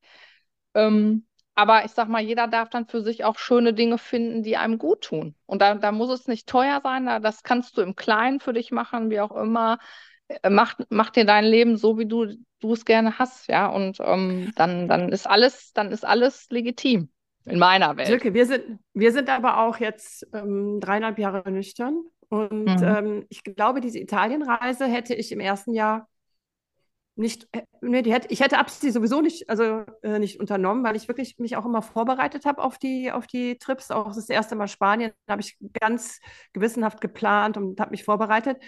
Ähm, 0.74 1.26
aber 1.56 1.84
ich 1.84 1.90
sag 1.90 2.08
mal, 2.08 2.22
jeder 2.22 2.46
darf 2.46 2.70
dann 2.70 2.86
für 2.86 3.02
sich 3.02 3.24
auch 3.24 3.36
schöne 3.36 3.74
Dinge 3.74 3.98
finden, 3.98 4.44
die 4.44 4.56
einem 4.56 4.78
gut 4.78 5.02
tun. 5.02 5.34
Und 5.46 5.60
da, 5.60 5.74
da 5.74 5.90
muss 5.92 6.10
es 6.10 6.28
nicht 6.28 6.48
teuer 6.48 6.80
sein, 6.82 7.06
da, 7.06 7.18
das 7.18 7.42
kannst 7.42 7.76
du 7.76 7.82
im 7.82 7.96
Kleinen 7.96 8.38
für 8.40 8.52
dich 8.52 8.70
machen, 8.70 9.10
wie 9.10 9.20
auch 9.20 9.32
immer. 9.36 9.78
Äh, 10.28 10.50
Mach, 10.50 10.78
mach 10.88 11.10
dir 11.10 11.24
dein 11.24 11.44
Leben 11.44 11.76
so, 11.76 11.98
wie 11.98 12.06
du, 12.06 12.26
du 12.60 12.72
es 12.72 12.84
gerne 12.84 13.18
hast, 13.18 13.48
ja. 13.48 13.66
Und 13.66 13.98
ähm, 14.00 14.52
dann, 14.56 14.86
dann 14.88 15.10
ist 15.10 15.26
alles, 15.26 15.72
dann 15.72 15.90
ist 15.90 16.04
alles 16.04 16.46
legitim 16.50 17.10
in 17.46 17.58
meiner 17.58 17.96
Welt. 17.96 18.08
Silke, 18.08 18.34
wir 18.34 18.46
sind, 18.46 18.78
wir 18.94 19.12
sind 19.12 19.28
aber 19.28 19.58
auch 19.60 19.78
jetzt 19.78 20.26
ähm, 20.32 20.78
dreieinhalb 20.80 21.18
Jahre 21.18 21.50
nüchtern. 21.50 22.02
Und 22.28 22.66
Mhm. 22.66 22.84
ähm, 22.84 23.26
ich 23.28 23.42
glaube, 23.42 23.80
diese 23.80 23.98
Italienreise 23.98 24.86
hätte 24.86 25.14
ich 25.14 25.32
im 25.32 25.40
ersten 25.40 25.72
Jahr 25.74 26.08
nicht, 27.16 27.48
äh, 27.52 27.62
nee, 27.80 28.02
die 28.02 28.12
hätte, 28.12 28.28
ich 28.30 28.40
hätte 28.40 28.58
Absi 28.58 28.90
sowieso 28.90 29.20
nicht, 29.20 29.50
also 29.50 29.84
äh, 30.02 30.18
nicht 30.18 30.40
unternommen, 30.40 30.84
weil 30.84 30.96
ich 30.96 31.08
wirklich 31.08 31.38
mich 31.38 31.56
auch 31.56 31.66
immer 31.66 31.82
vorbereitet 31.82 32.46
habe 32.46 32.62
auf 32.62 32.78
die, 32.78 33.12
auf 33.12 33.26
die 33.26 33.58
Trips. 33.58 33.90
Auch 33.90 34.14
das 34.14 34.28
erste 34.28 34.54
Mal 34.54 34.68
Spanien, 34.68 35.12
habe 35.28 35.42
ich 35.42 35.58
ganz 35.80 36.20
gewissenhaft 36.52 37.00
geplant 37.00 37.56
und 37.56 37.80
habe 37.80 37.90
mich 37.90 38.04
vorbereitet. 38.04 38.58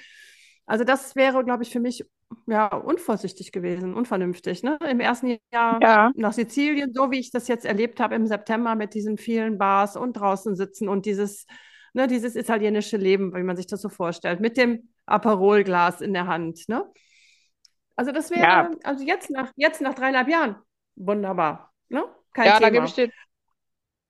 Also 0.72 0.84
das 0.84 1.14
wäre, 1.16 1.44
glaube 1.44 1.64
ich, 1.64 1.70
für 1.70 1.80
mich 1.80 2.02
ja 2.46 2.66
unvorsichtig 2.68 3.52
gewesen, 3.52 3.92
unvernünftig. 3.92 4.62
Ne? 4.62 4.78
Im 4.88 5.00
ersten 5.00 5.36
Jahr 5.52 5.78
Ja. 5.82 6.10
nach 6.14 6.32
Sizilien, 6.32 6.94
so 6.94 7.10
wie 7.10 7.18
ich 7.18 7.30
das 7.30 7.46
jetzt 7.46 7.66
erlebt 7.66 8.00
habe 8.00 8.14
im 8.14 8.26
September 8.26 8.74
mit 8.74 8.94
diesen 8.94 9.18
vielen 9.18 9.58
Bars 9.58 9.98
und 9.98 10.14
draußen 10.14 10.56
sitzen 10.56 10.88
und 10.88 11.04
dieses, 11.04 11.44
ne, 11.92 12.06
dieses 12.06 12.36
italienische 12.36 12.96
Leben, 12.96 13.34
wie 13.34 13.42
man 13.42 13.54
sich 13.54 13.66
das 13.66 13.82
so 13.82 13.90
vorstellt, 13.90 14.40
mit 14.40 14.56
dem 14.56 14.88
Aperolglas 15.04 16.00
in 16.00 16.14
der 16.14 16.26
Hand. 16.26 16.66
Ne? 16.70 16.82
Also 17.94 18.10
das 18.10 18.30
wäre, 18.30 18.40
Ja. 18.42 18.70
also 18.82 19.04
jetzt 19.04 19.28
nach, 19.28 19.52
jetzt 19.56 19.82
nach 19.82 19.92
dreieinhalb 19.92 20.28
Jahren, 20.28 20.56
wunderbar. 20.96 21.70
Ne? 21.90 22.02
Kein 22.32 22.46
Ja, 22.46 22.52
da 22.52 22.58
Thema. 22.60 22.70
gebe 22.70 22.86
ich 22.86 22.94
dir, 22.94 23.10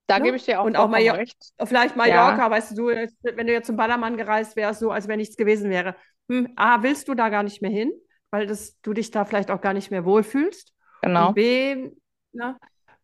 da 0.07 0.19
Ne? 0.21 0.25
gebe 0.27 0.37
ich 0.37 0.45
dir 0.45 0.61
auch 0.61 0.67
Und 0.67 0.77
auch 0.77 0.89
Major- 0.89 1.17
recht. 1.17 1.37
Vielleicht 1.65 1.97
Mallorca, 1.97 2.49
weißt 2.49 2.79
du, 2.79 2.87
wenn 2.87 3.47
du 3.49 3.53
jetzt 3.53 3.67
zum 3.67 3.77
Ballermann 3.77 4.17
gereist 4.17 4.55
wärst, 4.55 4.79
so 4.79 4.93
als 4.93 5.09
wenn 5.09 5.19
nichts 5.19 5.37
gewesen 5.37 5.69
wäre. 5.69 5.97
Hm, 6.29 6.53
A, 6.57 6.83
willst 6.83 7.09
du 7.09 7.15
da 7.15 7.29
gar 7.29 7.43
nicht 7.43 7.63
mehr 7.63 7.71
hin, 7.71 7.93
weil 8.31 8.47
das, 8.47 8.81
du 8.81 8.93
dich 8.93 9.11
da 9.11 9.25
vielleicht 9.25 9.51
auch 9.51 9.61
gar 9.61 9.75
nicht 9.75 9.91
mehr 9.91 10.05
wohlfühlst. 10.05 10.73
Genau. 11.03 11.29
Und 11.29 11.35
B, 11.35 11.91
na, 12.33 12.59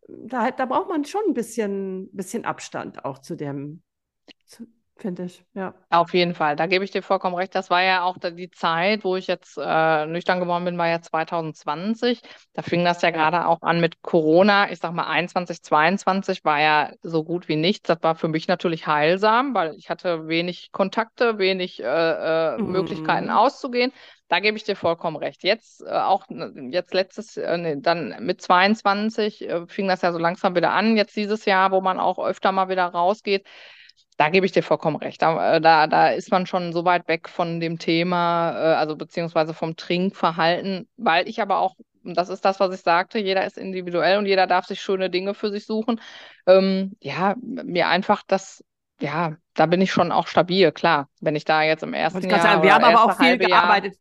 da, 0.07 0.51
da 0.51 0.65
braucht 0.65 0.89
man 0.89 1.05
schon 1.05 1.21
ein 1.27 1.33
bisschen, 1.33 2.09
bisschen 2.11 2.45
Abstand 2.45 3.05
auch 3.05 3.19
zu 3.19 3.35
dem, 3.35 3.83
zu, 4.45 4.67
finde 4.99 5.25
ich. 5.25 5.43
Ja. 5.53 5.73
Auf 5.91 6.13
jeden 6.13 6.35
Fall, 6.35 6.55
da 6.55 6.67
gebe 6.67 6.85
ich 6.85 6.91
dir 6.91 7.01
vollkommen 7.01 7.35
recht. 7.35 7.55
Das 7.55 7.71
war 7.71 7.81
ja 7.81 8.03
auch 8.03 8.17
die 8.19 8.51
Zeit, 8.51 9.03
wo 9.03 9.15
ich 9.15 9.25
jetzt 9.25 9.57
äh, 9.57 10.05
nüchtern 10.05 10.39
geworden 10.39 10.65
bin, 10.65 10.77
war 10.77 10.87
ja 10.87 11.01
2020. 11.01 12.21
Da 12.53 12.61
fing 12.61 12.85
das 12.85 13.01
ja 13.01 13.09
gerade 13.09 13.47
auch 13.47 13.63
an 13.63 13.79
mit 13.81 14.01
Corona. 14.03 14.69
Ich 14.71 14.79
sag 14.79 14.91
mal, 14.93 15.07
21, 15.07 15.63
22 15.63 16.43
war 16.45 16.59
ja 16.61 16.91
so 17.01 17.23
gut 17.23 17.47
wie 17.47 17.55
nichts. 17.55 17.87
Das 17.87 17.97
war 18.03 18.13
für 18.15 18.27
mich 18.27 18.47
natürlich 18.47 18.85
heilsam, 18.85 19.55
weil 19.55 19.73
ich 19.77 19.89
hatte 19.89 20.27
wenig 20.27 20.71
Kontakte, 20.71 21.39
wenig 21.39 21.79
äh, 21.81 21.85
äh, 22.55 22.57
Mhm. 22.57 22.71
Möglichkeiten 22.71 23.31
auszugehen. 23.31 23.91
Da 24.27 24.39
gebe 24.39 24.57
ich 24.57 24.63
dir 24.63 24.75
vollkommen 24.75 25.17
recht. 25.17 25.43
Jetzt 25.43 25.81
äh, 25.81 25.89
auch 25.89 26.27
ne, 26.29 26.53
jetzt 26.71 26.93
letztes, 26.93 27.35
äh, 27.37 27.57
nee, 27.57 27.77
dann 27.79 28.15
mit 28.19 28.41
22 28.41 29.49
äh, 29.49 29.65
fing 29.67 29.87
das 29.87 30.03
ja 30.03 30.11
so 30.11 30.19
langsam 30.19 30.55
wieder 30.55 30.71
an. 30.71 30.97
Jetzt 30.97 31.15
dieses 31.15 31.45
Jahr, 31.45 31.71
wo 31.71 31.81
man 31.81 31.99
auch 31.99 32.19
öfter 32.19 32.51
mal 32.51 32.69
wieder 32.69 32.85
rausgeht. 32.85 33.47
Da 34.19 34.27
gebe 34.27 34.45
ich 34.45 34.51
dir 34.51 34.63
vollkommen 34.63 34.97
recht. 34.97 35.21
Da, 35.21 35.55
äh, 35.55 35.61
da, 35.61 35.87
da 35.87 36.09
ist 36.09 36.29
man 36.29 36.45
schon 36.45 36.73
so 36.73 36.83
weit 36.83 37.07
weg 37.07 37.29
von 37.29 37.61
dem 37.61 37.79
Thema, 37.79 38.51
äh, 38.51 38.75
also 38.75 38.97
beziehungsweise 38.97 39.53
vom 39.53 39.77
Trinkverhalten, 39.77 40.89
weil 40.97 41.29
ich 41.29 41.41
aber 41.41 41.59
auch, 41.59 41.77
das 42.03 42.27
ist 42.27 42.43
das, 42.43 42.59
was 42.59 42.75
ich 42.75 42.81
sagte, 42.81 43.17
jeder 43.17 43.45
ist 43.45 43.57
individuell 43.57 44.17
und 44.17 44.25
jeder 44.25 44.45
darf 44.45 44.65
sich 44.65 44.81
schöne 44.81 45.09
Dinge 45.09 45.33
für 45.33 45.51
sich 45.51 45.65
suchen. 45.65 46.01
Ähm, 46.47 46.97
ja, 46.99 47.35
mir 47.39 47.87
einfach 47.87 48.21
das, 48.27 48.61
ja, 48.99 49.37
da 49.53 49.67
bin 49.67 49.79
ich 49.79 49.93
schon 49.93 50.11
auch 50.11 50.27
stabil, 50.27 50.73
klar. 50.73 51.07
Wenn 51.21 51.37
ich 51.37 51.45
da 51.45 51.63
jetzt 51.63 51.83
im 51.83 51.93
ersten 51.93 52.29
Jahr 52.29 52.41
sagen, 52.41 52.63
wir 52.63 52.73
haben 52.73 52.83
aber 52.83 53.05
auch 53.05 53.17
viel 53.17 53.29
halbe 53.29 53.47
Jahr- 53.47 53.61
gearbeitet. 53.61 53.95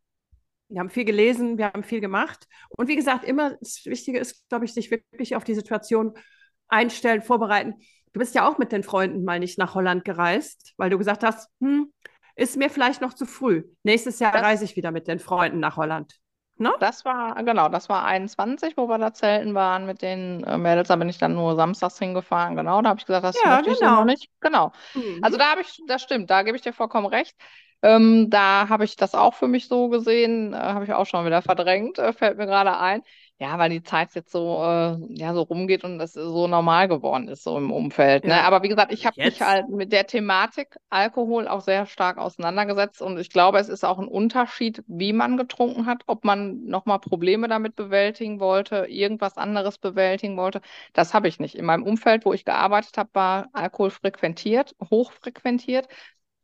Wir 0.68 0.80
haben 0.80 0.90
viel 0.90 1.04
gelesen, 1.04 1.58
wir 1.58 1.66
haben 1.66 1.84
viel 1.84 2.00
gemacht. 2.00 2.48
Und 2.70 2.88
wie 2.88 2.96
gesagt, 2.96 3.24
immer 3.24 3.54
das 3.60 3.82
Wichtige 3.84 4.18
ist, 4.18 4.48
glaube 4.48 4.64
ich, 4.64 4.74
sich 4.74 4.90
wirklich 4.90 5.36
auf 5.36 5.44
die 5.44 5.54
Situation 5.54 6.12
einstellen, 6.66 7.22
vorbereiten. 7.22 7.74
Du 8.12 8.20
bist 8.20 8.34
ja 8.34 8.48
auch 8.48 8.58
mit 8.58 8.72
den 8.72 8.82
Freunden 8.82 9.24
mal 9.24 9.38
nicht 9.38 9.58
nach 9.58 9.74
Holland 9.74 10.04
gereist, 10.04 10.72
weil 10.76 10.90
du 10.90 10.98
gesagt 10.98 11.22
hast, 11.24 11.50
hm, 11.60 11.92
ist 12.36 12.56
mir 12.56 12.70
vielleicht 12.70 13.00
noch 13.00 13.14
zu 13.14 13.26
früh. 13.26 13.64
Nächstes 13.82 14.18
Jahr 14.20 14.32
Das- 14.32 14.42
reise 14.42 14.64
ich 14.64 14.76
wieder 14.76 14.90
mit 14.90 15.08
den 15.08 15.18
Freunden 15.18 15.60
nach 15.60 15.76
Holland. 15.76 16.14
Ne? 16.60 16.72
Das 16.80 17.04
war, 17.04 17.36
genau, 17.44 17.68
das 17.68 17.88
war 17.88 18.04
21, 18.04 18.76
wo 18.76 18.88
wir 18.88 18.98
da 18.98 19.12
zelten 19.14 19.54
waren 19.54 19.86
mit 19.86 20.02
den 20.02 20.42
äh, 20.42 20.58
Mädels. 20.58 20.88
Da 20.88 20.96
bin 20.96 21.08
ich 21.08 21.18
dann 21.18 21.34
nur 21.34 21.54
samstags 21.54 21.98
hingefahren. 22.00 22.56
Genau, 22.56 22.82
da 22.82 22.88
habe 22.88 22.98
ich 22.98 23.06
gesagt, 23.06 23.24
das 23.24 23.36
ja, 23.44 23.56
möchte 23.56 23.74
genau. 23.74 23.92
ich 23.92 23.98
noch 23.98 24.04
nicht. 24.04 24.28
Genau. 24.40 24.72
Mhm. 24.94 25.20
Also 25.22 25.38
da 25.38 25.50
habe 25.52 25.60
ich, 25.60 25.80
das 25.86 26.02
stimmt, 26.02 26.30
da 26.30 26.42
gebe 26.42 26.56
ich 26.56 26.62
dir 26.62 26.72
vollkommen 26.72 27.06
recht. 27.06 27.36
Ähm, 27.82 28.28
da 28.28 28.68
habe 28.68 28.84
ich 28.84 28.96
das 28.96 29.14
auch 29.14 29.34
für 29.34 29.46
mich 29.46 29.68
so 29.68 29.88
gesehen, 29.88 30.52
äh, 30.52 30.56
habe 30.56 30.84
ich 30.84 30.92
auch 30.92 31.06
schon 31.06 31.24
wieder 31.24 31.42
verdrängt, 31.42 31.98
äh, 31.98 32.12
fällt 32.12 32.36
mir 32.36 32.46
gerade 32.46 32.76
ein. 32.76 33.02
Ja, 33.40 33.56
weil 33.56 33.70
die 33.70 33.84
Zeit 33.84 34.12
jetzt 34.16 34.32
so, 34.32 34.56
äh, 34.64 34.96
ja, 35.14 35.32
so 35.32 35.42
rumgeht 35.42 35.84
und 35.84 36.00
es 36.00 36.12
so 36.12 36.48
normal 36.48 36.88
geworden 36.88 37.28
ist, 37.28 37.44
so 37.44 37.56
im 37.56 37.70
Umfeld. 37.70 38.24
Ne? 38.26 38.42
Aber 38.42 38.64
wie 38.64 38.68
gesagt, 38.68 38.92
ich 38.92 39.06
habe 39.06 39.16
mich 39.22 39.40
halt 39.40 39.68
mit 39.68 39.92
der 39.92 40.08
Thematik 40.08 40.76
Alkohol 40.90 41.46
auch 41.46 41.60
sehr 41.60 41.86
stark 41.86 42.18
auseinandergesetzt 42.18 43.00
und 43.00 43.16
ich 43.16 43.30
glaube, 43.30 43.58
es 43.58 43.68
ist 43.68 43.84
auch 43.84 44.00
ein 44.00 44.08
Unterschied, 44.08 44.82
wie 44.88 45.12
man 45.12 45.36
getrunken 45.36 45.86
hat, 45.86 46.02
ob 46.08 46.24
man 46.24 46.64
nochmal 46.64 46.98
Probleme 46.98 47.46
damit 47.46 47.76
bewältigen 47.76 48.40
wollte, 48.40 48.86
irgendwas 48.88 49.36
anderes 49.36 49.78
bewältigen 49.78 50.36
wollte. 50.36 50.60
Das 50.92 51.14
habe 51.14 51.28
ich 51.28 51.38
nicht. 51.38 51.54
In 51.54 51.64
meinem 51.64 51.84
Umfeld, 51.84 52.24
wo 52.24 52.32
ich 52.32 52.44
gearbeitet 52.44 52.98
habe, 52.98 53.10
war 53.12 53.46
Alkohol 53.52 53.90
frequentiert, 53.90 54.74
hochfrequentiert 54.90 55.86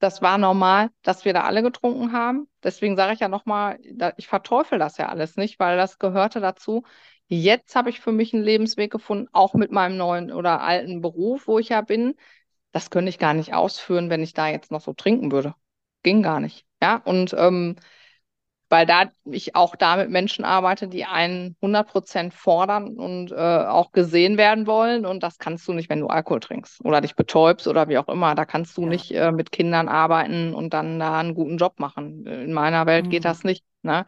das 0.04 0.20
war 0.22 0.36
normal, 0.38 0.90
dass 1.02 1.24
wir 1.24 1.32
da 1.32 1.44
alle 1.44 1.62
getrunken 1.62 2.12
haben. 2.12 2.46
Deswegen 2.62 2.94
sage 2.96 3.14
ich 3.14 3.20
ja 3.20 3.28
nochmal, 3.28 3.78
ich 4.18 4.28
verteufel 4.28 4.78
das 4.78 4.98
ja 4.98 5.08
alles 5.08 5.36
nicht, 5.36 5.58
weil 5.58 5.78
das 5.78 5.98
gehörte 5.98 6.40
dazu. 6.40 6.84
Jetzt 7.26 7.74
habe 7.74 7.88
ich 7.88 8.00
für 8.00 8.12
mich 8.12 8.34
einen 8.34 8.44
Lebensweg 8.44 8.92
gefunden, 8.92 9.28
auch 9.32 9.54
mit 9.54 9.72
meinem 9.72 9.96
neuen 9.96 10.30
oder 10.30 10.60
alten 10.60 11.00
Beruf, 11.00 11.48
wo 11.48 11.58
ich 11.58 11.70
ja 11.70 11.80
bin. 11.80 12.16
Das 12.72 12.90
könnte 12.90 13.08
ich 13.08 13.18
gar 13.18 13.32
nicht 13.34 13.54
ausführen, 13.54 14.10
wenn 14.10 14.22
ich 14.22 14.34
da 14.34 14.48
jetzt 14.48 14.70
noch 14.70 14.82
so 14.82 14.92
trinken 14.92 15.32
würde. 15.32 15.54
Ging 16.02 16.22
gar 16.22 16.38
nicht. 16.40 16.66
Ja, 16.82 16.96
und 16.96 17.34
ähm, 17.38 17.76
weil 18.74 18.86
da 18.86 19.04
ich 19.24 19.54
auch 19.54 19.76
da 19.76 19.94
mit 19.94 20.10
Menschen 20.10 20.44
arbeite, 20.44 20.88
die 20.88 21.04
einen 21.04 21.54
100% 21.62 22.32
fordern 22.32 22.96
und 22.96 23.30
äh, 23.30 23.36
auch 23.36 23.92
gesehen 23.92 24.36
werden 24.36 24.66
wollen. 24.66 25.06
Und 25.06 25.22
das 25.22 25.38
kannst 25.38 25.68
du 25.68 25.72
nicht, 25.74 25.88
wenn 25.90 26.00
du 26.00 26.08
Alkohol 26.08 26.40
trinkst 26.40 26.84
oder 26.84 27.00
dich 27.00 27.14
betäubst 27.14 27.68
oder 27.68 27.86
wie 27.88 27.98
auch 27.98 28.08
immer. 28.08 28.34
Da 28.34 28.44
kannst 28.44 28.76
du 28.76 28.82
ja. 28.82 28.88
nicht 28.88 29.12
äh, 29.12 29.30
mit 29.30 29.52
Kindern 29.52 29.86
arbeiten 29.86 30.54
und 30.54 30.74
dann 30.74 30.98
da 30.98 31.20
einen 31.20 31.34
guten 31.34 31.56
Job 31.56 31.78
machen. 31.78 32.26
In 32.26 32.52
meiner 32.52 32.84
Welt 32.86 33.06
mhm. 33.06 33.10
geht 33.10 33.24
das 33.24 33.44
nicht. 33.44 33.64
Ne? 33.82 34.06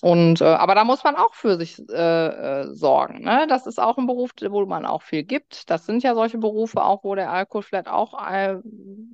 Und 0.00 0.40
äh, 0.40 0.46
aber 0.46 0.74
da 0.74 0.82
muss 0.82 1.04
man 1.04 1.14
auch 1.14 1.34
für 1.34 1.56
sich 1.56 1.78
äh, 1.88 1.92
äh, 1.92 2.74
sorgen. 2.74 3.22
Ne? 3.22 3.46
Das 3.48 3.68
ist 3.68 3.80
auch 3.80 3.98
ein 3.98 4.08
Beruf, 4.08 4.32
wo 4.48 4.66
man 4.66 4.84
auch 4.84 5.02
viel 5.02 5.22
gibt. 5.22 5.70
Das 5.70 5.86
sind 5.86 6.02
ja 6.02 6.16
solche 6.16 6.38
Berufe 6.38 6.82
auch, 6.82 7.04
wo 7.04 7.14
der 7.14 7.30
Alkohol 7.30 7.62
vielleicht 7.62 7.86
auch 7.86 8.20
äh, 8.28 8.56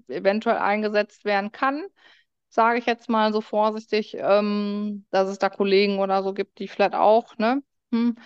eventuell 0.08 0.56
eingesetzt 0.56 1.26
werden 1.26 1.52
kann 1.52 1.84
sage 2.48 2.78
ich 2.78 2.86
jetzt 2.86 3.08
mal 3.08 3.32
so 3.32 3.40
vorsichtig, 3.40 4.16
ähm, 4.18 5.04
dass 5.10 5.28
es 5.28 5.38
da 5.38 5.48
Kollegen 5.48 5.98
oder 5.98 6.22
so 6.22 6.32
gibt, 6.32 6.58
die 6.58 6.68
vielleicht 6.68 6.94
auch, 6.94 7.36
ne? 7.38 7.62
Hm, 7.92 8.16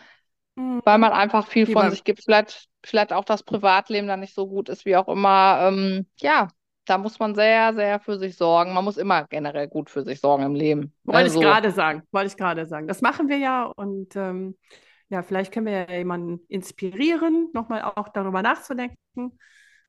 mhm. 0.57 0.81
Weil 0.85 0.99
man 0.99 1.13
einfach 1.13 1.47
viel 1.47 1.67
von 1.67 1.91
sich 1.91 2.05
gibt, 2.05 2.23
vielleicht, 2.25 2.69
vielleicht 2.85 3.13
auch 3.13 3.25
das 3.25 3.43
Privatleben 3.43 4.07
dann 4.07 4.21
nicht 4.21 4.35
so 4.35 4.47
gut 4.47 4.69
ist, 4.69 4.85
wie 4.85 4.97
auch 4.97 5.09
immer. 5.09 5.69
Ähm, 5.69 6.07
ja, 6.21 6.49
da 6.85 6.99
muss 6.99 7.19
man 7.19 7.35
sehr, 7.35 7.75
sehr 7.75 8.01
für 8.01 8.19
sich 8.19 8.37
sorgen. 8.37 8.75
Man 8.75 8.85
muss 8.85 8.97
immer 8.97 9.27
generell 9.29 9.69
gut 9.69 9.91
für 9.91 10.03
sich 10.03 10.21
sorgen 10.21 10.45
im 10.45 10.55
Leben. 10.55 10.93
Wollte 11.05 11.19
also, 11.19 11.41
ich 11.41 11.47
gerade 11.47 11.71
sagen, 11.71 12.03
wollte 12.11 12.29
ich 12.29 12.37
gerade 12.37 12.67
sagen. 12.67 12.89
Das 12.89 13.03
machen 13.03 13.29
wir 13.29 13.39
ja 13.39 13.65
und 13.65 14.17
ähm, 14.17 14.57
ja, 15.09 15.23
vielleicht 15.23 15.53
können 15.53 15.67
wir 15.67 15.73
ja 15.73 15.93
jemanden 15.93 16.41
inspirieren, 16.49 17.51
nochmal 17.53 17.83
auch 17.83 18.09
darüber 18.09 18.41
nachzudenken, 18.41 19.39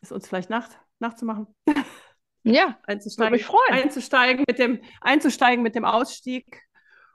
es 0.02 0.12
uns 0.12 0.28
vielleicht 0.28 0.50
nach, 0.50 0.68
nachzumachen. 1.00 1.48
Ja, 2.44 2.78
einzusteigen, 2.84 3.34
mich 3.34 3.46
freuen. 3.46 3.72
Einzusteigen 3.72 4.44
mit 4.48 4.60
dem, 4.60 4.82
einzusteigen 5.02 5.64
mit 5.64 5.76
dem 5.76 5.86
Ausstieg 5.86 6.62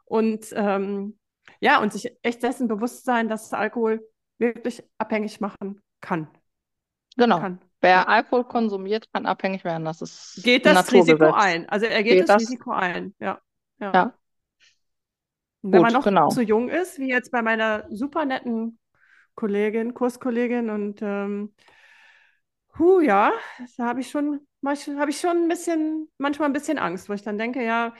und 0.04 0.46
ähm, 0.52 1.18
ja, 1.60 1.80
und 1.80 1.92
sich 1.92 2.10
echt 2.22 2.42
dessen 2.42 2.68
bewusst 2.68 3.04
sein, 3.04 3.28
dass 3.28 3.52
Alkohol 3.52 4.06
wirklich 4.38 4.82
abhängig 4.96 5.40
machen 5.40 5.82
kann. 6.00 6.28
Genau. 7.16 7.40
Kann. 7.40 7.60
Wer 7.80 8.08
Alkohol 8.08 8.44
konsumiert, 8.44 9.12
kann 9.12 9.26
abhängig 9.26 9.64
werden. 9.64 9.84
Das 9.84 10.02
ist 10.02 10.40
geht 10.42 10.66
das 10.66 10.92
Risiko 10.92 11.32
ein. 11.32 11.68
Also 11.68 11.86
er 11.86 12.02
geht, 12.02 12.20
geht 12.20 12.28
das, 12.28 12.38
das, 12.38 12.42
Risiko 12.42 12.72
ein. 12.72 13.14
Ja. 13.18 13.40
ja. 13.80 13.92
ja. 13.92 14.14
wenn 15.62 15.72
Gut, 15.72 15.82
man 15.82 15.92
noch 15.92 16.04
genau. 16.04 16.30
so 16.30 16.40
jung 16.40 16.68
ist, 16.68 16.98
wie 16.98 17.08
jetzt 17.08 17.30
bei 17.30 17.42
meiner 17.42 17.86
super 17.90 18.24
netten 18.24 18.78
Kollegin, 19.34 19.94
Kurskollegin 19.94 20.70
und 20.70 21.00
ähm, 21.02 21.54
Huh, 22.78 23.00
ja, 23.00 23.32
da 23.76 23.86
habe 23.86 24.00
ich 24.00 24.10
schon, 24.10 24.46
habe 24.64 25.10
ich 25.10 25.20
schon 25.20 25.44
ein 25.44 25.48
bisschen, 25.48 26.08
manchmal 26.18 26.48
ein 26.48 26.52
bisschen 26.52 26.78
Angst, 26.78 27.08
wo 27.08 27.12
ich 27.12 27.22
dann 27.22 27.38
denke, 27.38 27.64
ja, 27.64 27.94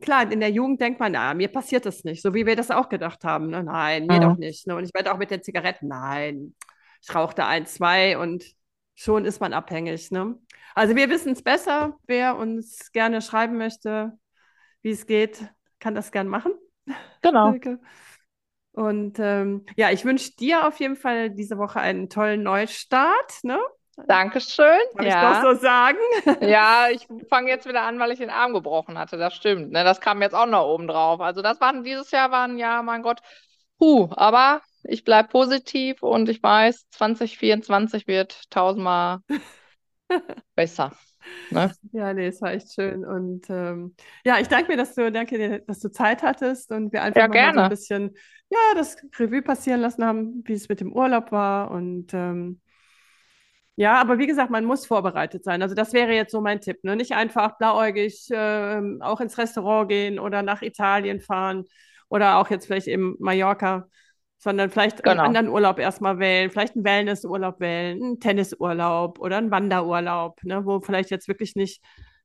klar, 0.00 0.30
in 0.30 0.40
der 0.40 0.50
Jugend 0.50 0.80
denkt 0.80 1.00
man, 1.00 1.12
na, 1.12 1.34
mir 1.34 1.48
passiert 1.48 1.86
das 1.86 2.04
nicht, 2.04 2.22
so 2.22 2.34
wie 2.34 2.46
wir 2.46 2.56
das 2.56 2.70
auch 2.70 2.88
gedacht 2.88 3.24
haben. 3.24 3.48
Ne? 3.48 3.64
Nein, 3.64 4.06
mir 4.06 4.16
mhm. 4.16 4.22
doch 4.22 4.36
nicht. 4.36 4.66
Ne? 4.66 4.76
Und 4.76 4.84
ich 4.84 4.94
werde 4.94 5.12
auch 5.12 5.18
mit 5.18 5.30
den 5.30 5.42
Zigaretten, 5.42 5.88
nein, 5.88 6.54
ich 7.02 7.14
rauchte 7.14 7.44
ein, 7.44 7.66
zwei 7.66 8.18
und 8.18 8.44
schon 8.94 9.24
ist 9.24 9.40
man 9.40 9.52
abhängig. 9.52 10.10
Ne? 10.10 10.36
Also 10.74 10.96
wir 10.96 11.08
wissen 11.08 11.32
es 11.32 11.42
besser. 11.42 11.96
Wer 12.06 12.36
uns 12.36 12.92
gerne 12.92 13.22
schreiben 13.22 13.56
möchte, 13.56 14.12
wie 14.82 14.90
es 14.90 15.06
geht, 15.06 15.48
kann 15.78 15.94
das 15.94 16.12
gern 16.12 16.28
machen. 16.28 16.52
Genau. 17.22 17.54
Und 18.72 19.18
ähm, 19.18 19.66
ja, 19.76 19.90
ich 19.90 20.04
wünsche 20.04 20.36
dir 20.36 20.68
auf 20.68 20.78
jeden 20.78 20.94
Fall 20.94 21.30
diese 21.30 21.58
Woche 21.58 21.80
einen 21.80 22.08
tollen 22.08 22.44
Neustart. 22.44 23.40
Ne? 23.42 23.58
Dankeschön. 24.06 24.78
Kann 24.96 25.06
ja. 25.06 25.32
ich 25.32 25.38
doch 25.38 25.54
so 25.54 25.60
sagen? 25.60 25.98
Ja, 26.40 26.88
ich 26.92 27.06
fange 27.28 27.48
jetzt 27.48 27.66
wieder 27.66 27.82
an, 27.82 27.98
weil 27.98 28.12
ich 28.12 28.18
den 28.18 28.30
Arm 28.30 28.52
gebrochen 28.52 28.98
hatte. 28.98 29.16
Das 29.16 29.34
stimmt. 29.34 29.72
Ne? 29.72 29.84
Das 29.84 30.00
kam 30.00 30.22
jetzt 30.22 30.34
auch 30.34 30.46
noch 30.46 30.66
oben 30.66 30.86
drauf. 30.86 31.20
Also 31.20 31.42
das 31.42 31.60
waren 31.60 31.82
dieses 31.82 32.10
Jahr 32.10 32.30
waren 32.30 32.58
ja, 32.58 32.82
mein 32.82 33.02
Gott, 33.02 33.20
puh, 33.78 34.08
aber 34.12 34.60
ich 34.84 35.04
bleibe 35.04 35.28
positiv 35.28 36.02
und 36.02 36.28
ich 36.28 36.42
weiß, 36.42 36.88
2024 36.90 38.06
wird 38.06 38.50
tausendmal 38.50 39.18
besser. 40.54 40.92
Ne? 41.50 41.72
Ja, 41.92 42.14
nee, 42.14 42.28
es 42.28 42.40
war 42.40 42.52
echt 42.52 42.72
schön. 42.72 43.04
Und 43.04 43.50
ähm, 43.50 43.94
ja, 44.24 44.38
ich 44.38 44.48
danke 44.48 44.70
mir, 44.70 44.76
dass 44.76 44.94
du, 44.94 45.10
danke 45.12 45.36
dir, 45.36 45.58
dass 45.60 45.80
du 45.80 45.90
Zeit 45.90 46.22
hattest 46.22 46.70
und 46.70 46.92
wir 46.92 47.02
einfach 47.02 47.22
ja, 47.22 47.28
mal 47.28 47.54
so 47.54 47.60
ein 47.60 47.68
bisschen 47.68 48.16
ja, 48.50 48.58
das 48.74 48.96
Revue 49.18 49.42
passieren 49.42 49.80
lassen 49.80 50.04
haben, 50.04 50.42
wie 50.46 50.54
es 50.54 50.68
mit 50.68 50.80
dem 50.80 50.92
Urlaub 50.92 51.32
war. 51.32 51.70
Und 51.70 52.14
ähm, 52.14 52.60
ja, 53.78 54.00
aber 54.00 54.18
wie 54.18 54.26
gesagt, 54.26 54.50
man 54.50 54.64
muss 54.64 54.86
vorbereitet 54.86 55.44
sein. 55.44 55.62
Also 55.62 55.74
das 55.74 55.92
wäre 55.92 56.12
jetzt 56.12 56.32
so 56.32 56.40
mein 56.40 56.60
Tipp. 56.60 56.82
Ne? 56.82 56.96
Nicht 56.96 57.12
einfach 57.12 57.58
blauäugig 57.58 58.28
äh, 58.30 58.80
auch 59.00 59.20
ins 59.20 59.38
Restaurant 59.38 59.88
gehen 59.88 60.18
oder 60.18 60.42
nach 60.42 60.62
Italien 60.62 61.20
fahren 61.20 61.64
oder 62.08 62.38
auch 62.38 62.50
jetzt 62.50 62.66
vielleicht 62.66 62.88
eben 62.88 63.14
Mallorca 63.20 63.88
sondern 64.38 64.70
vielleicht 64.70 65.02
genau. 65.02 65.10
einen 65.22 65.36
anderen 65.36 65.48
Urlaub 65.48 65.78
erstmal 65.78 66.18
wählen, 66.18 66.50
vielleicht 66.50 66.76
einen 66.76 66.84
Wellnessurlaub 66.84 67.60
wählen, 67.60 68.02
einen 68.02 68.20
Tennisurlaub 68.20 69.18
oder 69.18 69.36
einen 69.36 69.50
Wanderurlaub, 69.50 70.42
ne, 70.44 70.64
wo 70.64 70.80
vielleicht 70.80 71.10
jetzt 71.10 71.28
wirklich 71.28 71.56
nicht 71.56 71.82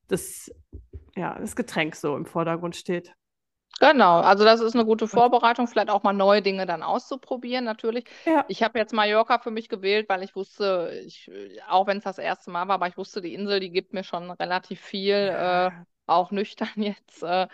das, 0.08 0.52
ja, 1.16 1.38
das 1.40 1.56
Getränk 1.56 1.96
so 1.96 2.16
im 2.16 2.26
Vordergrund 2.26 2.76
steht. 2.76 3.14
Genau, 3.84 4.22
also 4.22 4.46
das 4.46 4.62
ist 4.62 4.76
eine 4.76 4.86
gute 4.86 5.10
Vorbereitung, 5.10 5.68
vielleicht 5.68 5.90
auch 5.90 6.04
mal 6.04 6.14
neue 6.14 6.42
Dinge 6.42 6.66
dann 6.66 6.84
auszuprobieren, 6.84 7.66
natürlich. 7.66 8.06
Ja. 8.26 8.46
Ich 8.48 8.64
habe 8.64 8.80
jetzt 8.80 8.94
Mallorca 8.94 9.40
für 9.40 9.52
mich 9.52 9.68
gewählt, 9.68 10.08
weil 10.08 10.24
ich 10.24 10.38
wusste, 10.38 11.02
ich, 11.06 11.30
auch 11.68 11.86
wenn 11.86 11.98
es 11.98 12.06
das 12.06 12.18
erste 12.18 12.50
Mal 12.50 12.70
war, 12.70 12.76
aber 12.76 12.88
ich 12.88 12.98
wusste, 12.98 13.22
die 13.22 13.34
Insel, 13.34 13.60
die 13.60 13.72
gibt 13.72 13.92
mir 13.94 14.06
schon 14.06 14.32
relativ 14.32 14.80
viel, 14.80 15.14
äh, 15.16 15.70
auch 16.06 16.32
nüchtern 16.32 16.70
jetzt. 16.76 17.24
Äh, 17.24 17.48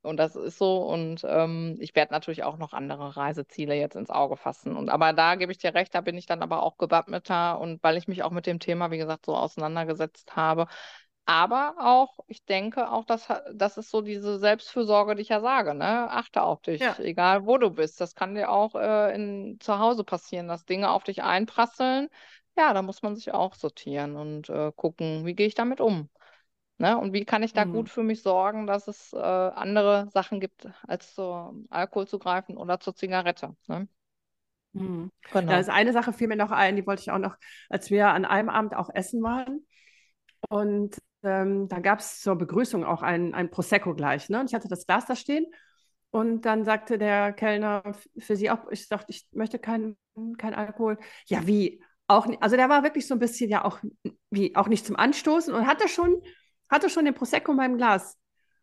und 0.00 0.18
das 0.18 0.36
ist 0.36 0.58
so. 0.58 0.86
Und 0.86 1.22
ähm, 1.26 1.76
ich 1.80 1.94
werde 1.94 2.12
natürlich 2.12 2.44
auch 2.44 2.58
noch 2.58 2.72
andere 2.72 3.16
Reiseziele 3.16 3.74
jetzt 3.74 3.96
ins 3.96 4.10
Auge 4.10 4.36
fassen. 4.36 4.76
Und 4.76 4.90
aber 4.90 5.12
da 5.12 5.34
gebe 5.34 5.52
ich 5.52 5.58
dir 5.58 5.74
recht, 5.74 5.94
da 5.94 6.00
bin 6.02 6.16
ich 6.16 6.26
dann 6.26 6.42
aber 6.42 6.62
auch 6.62 6.76
gewappneter 6.78 7.58
und 7.60 7.82
weil 7.82 7.96
ich 7.96 8.08
mich 8.08 8.22
auch 8.22 8.30
mit 8.30 8.46
dem 8.46 8.58
Thema, 8.58 8.90
wie 8.90 8.98
gesagt, 8.98 9.26
so 9.26 9.34
auseinandergesetzt 9.36 10.36
habe. 10.36 10.66
Aber 11.26 11.76
auch, 11.78 12.18
ich 12.26 12.44
denke 12.44 12.90
auch, 12.90 13.04
dass 13.06 13.28
das 13.52 13.78
ist 13.78 13.90
so 13.90 14.02
diese 14.02 14.38
Selbstfürsorge, 14.38 15.14
die 15.14 15.22
ich 15.22 15.30
ja 15.30 15.40
sage, 15.40 15.74
ne? 15.74 16.10
Achte 16.10 16.42
auf 16.42 16.60
dich, 16.60 16.82
ja. 16.82 16.98
egal 16.98 17.46
wo 17.46 17.56
du 17.56 17.70
bist. 17.70 18.00
Das 18.00 18.14
kann 18.14 18.34
dir 18.34 18.50
auch 18.50 18.74
äh, 18.74 19.14
in, 19.14 19.58
zu 19.58 19.78
Hause 19.78 20.04
passieren, 20.04 20.48
dass 20.48 20.66
Dinge 20.66 20.90
auf 20.90 21.02
dich 21.02 21.22
einprasseln. 21.22 22.08
Ja, 22.56 22.74
da 22.74 22.82
muss 22.82 23.02
man 23.02 23.16
sich 23.16 23.32
auch 23.32 23.54
sortieren 23.54 24.16
und 24.16 24.50
äh, 24.50 24.70
gucken, 24.76 25.24
wie 25.24 25.34
gehe 25.34 25.46
ich 25.46 25.54
damit 25.54 25.80
um. 25.80 26.10
Ne? 26.76 26.98
Und 26.98 27.12
wie 27.12 27.24
kann 27.24 27.42
ich 27.42 27.52
da 27.52 27.64
mhm. 27.64 27.72
gut 27.72 27.88
für 27.88 28.02
mich 28.02 28.22
sorgen, 28.22 28.66
dass 28.66 28.86
es 28.86 29.12
äh, 29.12 29.16
andere 29.16 30.08
Sachen 30.12 30.40
gibt, 30.40 30.68
als 30.86 31.14
zum 31.14 31.66
Alkohol 31.70 32.06
zu 32.06 32.18
greifen 32.18 32.56
oder 32.56 32.80
zur 32.80 32.94
Zigarette. 32.94 33.56
Ne? 33.66 33.88
Mhm. 34.72 35.10
Genau. 35.32 35.52
Da 35.52 35.58
ist 35.58 35.70
eine 35.70 35.92
Sache 35.92 36.12
fiel 36.12 36.28
mir 36.28 36.36
noch 36.36 36.50
ein, 36.50 36.76
die 36.76 36.86
wollte 36.86 37.02
ich 37.02 37.10
auch 37.10 37.18
noch, 37.18 37.36
als 37.70 37.90
wir 37.90 38.08
an 38.08 38.24
einem 38.24 38.50
Abend 38.50 38.74
auch 38.74 38.90
essen 38.92 39.22
waren. 39.22 39.64
Und 40.48 40.98
ähm, 41.24 41.68
da 41.68 41.80
gab 41.80 42.00
es 42.00 42.20
zur 42.20 42.36
Begrüßung 42.36 42.84
auch 42.84 43.02
ein, 43.02 43.34
ein 43.34 43.50
Prosecco 43.50 43.94
gleich. 43.94 44.28
Ne? 44.28 44.40
Und 44.40 44.50
ich 44.50 44.54
hatte 44.54 44.68
das 44.68 44.86
Glas 44.86 45.06
da 45.06 45.16
stehen. 45.16 45.46
Und 46.10 46.42
dann 46.42 46.64
sagte 46.64 46.96
der 46.96 47.32
Kellner 47.32 47.82
für 48.18 48.36
sie 48.36 48.50
auch, 48.50 48.70
ich 48.70 48.86
sagte, 48.86 49.10
ich 49.10 49.26
möchte 49.32 49.58
keinen 49.58 49.96
kein 50.38 50.54
Alkohol. 50.54 50.98
Ja, 51.26 51.46
wie? 51.46 51.82
Auch 52.06 52.26
nicht. 52.26 52.42
Also 52.42 52.56
der 52.56 52.68
war 52.68 52.84
wirklich 52.84 53.06
so 53.06 53.14
ein 53.14 53.20
bisschen 53.20 53.50
ja 53.50 53.64
auch, 53.64 53.80
wie, 54.30 54.54
auch 54.54 54.68
nicht 54.68 54.86
zum 54.86 54.96
Anstoßen 54.96 55.52
und 55.52 55.66
hatte 55.66 55.88
schon 55.88 56.22
hatte 56.68 56.90
schon 56.90 57.04
den 57.04 57.14
Prosecco 57.14 57.52
in 57.52 57.56
meinem 57.56 57.76
Glas. 57.76 58.18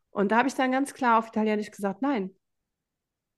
Und 0.09 0.31
da 0.31 0.37
habe 0.37 0.47
ich 0.47 0.55
dann 0.55 0.71
ganz 0.71 0.93
klar 0.93 1.19
auf 1.19 1.27
Italienisch 1.27 1.71
gesagt, 1.71 2.01
nein, 2.01 2.31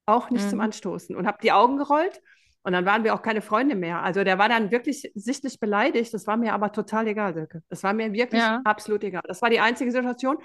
auch 0.05 0.29
nicht 0.29 0.45
mhm. 0.45 0.49
zum 0.49 0.59
Anstoßen 0.61 1.15
und 1.15 1.27
habe 1.27 1.37
die 1.41 1.51
Augen 1.51 1.77
gerollt 1.77 2.21
und 2.63 2.71
dann 2.71 2.85
waren 2.85 3.03
wir 3.03 3.13
auch 3.13 3.21
keine 3.21 3.41
Freunde 3.41 3.75
mehr. 3.75 4.01
Also 4.01 4.23
der 4.23 4.37
war 4.37 4.47
dann 4.47 4.71
wirklich 4.71 5.11
sichtlich 5.15 5.59
beleidigt. 5.59 6.13
Das 6.13 6.27
war 6.27 6.37
mir 6.37 6.53
aber 6.53 6.71
total 6.71 7.07
egal, 7.07 7.33
Silke. 7.33 7.61
Das 7.67 7.83
war 7.83 7.93
mir 7.93 8.13
wirklich 8.13 8.41
ja. 8.41 8.61
absolut 8.63 9.03
egal. 9.03 9.21
Das 9.27 9.41
war 9.41 9.49
die 9.49 9.59
einzige 9.59 9.91
Situation. 9.91 10.37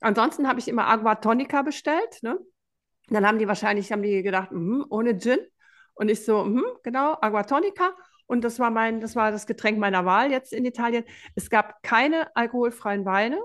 Ansonsten 0.00 0.46
habe 0.46 0.60
ich 0.60 0.68
immer 0.68 0.86
Agua 0.86 1.16
Tonica 1.16 1.62
bestellt. 1.62 2.22
Ne? 2.22 2.38
Dann 3.08 3.26
haben 3.26 3.40
die 3.40 3.48
wahrscheinlich 3.48 3.90
haben 3.90 4.02
die 4.02 4.22
gedacht, 4.22 4.52
mh, 4.52 4.86
ohne 4.90 5.18
Gin. 5.18 5.38
Und 5.94 6.08
ich 6.08 6.24
so, 6.24 6.44
mh, 6.44 6.62
genau, 6.84 7.16
Agua 7.20 7.42
Tonica. 7.42 7.96
Und 8.26 8.44
das 8.44 8.60
war 8.60 8.70
mein, 8.70 9.00
das 9.00 9.16
war 9.16 9.32
das 9.32 9.46
Getränk 9.46 9.78
meiner 9.78 10.04
Wahl 10.04 10.30
jetzt 10.30 10.52
in 10.52 10.64
Italien. 10.64 11.02
Es 11.34 11.50
gab 11.50 11.82
keine 11.82 12.34
alkoholfreien 12.36 13.04
Weine. 13.04 13.40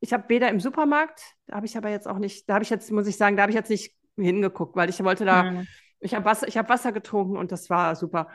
Ich 0.00 0.14
habe 0.14 0.28
weder 0.28 0.48
im 0.48 0.60
Supermarkt, 0.60 1.20
da 1.46 1.56
habe 1.56 1.66
ich 1.66 1.76
aber 1.76 1.90
jetzt 1.90 2.08
auch 2.08 2.18
nicht, 2.18 2.48
da 2.48 2.54
habe 2.54 2.64
ich 2.64 2.70
jetzt, 2.70 2.90
muss 2.90 3.06
ich 3.06 3.18
sagen, 3.18 3.36
da 3.36 3.42
habe 3.42 3.50
ich 3.50 3.56
jetzt 3.56 3.68
nicht 3.68 3.94
hingeguckt, 4.16 4.76
weil 4.76 4.88
ich 4.88 5.04
wollte 5.04 5.26
da. 5.26 5.42
Mhm 5.42 5.66
ich 6.00 6.14
habe 6.14 6.24
Wasser, 6.24 6.46
hab 6.46 6.68
Wasser 6.68 6.92
getrunken 6.92 7.36
und 7.36 7.52
das 7.52 7.70
war 7.70 7.94
super. 7.96 8.28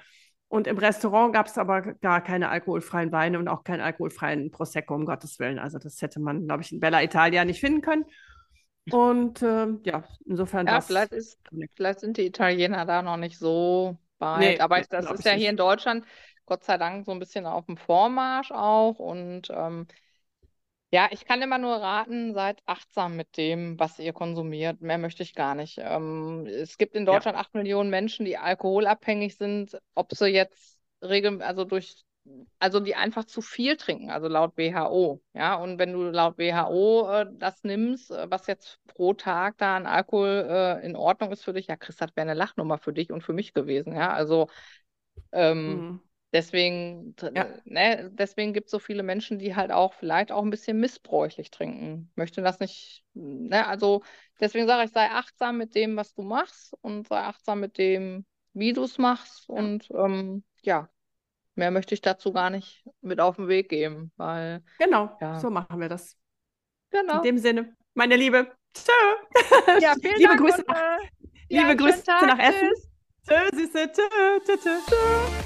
Und 0.47 0.67
im 0.67 0.77
Restaurant 0.77 1.33
gab 1.33 1.47
es 1.47 1.57
aber 1.57 1.81
gar 1.81 2.21
keine 2.21 2.49
alkoholfreien 2.49 3.11
Weine 3.11 3.39
und 3.39 3.47
auch 3.47 3.63
keinen 3.63 3.81
alkoholfreien 3.81 4.51
Prosecco, 4.51 4.93
um 4.93 5.05
Gottes 5.05 5.39
Willen. 5.39 5.59
Also 5.59 5.79
das 5.79 6.01
hätte 6.01 6.19
man, 6.19 6.45
glaube 6.45 6.61
ich, 6.63 6.71
in 6.71 6.79
Bella 6.79 7.01
Italia 7.01 7.43
nicht 7.45 7.59
finden 7.59 7.81
können. 7.81 8.05
Und 8.91 9.41
äh, 9.41 9.67
ja, 9.83 10.03
insofern. 10.25 10.67
Ja, 10.67 10.81
vielleicht, 10.81 11.11
ist, 11.11 11.39
vielleicht 11.75 11.99
sind 11.99 12.17
die 12.17 12.27
Italiener 12.27 12.85
da 12.85 13.01
noch 13.01 13.17
nicht 13.17 13.39
so 13.39 13.97
weit. 14.19 14.39
Nee, 14.39 14.59
aber 14.59 14.81
das 14.81 15.09
ist 15.11 15.25
ja 15.25 15.31
hier 15.31 15.49
in 15.49 15.57
Deutschland 15.57 16.05
Gott 16.45 16.63
sei 16.63 16.77
Dank 16.77 17.05
so 17.05 17.11
ein 17.11 17.19
bisschen 17.19 17.47
auf 17.47 17.65
dem 17.65 17.77
Vormarsch 17.77 18.51
auch. 18.51 18.99
Und 18.99 19.49
ähm, 19.49 19.87
ja, 20.95 21.09
ich 21.11 21.25
kann 21.25 21.41
immer 21.41 21.57
nur 21.57 21.75
raten, 21.75 22.33
seid 22.33 22.61
achtsam 22.65 23.17
mit 23.17 23.35
dem, 23.35 23.77
was 23.77 23.99
ihr 23.99 24.13
konsumiert. 24.13 24.79
Mehr 24.79 24.97
möchte 24.97 25.23
ich 25.23 25.35
gar 25.35 25.53
nicht. 25.53 25.77
Ähm, 25.77 26.45
es 26.45 26.77
gibt 26.77 26.95
in 26.95 27.05
Deutschland 27.05 27.37
acht 27.37 27.53
ja. 27.53 27.59
Millionen 27.59 27.89
Menschen, 27.89 28.25
die 28.25 28.37
alkoholabhängig 28.37 29.35
sind, 29.35 29.77
ob 29.93 30.13
sie 30.13 30.27
jetzt 30.27 30.79
regeln, 31.01 31.41
also 31.41 31.65
durch, 31.65 32.05
also 32.59 32.79
die 32.79 32.95
einfach 32.95 33.25
zu 33.25 33.41
viel 33.41 33.75
trinken, 33.75 34.09
also 34.09 34.29
laut 34.29 34.55
WHO. 34.55 35.21
Ja, 35.33 35.55
und 35.55 35.79
wenn 35.79 35.91
du 35.91 36.03
laut 36.03 36.37
WHO 36.37 37.09
äh, 37.11 37.25
das 37.33 37.61
nimmst, 37.65 38.11
äh, 38.11 38.31
was 38.31 38.47
jetzt 38.47 38.79
pro 38.87 39.13
Tag 39.13 39.57
da 39.57 39.75
an 39.75 39.87
Alkohol 39.87 40.47
äh, 40.49 40.85
in 40.85 40.95
Ordnung 40.95 41.29
ist 41.33 41.43
für 41.43 41.51
dich, 41.51 41.67
ja, 41.67 41.75
Chris, 41.75 41.97
das 41.97 42.15
wäre 42.15 42.21
eine 42.29 42.39
Lachnummer 42.39 42.77
für 42.77 42.93
dich 42.93 43.11
und 43.11 43.21
für 43.21 43.33
mich 43.33 43.53
gewesen. 43.53 43.93
Ja, 43.93 44.13
also 44.13 44.47
ähm, 45.33 45.67
mhm. 45.67 46.01
Deswegen, 46.35 47.15
ja. 47.33 47.47
ne, 47.63 48.11
deswegen 48.11 48.51
gibt 48.51 48.65
es 48.65 48.71
so 48.71 48.79
viele 48.79 49.03
Menschen, 49.03 49.39
die 49.39 49.55
halt 49.55 49.71
auch 49.71 49.93
vielleicht 49.93 50.33
auch 50.33 50.43
ein 50.43 50.49
bisschen 50.49 50.77
missbräuchlich 50.81 51.49
trinken. 51.49 52.11
Möchte 52.15 52.41
das 52.41 52.59
nicht, 52.59 53.05
ne, 53.13 53.65
also 53.65 54.03
deswegen 54.41 54.67
sage 54.67 54.83
ich, 54.83 54.91
sei 54.91 55.05
achtsam 55.11 55.57
mit 55.57 55.75
dem, 55.75 55.95
was 55.95 56.13
du 56.13 56.23
machst 56.23 56.73
und 56.81 57.07
sei 57.07 57.19
achtsam 57.19 57.61
mit 57.61 57.77
dem, 57.77 58.25
wie 58.51 58.73
du 58.73 58.83
es 58.83 58.97
machst. 58.97 59.47
Ja. 59.47 59.55
Und 59.55 59.89
ähm, 59.91 60.43
ja, 60.61 60.89
mehr 61.55 61.71
möchte 61.71 61.93
ich 61.93 62.01
dazu 62.01 62.33
gar 62.33 62.49
nicht 62.49 62.83
mit 62.99 63.21
auf 63.21 63.37
den 63.37 63.47
Weg 63.47 63.69
geben, 63.69 64.11
weil. 64.17 64.61
Genau, 64.77 65.15
ja. 65.21 65.39
so 65.39 65.49
machen 65.49 65.79
wir 65.79 65.87
das. 65.87 66.17
Genau. 66.89 67.19
In 67.19 67.23
dem 67.23 67.37
Sinne, 67.37 67.77
meine 67.93 68.17
Liebe. 68.17 68.51
Tschö. 68.73 68.91
Ja, 69.79 69.93
vielen 70.01 70.17
liebe 70.17 70.35
Dank 70.35 70.41
Grüße 70.41 70.65
nach, 70.67 70.97
liebe 71.47 71.77
Grüße 71.77 72.03
nach 72.05 72.39
Essen. 72.39 72.71
Tschö, 73.25 73.35
Süße. 73.53 73.89
Tschö, 73.93 74.03
tschö, 74.45 74.57
tschö. 74.57 74.79
tschö. 74.85 75.44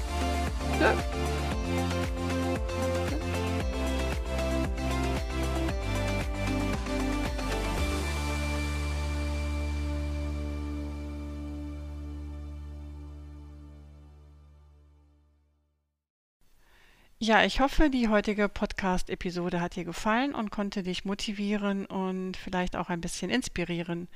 Ja. 17.22 17.44
Ich 17.44 17.60
hoffe, 17.60 17.90
die 17.90 18.08
heutige 18.08 18.48
Podcast-Episode 18.48 19.60
hat 19.60 19.76
dir 19.76 19.84
gefallen 19.84 20.34
und 20.34 20.50
konnte 20.50 20.82
dich 20.82 21.04
motivieren 21.04 21.84
und 21.84 22.38
vielleicht 22.38 22.74
auch 22.76 22.88
ein 22.88 23.02
bisschen 23.02 23.30
inspirieren. 23.30 24.08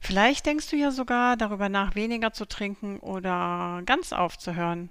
Vielleicht 0.00 0.46
denkst 0.46 0.68
du 0.70 0.76
ja 0.76 0.90
sogar 0.90 1.36
darüber 1.36 1.68
nach, 1.68 1.94
weniger 1.94 2.32
zu 2.32 2.46
trinken 2.46 2.98
oder 2.98 3.82
ganz 3.86 4.12
aufzuhören. 4.12 4.90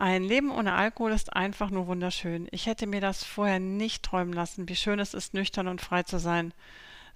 Ein 0.00 0.22
Leben 0.22 0.52
ohne 0.52 0.74
Alkohol 0.74 1.10
ist 1.10 1.34
einfach 1.34 1.70
nur 1.70 1.88
wunderschön. 1.88 2.46
Ich 2.52 2.66
hätte 2.66 2.86
mir 2.86 3.00
das 3.00 3.24
vorher 3.24 3.58
nicht 3.58 4.04
träumen 4.04 4.32
lassen, 4.32 4.68
wie 4.68 4.76
schön 4.76 5.00
es 5.00 5.12
ist, 5.12 5.34
nüchtern 5.34 5.66
und 5.66 5.80
frei 5.80 6.04
zu 6.04 6.20
sein. 6.20 6.54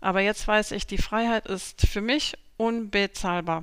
Aber 0.00 0.20
jetzt 0.20 0.48
weiß 0.48 0.72
ich, 0.72 0.84
die 0.88 0.98
Freiheit 0.98 1.46
ist 1.46 1.86
für 1.86 2.00
mich 2.00 2.36
unbezahlbar. 2.56 3.62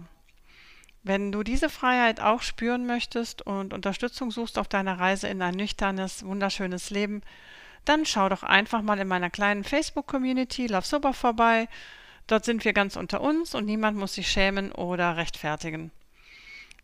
Wenn 1.03 1.34
du 1.34 1.43
diese 1.43 1.67
Freiheit 1.70 2.22
auch 2.22 2.41
spüren 2.41 2.86
möchtest 2.86 3.41
und 3.41 3.74
Unterstützung 3.74 4.32
suchst 4.32 4.57
auf 4.57 4.70
deiner 4.70 4.97
Reise 5.01 5.28
in 5.28 5.41
ein 5.41 5.55
nüchternes, 5.55 6.26
wunderschönes 6.26 6.89
Leben, 6.89 7.22
dann 7.84 8.05
schau 8.05 8.30
doch 8.30 8.43
einfach 8.43 8.82
mal 8.82 8.99
in 8.99 9.07
meiner 9.09 9.30
kleinen 9.30 9.65
Facebook-Community 9.65 10.67
Love 10.67 10.88
Sober 10.88 11.13
vorbei. 11.13 11.67
Dort 12.28 12.45
sind 12.45 12.63
wir 12.63 12.72
ganz 12.72 12.95
unter 12.95 13.20
uns 13.20 13.53
und 13.53 13.65
niemand 13.65 13.97
muss 13.97 14.13
sich 14.13 14.32
schämen 14.32 14.72
oder 14.72 15.17
rechtfertigen. 15.17 15.91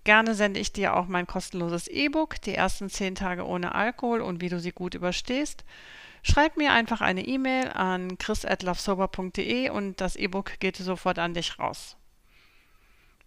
Gerne 0.06 0.36
sende 0.36 0.60
ich 0.60 0.72
dir 0.72 0.96
auch 0.96 1.08
mein 1.08 1.26
kostenloses 1.26 1.88
E-Book, 1.88 2.40
die 2.42 2.54
ersten 2.54 2.90
zehn 2.90 3.16
Tage 3.16 3.44
ohne 3.46 3.74
Alkohol 3.74 4.22
und 4.22 4.40
wie 4.40 4.50
du 4.50 4.60
sie 4.60 4.72
gut 4.72 4.94
überstehst. 4.94 5.66
Schreib 6.22 6.58
mir 6.58 6.74
einfach 6.74 7.02
eine 7.02 7.26
E-Mail 7.26 7.70
an 7.70 8.20
chris.lovesober.de 8.20 9.70
und 9.72 10.00
das 10.00 10.16
E-Book 10.16 10.60
geht 10.60 10.78
sofort 10.78 11.18
an 11.18 11.34
dich 11.34 11.58
raus. 11.58 11.98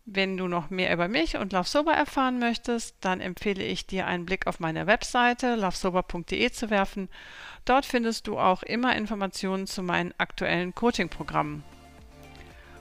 Wenn 0.04 0.36
du 0.36 0.46
noch 0.46 0.70
mehr 0.70 0.92
über 0.92 1.08
mich 1.08 1.36
und 1.36 1.52
Love 1.52 1.68
Sober 1.68 1.94
erfahren 1.94 2.38
möchtest, 2.38 2.96
dann 3.00 3.20
empfehle 3.20 3.64
ich 3.64 3.86
dir 3.86 4.06
einen 4.06 4.24
Blick 4.24 4.46
auf 4.46 4.60
meine 4.60 4.86
Webseite 4.86 5.56
lovesober.de 5.56 6.50
zu 6.50 6.70
werfen. 6.70 7.08
Dort 7.64 7.86
findest 7.86 8.28
du 8.28 8.38
auch 8.38 8.62
immer 8.62 8.94
Informationen 8.94 9.66
zu 9.66 9.82
meinen 9.82 10.14
aktuellen 10.16 10.74
Coaching-Programmen. 10.74 11.64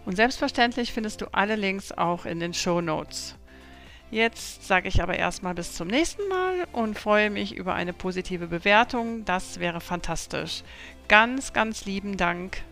Und 0.06 0.16
selbstverständlich 0.16 0.94
findest 0.94 1.22
du 1.22 1.34
alle 1.34 1.56
Links 1.56 1.92
auch 1.92 2.26
in 2.26 2.40
den 2.40 2.54
Show 2.54 2.80
Notes. 2.80 3.37
Jetzt 4.10 4.66
sage 4.66 4.88
ich 4.88 5.04
aber 5.04 5.18
erstmal 5.18 5.54
bis 5.54 5.74
zum 5.74 5.90
nächsten 5.90 6.28
Mal 6.30 6.66
und 6.72 6.98
freue 6.98 7.30
mich 7.30 7.56
über 7.56 7.74
eine 7.74 7.92
positive 7.92 8.48
Bewertung. 8.48 9.26
Das 9.26 9.60
wäre 9.60 9.82
fantastisch. 9.82 10.64
Ganz, 11.10 11.52
ganz 11.52 11.86
lieben 11.86 12.16
Dank. 12.16 12.64